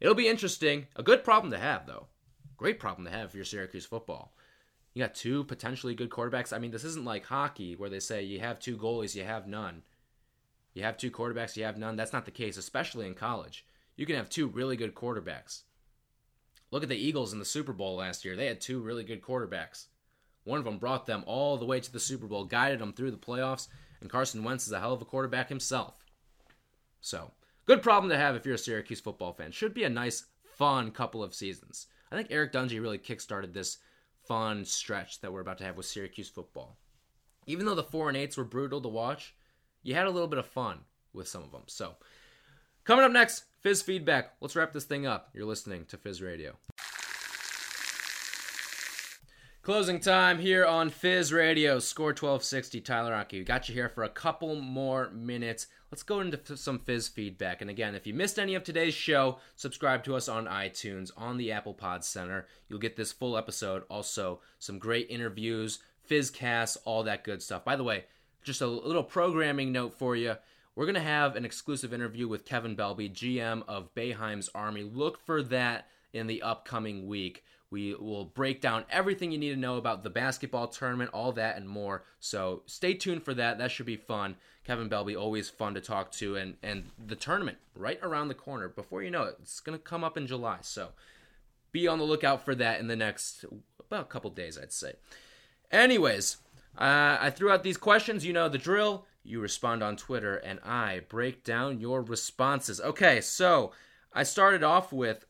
it'll 0.00 0.14
be 0.14 0.28
interesting. 0.28 0.86
A 0.96 1.02
good 1.02 1.24
problem 1.24 1.50
to 1.52 1.58
have, 1.58 1.86
though. 1.86 2.06
Great 2.56 2.78
problem 2.78 3.04
to 3.04 3.12
have 3.12 3.30
for 3.30 3.36
your 3.36 3.44
Syracuse 3.44 3.84
football. 3.84 4.34
You 4.94 5.02
got 5.02 5.14
two 5.14 5.42
potentially 5.44 5.94
good 5.94 6.08
quarterbacks. 6.08 6.52
I 6.52 6.58
mean, 6.58 6.70
this 6.70 6.84
isn't 6.84 7.04
like 7.04 7.26
hockey 7.26 7.74
where 7.74 7.90
they 7.90 7.98
say 7.98 8.22
you 8.22 8.38
have 8.40 8.60
two 8.60 8.76
goalies, 8.76 9.16
you 9.16 9.24
have 9.24 9.48
none. 9.48 9.82
You 10.72 10.84
have 10.84 10.96
two 10.96 11.10
quarterbacks, 11.10 11.56
you 11.56 11.64
have 11.64 11.76
none. 11.76 11.96
That's 11.96 12.12
not 12.12 12.24
the 12.24 12.30
case, 12.30 12.56
especially 12.56 13.06
in 13.06 13.14
college. 13.14 13.66
You 13.96 14.06
can 14.06 14.16
have 14.16 14.30
two 14.30 14.46
really 14.46 14.76
good 14.76 14.94
quarterbacks. 14.94 15.62
Look 16.70 16.82
at 16.82 16.88
the 16.88 16.96
Eagles 16.96 17.32
in 17.32 17.38
the 17.38 17.44
Super 17.44 17.72
Bowl 17.72 17.96
last 17.96 18.24
year. 18.24 18.36
They 18.36 18.46
had 18.46 18.60
two 18.60 18.80
really 18.80 19.04
good 19.04 19.22
quarterbacks. 19.22 19.86
One 20.44 20.58
of 20.58 20.64
them 20.64 20.78
brought 20.78 21.06
them 21.06 21.24
all 21.26 21.56
the 21.56 21.64
way 21.64 21.80
to 21.80 21.92
the 21.92 22.00
Super 22.00 22.26
Bowl, 22.26 22.44
guided 22.44 22.80
them 22.80 22.92
through 22.92 23.10
the 23.10 23.16
playoffs, 23.16 23.68
and 24.00 24.10
Carson 24.10 24.44
Wentz 24.44 24.66
is 24.66 24.72
a 24.72 24.80
hell 24.80 24.92
of 24.92 25.02
a 25.02 25.04
quarterback 25.04 25.48
himself. 25.48 26.04
So, 27.00 27.32
good 27.66 27.82
problem 27.82 28.10
to 28.10 28.16
have 28.16 28.36
if 28.36 28.44
you're 28.44 28.54
a 28.54 28.58
Syracuse 28.58 29.00
football 29.00 29.32
fan. 29.32 29.52
Should 29.52 29.74
be 29.74 29.84
a 29.84 29.88
nice, 29.88 30.26
fun 30.44 30.90
couple 30.90 31.22
of 31.22 31.34
seasons. 31.34 31.86
I 32.10 32.16
think 32.16 32.28
Eric 32.30 32.52
Dungey 32.52 32.80
really 32.80 32.98
kickstarted 32.98 33.52
this 33.52 33.78
fun 34.26 34.64
stretch 34.64 35.20
that 35.20 35.32
we're 35.32 35.40
about 35.40 35.58
to 35.58 35.64
have 35.64 35.76
with 35.76 35.86
Syracuse 35.86 36.28
football. 36.28 36.76
Even 37.46 37.66
though 37.66 37.74
the 37.74 37.82
4 37.82 38.08
and 38.08 38.18
8s 38.18 38.36
were 38.36 38.44
brutal 38.44 38.80
to 38.80 38.88
watch, 38.88 39.34
you 39.82 39.94
had 39.94 40.06
a 40.06 40.10
little 40.10 40.28
bit 40.28 40.38
of 40.38 40.46
fun 40.46 40.80
with 41.12 41.28
some 41.28 41.42
of 41.42 41.52
them. 41.52 41.62
So, 41.66 41.94
coming 42.84 43.04
up 43.04 43.12
next, 43.12 43.44
Fizz 43.60 43.82
feedback. 43.82 44.32
Let's 44.40 44.56
wrap 44.56 44.72
this 44.72 44.84
thing 44.84 45.06
up. 45.06 45.30
You're 45.34 45.46
listening 45.46 45.84
to 45.86 45.96
Fizz 45.96 46.20
Radio. 46.22 46.56
Closing 49.64 49.98
time 49.98 50.40
here 50.40 50.66
on 50.66 50.90
Fizz 50.90 51.32
Radio, 51.32 51.78
score 51.78 52.08
1260. 52.08 52.82
Tyler 52.82 53.12
Rocky, 53.12 53.38
we 53.38 53.44
got 53.44 53.66
you 53.66 53.74
here 53.74 53.88
for 53.88 54.04
a 54.04 54.10
couple 54.10 54.56
more 54.56 55.08
minutes. 55.08 55.68
Let's 55.90 56.02
go 56.02 56.20
into 56.20 56.54
some 56.58 56.78
Fizz 56.78 57.08
feedback. 57.08 57.62
And 57.62 57.70
again, 57.70 57.94
if 57.94 58.06
you 58.06 58.12
missed 58.12 58.38
any 58.38 58.56
of 58.56 58.62
today's 58.62 58.92
show, 58.92 59.38
subscribe 59.56 60.04
to 60.04 60.16
us 60.16 60.28
on 60.28 60.44
iTunes, 60.44 61.12
on 61.16 61.38
the 61.38 61.50
Apple 61.50 61.72
Pod 61.72 62.04
Center. 62.04 62.46
You'll 62.68 62.78
get 62.78 62.94
this 62.94 63.10
full 63.10 63.38
episode. 63.38 63.84
Also, 63.88 64.40
some 64.58 64.78
great 64.78 65.08
interviews, 65.08 65.78
Fizzcasts, 66.10 66.76
all 66.84 67.02
that 67.04 67.24
good 67.24 67.42
stuff. 67.42 67.64
By 67.64 67.76
the 67.76 67.84
way, 67.84 68.04
just 68.42 68.60
a 68.60 68.66
little 68.66 69.02
programming 69.02 69.72
note 69.72 69.94
for 69.94 70.14
you. 70.14 70.34
We're 70.76 70.84
going 70.84 70.94
to 70.96 71.00
have 71.00 71.36
an 71.36 71.46
exclusive 71.46 71.94
interview 71.94 72.28
with 72.28 72.44
Kevin 72.44 72.76
Belbey, 72.76 73.10
GM 73.10 73.62
of 73.66 73.94
Boeheim's 73.94 74.50
Army. 74.54 74.82
Look 74.82 75.24
for 75.24 75.42
that 75.44 75.88
in 76.12 76.26
the 76.26 76.42
upcoming 76.42 77.06
week. 77.06 77.44
We 77.74 77.92
will 77.92 78.24
break 78.24 78.60
down 78.60 78.84
everything 78.88 79.32
you 79.32 79.38
need 79.38 79.50
to 79.50 79.56
know 79.56 79.78
about 79.78 80.04
the 80.04 80.08
basketball 80.08 80.68
tournament, 80.68 81.10
all 81.12 81.32
that 81.32 81.56
and 81.56 81.68
more. 81.68 82.04
So 82.20 82.62
stay 82.66 82.94
tuned 82.94 83.24
for 83.24 83.34
that. 83.34 83.58
That 83.58 83.72
should 83.72 83.84
be 83.84 83.96
fun. 83.96 84.36
Kevin 84.62 84.88
Belbey, 84.88 85.20
always 85.20 85.50
fun 85.50 85.74
to 85.74 85.80
talk 85.80 86.12
to, 86.12 86.36
and 86.36 86.54
and 86.62 86.84
the 87.04 87.16
tournament 87.16 87.58
right 87.74 87.98
around 88.00 88.28
the 88.28 88.34
corner. 88.34 88.68
Before 88.68 89.02
you 89.02 89.10
know 89.10 89.24
it, 89.24 89.38
it's 89.42 89.58
gonna 89.58 89.78
come 89.78 90.04
up 90.04 90.16
in 90.16 90.28
July. 90.28 90.58
So 90.60 90.90
be 91.72 91.88
on 91.88 91.98
the 91.98 92.04
lookout 92.04 92.44
for 92.44 92.54
that 92.54 92.78
in 92.78 92.86
the 92.86 92.94
next 92.94 93.44
about 93.80 94.02
a 94.02 94.08
couple 94.08 94.30
days, 94.30 94.56
I'd 94.56 94.72
say. 94.72 94.92
Anyways, 95.72 96.36
uh, 96.78 97.18
I 97.20 97.30
threw 97.30 97.50
out 97.50 97.64
these 97.64 97.76
questions. 97.76 98.24
You 98.24 98.34
know 98.34 98.48
the 98.48 98.56
drill. 98.56 99.04
You 99.24 99.40
respond 99.40 99.82
on 99.82 99.96
Twitter, 99.96 100.36
and 100.36 100.60
I 100.64 101.00
break 101.08 101.42
down 101.42 101.80
your 101.80 102.02
responses. 102.02 102.80
Okay, 102.80 103.20
so 103.20 103.72
I 104.12 104.22
started 104.22 104.62
off 104.62 104.92
with 104.92 105.26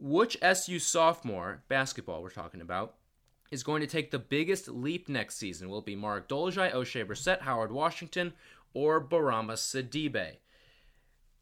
which 0.00 0.36
SU 0.42 0.78
sophomore, 0.78 1.62
basketball 1.68 2.22
we're 2.22 2.30
talking 2.30 2.60
about, 2.60 2.94
is 3.50 3.62
going 3.62 3.80
to 3.80 3.86
take 3.86 4.10
the 4.10 4.18
biggest 4.18 4.68
leap 4.68 5.08
next 5.08 5.36
season? 5.36 5.68
Will 5.68 5.78
it 5.78 5.86
be 5.86 5.96
Mark 5.96 6.28
Dolezaj, 6.28 6.72
Oshae 6.72 7.06
Brissett, 7.06 7.40
Howard 7.40 7.72
Washington, 7.72 8.32
or 8.74 9.02
Bourama 9.02 9.54
Sidibe? 9.54 10.36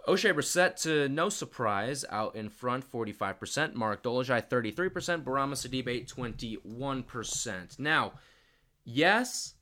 Oshae 0.06 0.32
Brissett, 0.32 0.80
to 0.82 1.08
no 1.08 1.28
surprise, 1.28 2.04
out 2.10 2.36
in 2.36 2.48
front, 2.48 2.88
45%. 2.90 3.74
Mark 3.74 4.04
Dolezaj, 4.04 4.48
33%. 4.48 5.24
Bourama 5.24 5.54
Sidibe, 5.54 6.06
21%. 6.06 7.78
Now, 7.80 8.12
yes, 8.84 9.54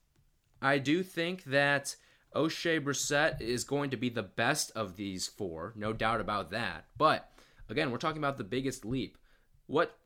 I 0.61 0.79
do 0.79 1.03
think 1.03 1.45
that 1.45 1.97
Oshae 2.35 2.83
Brissett 2.83 3.41
is 3.41 3.65
going 3.65 3.89
to 3.91 3.97
be 3.97 4.11
the 4.11 4.23
best 4.23 4.71
of 4.75 4.97
these 4.97 5.27
four, 5.27 5.73
no 5.77 5.95
doubt 5.95 6.21
about 6.21 6.51
that. 6.51 6.87
But 6.99 7.31
Again, 7.69 7.91
we're 7.91 7.99
talking 7.99 8.19
about 8.19 8.39
the 8.39 8.45
biggest 8.45 8.85
leap. 8.85 9.19
What, 9.67 9.97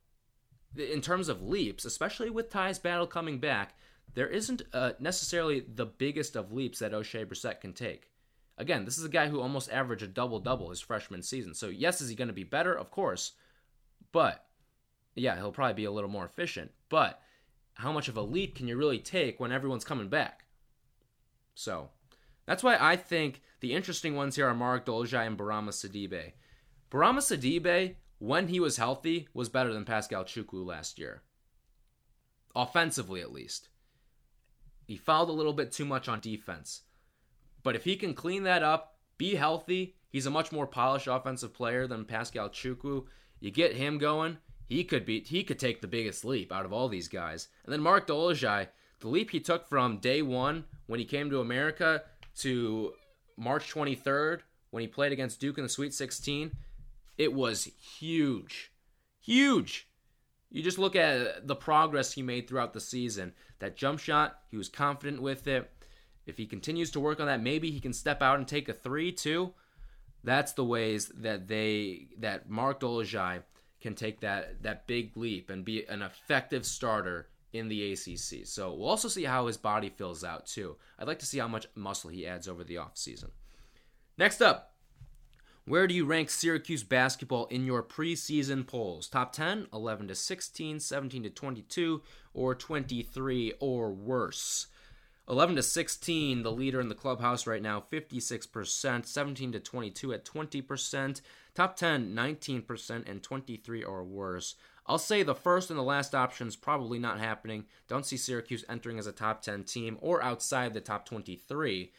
in 0.76 1.00
terms 1.00 1.28
of 1.28 1.42
leaps, 1.42 1.84
especially 1.84 2.30
with 2.30 2.50
Tyus 2.50 2.80
Battle 2.80 3.06
coming 3.06 3.38
back, 3.38 3.74
there 4.14 4.28
isn't 4.28 4.62
uh, 4.72 4.92
necessarily 4.98 5.60
the 5.60 5.86
biggest 5.86 6.36
of 6.36 6.52
leaps 6.52 6.78
that 6.78 6.92
Oshae 6.92 7.26
Brissett 7.26 7.60
can 7.60 7.72
take. 7.72 8.10
Again, 8.56 8.84
this 8.84 8.98
is 8.98 9.04
a 9.04 9.08
guy 9.08 9.28
who 9.28 9.40
almost 9.40 9.70
averaged 9.70 10.02
a 10.02 10.08
double 10.08 10.40
double 10.40 10.70
his 10.70 10.80
freshman 10.80 11.22
season. 11.22 11.54
So, 11.54 11.68
yes, 11.68 12.00
is 12.00 12.08
he 12.08 12.16
going 12.16 12.28
to 12.28 12.34
be 12.34 12.44
better? 12.44 12.74
Of 12.74 12.90
course. 12.90 13.32
But, 14.10 14.44
yeah, 15.14 15.36
he'll 15.36 15.52
probably 15.52 15.74
be 15.74 15.84
a 15.84 15.92
little 15.92 16.10
more 16.10 16.24
efficient. 16.24 16.72
But, 16.88 17.20
how 17.74 17.92
much 17.92 18.08
of 18.08 18.16
a 18.16 18.22
leap 18.22 18.56
can 18.56 18.66
you 18.66 18.76
really 18.76 18.98
take 18.98 19.38
when 19.38 19.52
everyone's 19.52 19.84
coming 19.84 20.08
back? 20.08 20.44
So, 21.54 21.90
that's 22.46 22.62
why 22.62 22.76
I 22.80 22.96
think 22.96 23.42
the 23.60 23.74
interesting 23.74 24.16
ones 24.16 24.34
here 24.34 24.48
are 24.48 24.54
Mark 24.54 24.86
Dolezaj 24.86 25.26
and 25.26 25.38
Bourama 25.38 25.70
Sidibe. 25.70 26.32
Bourama 26.90 27.20
Sidibe, 27.20 27.96
when 28.18 28.48
he 28.48 28.60
was 28.60 28.76
healthy, 28.76 29.28
was 29.34 29.48
better 29.48 29.72
than 29.72 29.84
Paschal 29.84 30.24
Chukwu 30.24 30.64
last 30.64 30.98
year. 30.98 31.22
Offensively, 32.54 33.20
at 33.20 33.32
least. 33.32 33.68
He 34.86 34.96
fouled 34.96 35.28
a 35.28 35.32
little 35.32 35.52
bit 35.52 35.70
too 35.70 35.84
much 35.84 36.08
on 36.08 36.20
defense. 36.20 36.82
But 37.62 37.76
if 37.76 37.84
he 37.84 37.96
can 37.96 38.14
clean 38.14 38.44
that 38.44 38.62
up, 38.62 38.96
be 39.18 39.34
healthy, 39.34 39.96
he's 40.08 40.26
a 40.26 40.30
much 40.30 40.50
more 40.50 40.66
polished 40.66 41.06
offensive 41.06 41.52
player 41.52 41.86
than 41.86 42.04
Paschal 42.06 42.48
Chukwu. 42.48 43.04
You 43.40 43.50
get 43.50 43.74
him 43.74 43.98
going, 43.98 44.38
he 44.66 44.84
could 44.84 45.04
be 45.04 45.20
he 45.20 45.44
could 45.44 45.58
take 45.58 45.80
the 45.80 45.86
biggest 45.86 46.24
leap 46.24 46.52
out 46.52 46.64
of 46.64 46.72
all 46.72 46.88
these 46.88 47.08
guys. 47.08 47.48
And 47.64 47.72
then 47.72 47.80
Mark 47.80 48.06
Dolezaj, 48.06 48.68
the 49.00 49.08
leap 49.08 49.30
he 49.30 49.40
took 49.40 49.68
from 49.68 49.98
day 49.98 50.22
one 50.22 50.64
when 50.86 50.98
he 50.98 51.04
came 51.04 51.30
to 51.30 51.40
America 51.40 52.02
to 52.38 52.92
March 53.36 53.72
23rd 53.72 54.40
when 54.70 54.80
he 54.80 54.86
played 54.86 55.12
against 55.12 55.40
Duke 55.40 55.58
in 55.58 55.64
the 55.64 55.68
Sweet 55.68 55.94
16, 55.94 56.52
it 57.18 57.34
was 57.34 57.64
huge. 57.98 58.72
Huge. 59.20 59.88
You 60.50 60.62
just 60.62 60.78
look 60.78 60.96
at 60.96 61.46
the 61.46 61.56
progress 61.56 62.12
he 62.12 62.22
made 62.22 62.48
throughout 62.48 62.72
the 62.72 62.80
season. 62.80 63.34
That 63.58 63.76
jump 63.76 63.98
shot, 63.98 64.38
he 64.50 64.56
was 64.56 64.68
confident 64.68 65.20
with 65.20 65.46
it. 65.46 65.70
If 66.24 66.38
he 66.38 66.46
continues 66.46 66.90
to 66.92 67.00
work 67.00 67.20
on 67.20 67.26
that, 67.26 67.42
maybe 67.42 67.70
he 67.70 67.80
can 67.80 67.92
step 67.92 68.22
out 68.22 68.38
and 68.38 68.46
take 68.46 68.68
a 68.68 68.72
three 68.72 69.12
too. 69.12 69.52
That's 70.24 70.52
the 70.52 70.64
ways 70.64 71.08
that 71.16 71.48
they 71.48 72.08
that 72.18 72.48
Mark 72.48 72.80
Dolezaj 72.80 73.42
can 73.80 73.94
take 73.94 74.20
that 74.20 74.62
that 74.62 74.86
big 74.86 75.16
leap 75.16 75.50
and 75.50 75.64
be 75.64 75.84
an 75.86 76.02
effective 76.02 76.64
starter 76.64 77.28
in 77.52 77.68
the 77.68 77.92
ACC. 77.92 78.46
So 78.46 78.74
we'll 78.74 78.88
also 78.88 79.08
see 79.08 79.24
how 79.24 79.46
his 79.46 79.56
body 79.56 79.88
fills 79.88 80.24
out 80.24 80.46
too. 80.46 80.76
I'd 80.98 81.08
like 81.08 81.20
to 81.20 81.26
see 81.26 81.38
how 81.38 81.48
much 81.48 81.66
muscle 81.74 82.10
he 82.10 82.26
adds 82.26 82.48
over 82.48 82.62
the 82.62 82.76
offseason. 82.76 83.30
Next 84.18 84.42
up, 84.42 84.74
where 85.68 85.86
do 85.86 85.94
you 85.94 86.06
rank 86.06 86.30
Syracuse 86.30 86.82
basketball 86.82 87.46
in 87.46 87.64
your 87.64 87.82
preseason 87.82 88.66
polls? 88.66 89.06
Top 89.06 89.32
10, 89.32 89.66
11 89.72 90.08
to 90.08 90.14
16, 90.14 90.80
17 90.80 91.22
to 91.24 91.30
22, 91.30 92.02
or 92.32 92.54
23 92.54 93.52
or 93.60 93.92
worse? 93.92 94.68
11 95.28 95.56
to 95.56 95.62
16, 95.62 96.42
the 96.42 96.50
leader 96.50 96.80
in 96.80 96.88
the 96.88 96.94
clubhouse 96.94 97.46
right 97.46 97.60
now, 97.60 97.84
56%, 97.92 99.04
17 99.04 99.52
to 99.52 99.60
22 99.60 100.14
at 100.14 100.24
20%, 100.24 101.20
top 101.54 101.76
10, 101.76 102.14
19%, 102.14 103.08
and 103.08 103.22
23 103.22 103.84
or 103.84 104.04
worse. 104.04 104.54
I'll 104.86 104.96
say 104.96 105.22
the 105.22 105.34
first 105.34 105.68
and 105.68 105.78
the 105.78 105.82
last 105.82 106.14
options 106.14 106.56
probably 106.56 106.98
not 106.98 107.20
happening. 107.20 107.66
Don't 107.88 108.06
see 108.06 108.16
Syracuse 108.16 108.64
entering 108.70 108.98
as 108.98 109.06
a 109.06 109.12
top 109.12 109.42
10 109.42 109.64
team 109.64 109.98
or 110.00 110.22
outside 110.22 110.72
the 110.72 110.80
top 110.80 111.04
23. 111.04 111.92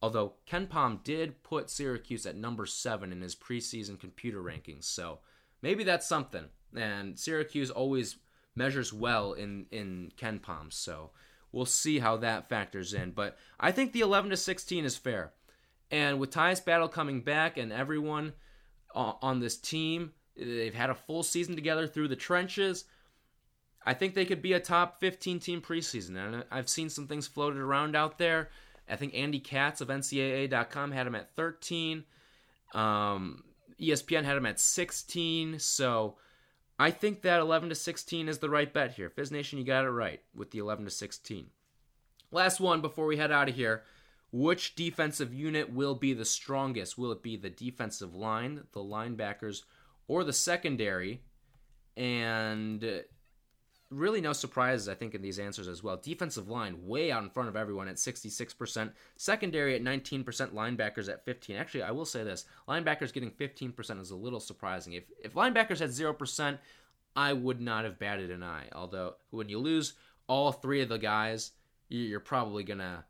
Although 0.00 0.34
KenPom 0.48 1.02
did 1.02 1.42
put 1.42 1.70
Syracuse 1.70 2.24
at 2.24 2.36
number 2.36 2.66
seven 2.66 3.10
in 3.12 3.20
his 3.20 3.34
preseason 3.34 3.98
computer 3.98 4.42
rankings, 4.42 4.84
so 4.84 5.18
maybe 5.60 5.82
that's 5.82 6.06
something. 6.06 6.44
And 6.76 7.18
Syracuse 7.18 7.70
always 7.70 8.16
measures 8.54 8.92
well 8.92 9.32
in 9.32 9.66
in 9.70 10.12
KenPom, 10.16 10.72
so 10.72 11.10
we'll 11.50 11.66
see 11.66 11.98
how 11.98 12.16
that 12.18 12.48
factors 12.48 12.94
in. 12.94 13.10
But 13.10 13.36
I 13.58 13.72
think 13.72 13.92
the 13.92 14.00
11 14.00 14.30
to 14.30 14.36
16 14.36 14.84
is 14.84 14.96
fair. 14.96 15.32
And 15.90 16.20
with 16.20 16.30
Tyus 16.30 16.64
Battle 16.64 16.88
coming 16.88 17.22
back 17.22 17.56
and 17.56 17.72
everyone 17.72 18.34
on 18.94 19.40
this 19.40 19.56
team, 19.56 20.12
they've 20.36 20.74
had 20.74 20.90
a 20.90 20.94
full 20.94 21.22
season 21.22 21.54
together 21.54 21.86
through 21.86 22.08
the 22.08 22.16
trenches. 22.16 22.84
I 23.86 23.94
think 23.94 24.14
they 24.14 24.26
could 24.26 24.42
be 24.42 24.52
a 24.52 24.60
top 24.60 25.00
15 25.00 25.40
team 25.40 25.62
preseason. 25.62 26.16
And 26.16 26.44
I've 26.50 26.68
seen 26.68 26.90
some 26.90 27.06
things 27.06 27.26
floated 27.26 27.58
around 27.58 27.96
out 27.96 28.18
there 28.18 28.50
I 28.90 28.96
think 28.96 29.14
Andy 29.14 29.40
Katz 29.40 29.80
of 29.80 29.88
NCAA.com 29.88 30.92
had 30.92 31.06
him 31.06 31.14
at 31.14 31.34
13. 31.34 32.04
Um, 32.74 33.44
ESPN 33.80 34.24
had 34.24 34.36
him 34.36 34.46
at 34.46 34.60
16. 34.60 35.58
So 35.58 36.16
I 36.78 36.90
think 36.90 37.22
that 37.22 37.40
11 37.40 37.70
to 37.70 37.74
16 37.74 38.28
is 38.28 38.38
the 38.38 38.50
right 38.50 38.72
bet 38.72 38.92
here. 38.92 39.10
Fizz 39.10 39.30
Nation, 39.30 39.58
you 39.58 39.64
got 39.64 39.84
it 39.84 39.90
right 39.90 40.20
with 40.34 40.50
the 40.50 40.58
11 40.58 40.84
to 40.84 40.90
16. 40.90 41.46
Last 42.30 42.60
one 42.60 42.80
before 42.80 43.06
we 43.06 43.16
head 43.16 43.32
out 43.32 43.48
of 43.48 43.54
here. 43.54 43.82
Which 44.30 44.74
defensive 44.74 45.32
unit 45.32 45.72
will 45.72 45.94
be 45.94 46.12
the 46.12 46.26
strongest? 46.26 46.98
Will 46.98 47.12
it 47.12 47.22
be 47.22 47.36
the 47.36 47.48
defensive 47.48 48.14
line, 48.14 48.64
the 48.72 48.80
linebackers, 48.80 49.62
or 50.06 50.22
the 50.22 50.34
secondary? 50.34 51.22
And 51.96 52.84
really 53.90 54.20
no 54.20 54.32
surprises, 54.32 54.88
I 54.88 54.94
think, 54.94 55.14
in 55.14 55.22
these 55.22 55.38
answers 55.38 55.68
as 55.68 55.82
well. 55.82 55.96
Defensive 55.96 56.48
line 56.48 56.86
way 56.86 57.10
out 57.10 57.22
in 57.22 57.30
front 57.30 57.48
of 57.48 57.56
everyone 57.56 57.88
at 57.88 57.96
66%. 57.96 58.92
Secondary 59.16 59.74
at 59.74 59.82
19%. 59.82 60.24
Linebackers 60.24 61.08
at 61.08 61.24
15. 61.24 61.56
Actually, 61.56 61.82
I 61.82 61.90
will 61.90 62.04
say 62.04 62.24
this: 62.24 62.44
linebackers 62.68 63.12
getting 63.12 63.30
15% 63.30 64.00
is 64.00 64.10
a 64.10 64.16
little 64.16 64.40
surprising. 64.40 64.92
If 64.94 65.04
if 65.22 65.34
linebackers 65.34 65.80
had 65.80 65.92
zero 65.92 66.12
percent, 66.12 66.58
I 67.16 67.32
would 67.32 67.60
not 67.60 67.84
have 67.84 67.98
batted 67.98 68.30
an 68.30 68.42
eye. 68.42 68.68
Although 68.74 69.14
when 69.30 69.48
you 69.48 69.58
lose 69.58 69.94
all 70.26 70.52
three 70.52 70.82
of 70.82 70.88
the 70.88 70.98
guys, 70.98 71.52
you're 71.88 72.20
probably 72.20 72.64
gonna 72.64 73.04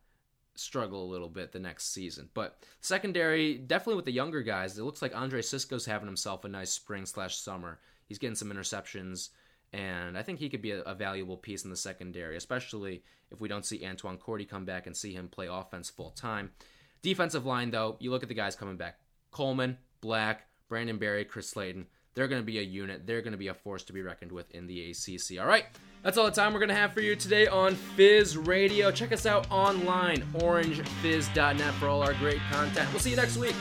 struggle 0.54 1.04
a 1.04 1.10
little 1.12 1.28
bit 1.28 1.52
the 1.52 1.58
next 1.58 1.92
season. 1.92 2.28
But 2.34 2.64
secondary, 2.80 3.58
definitely 3.58 3.96
with 3.96 4.04
the 4.04 4.12
younger 4.12 4.42
guys, 4.42 4.78
it 4.78 4.82
looks 4.82 5.02
like 5.02 5.14
Andre 5.14 5.42
Cisco's 5.42 5.86
having 5.86 6.08
himself 6.08 6.44
a 6.44 6.48
nice 6.48 6.70
spring 6.70 7.06
slash 7.06 7.36
summer. 7.36 7.78
He's 8.06 8.18
getting 8.18 8.34
some 8.34 8.50
interceptions, 8.50 9.30
and 9.72 10.16
I 10.16 10.22
think 10.22 10.38
he 10.38 10.48
could 10.48 10.62
be 10.62 10.70
a, 10.70 10.80
a, 10.82 10.94
valuable 10.94 11.36
piece 11.36 11.64
in 11.64 11.70
the 11.70 11.76
secondary, 11.76 12.36
especially 12.36 13.02
if 13.30 13.40
we 13.40 13.48
don't 13.48 13.66
see 13.66 13.80
Antwan 13.80 14.18
Cordy 14.18 14.44
come 14.44 14.64
back 14.64 14.86
and 14.86 14.96
see 14.96 15.12
him 15.12 15.28
play 15.28 15.46
offense 15.46 15.90
full 15.90 16.10
time. 16.10 16.52
Defensive 17.02 17.44
line, 17.44 17.70
though, 17.70 17.96
you 18.00 18.10
look 18.10 18.22
at 18.22 18.28
the 18.28 18.34
guys 18.34 18.56
coming 18.56 18.76
back: 18.76 18.98
Coleman, 19.30 19.78
Black, 20.00 20.46
Brandon 20.68 20.98
Berry, 20.98 21.24
Chris 21.24 21.50
Slayton. 21.50 21.86
They're 22.14 22.28
going 22.28 22.42
to 22.42 22.46
be 22.46 22.58
a 22.58 22.62
unit. 22.62 23.06
They're 23.06 23.22
going 23.22 23.32
to 23.32 23.38
be 23.38 23.48
a 23.48 23.54
force 23.54 23.84
to 23.84 23.92
be 23.92 24.02
reckoned 24.02 24.32
with 24.32 24.50
in 24.50 24.66
the 24.66 24.90
ACC. 24.90 25.38
All 25.38 25.46
right, 25.46 25.66
that's 26.02 26.16
all 26.16 26.24
the 26.24 26.32
time 26.32 26.52
we're 26.52 26.58
going 26.58 26.70
to 26.70 26.74
have 26.74 26.92
for 26.92 27.00
you 27.00 27.14
today 27.14 27.46
on 27.46 27.74
Fizz 27.74 28.36
Radio. 28.36 28.90
Check 28.90 29.12
us 29.12 29.26
out 29.26 29.48
online, 29.50 30.22
orangefizz.net, 30.34 31.74
for 31.74 31.88
all 31.88 32.02
our 32.02 32.14
great 32.14 32.40
content. 32.50 32.88
We'll 32.90 33.00
see 33.00 33.10
you 33.10 33.16
next 33.16 33.36
week. 33.36 33.54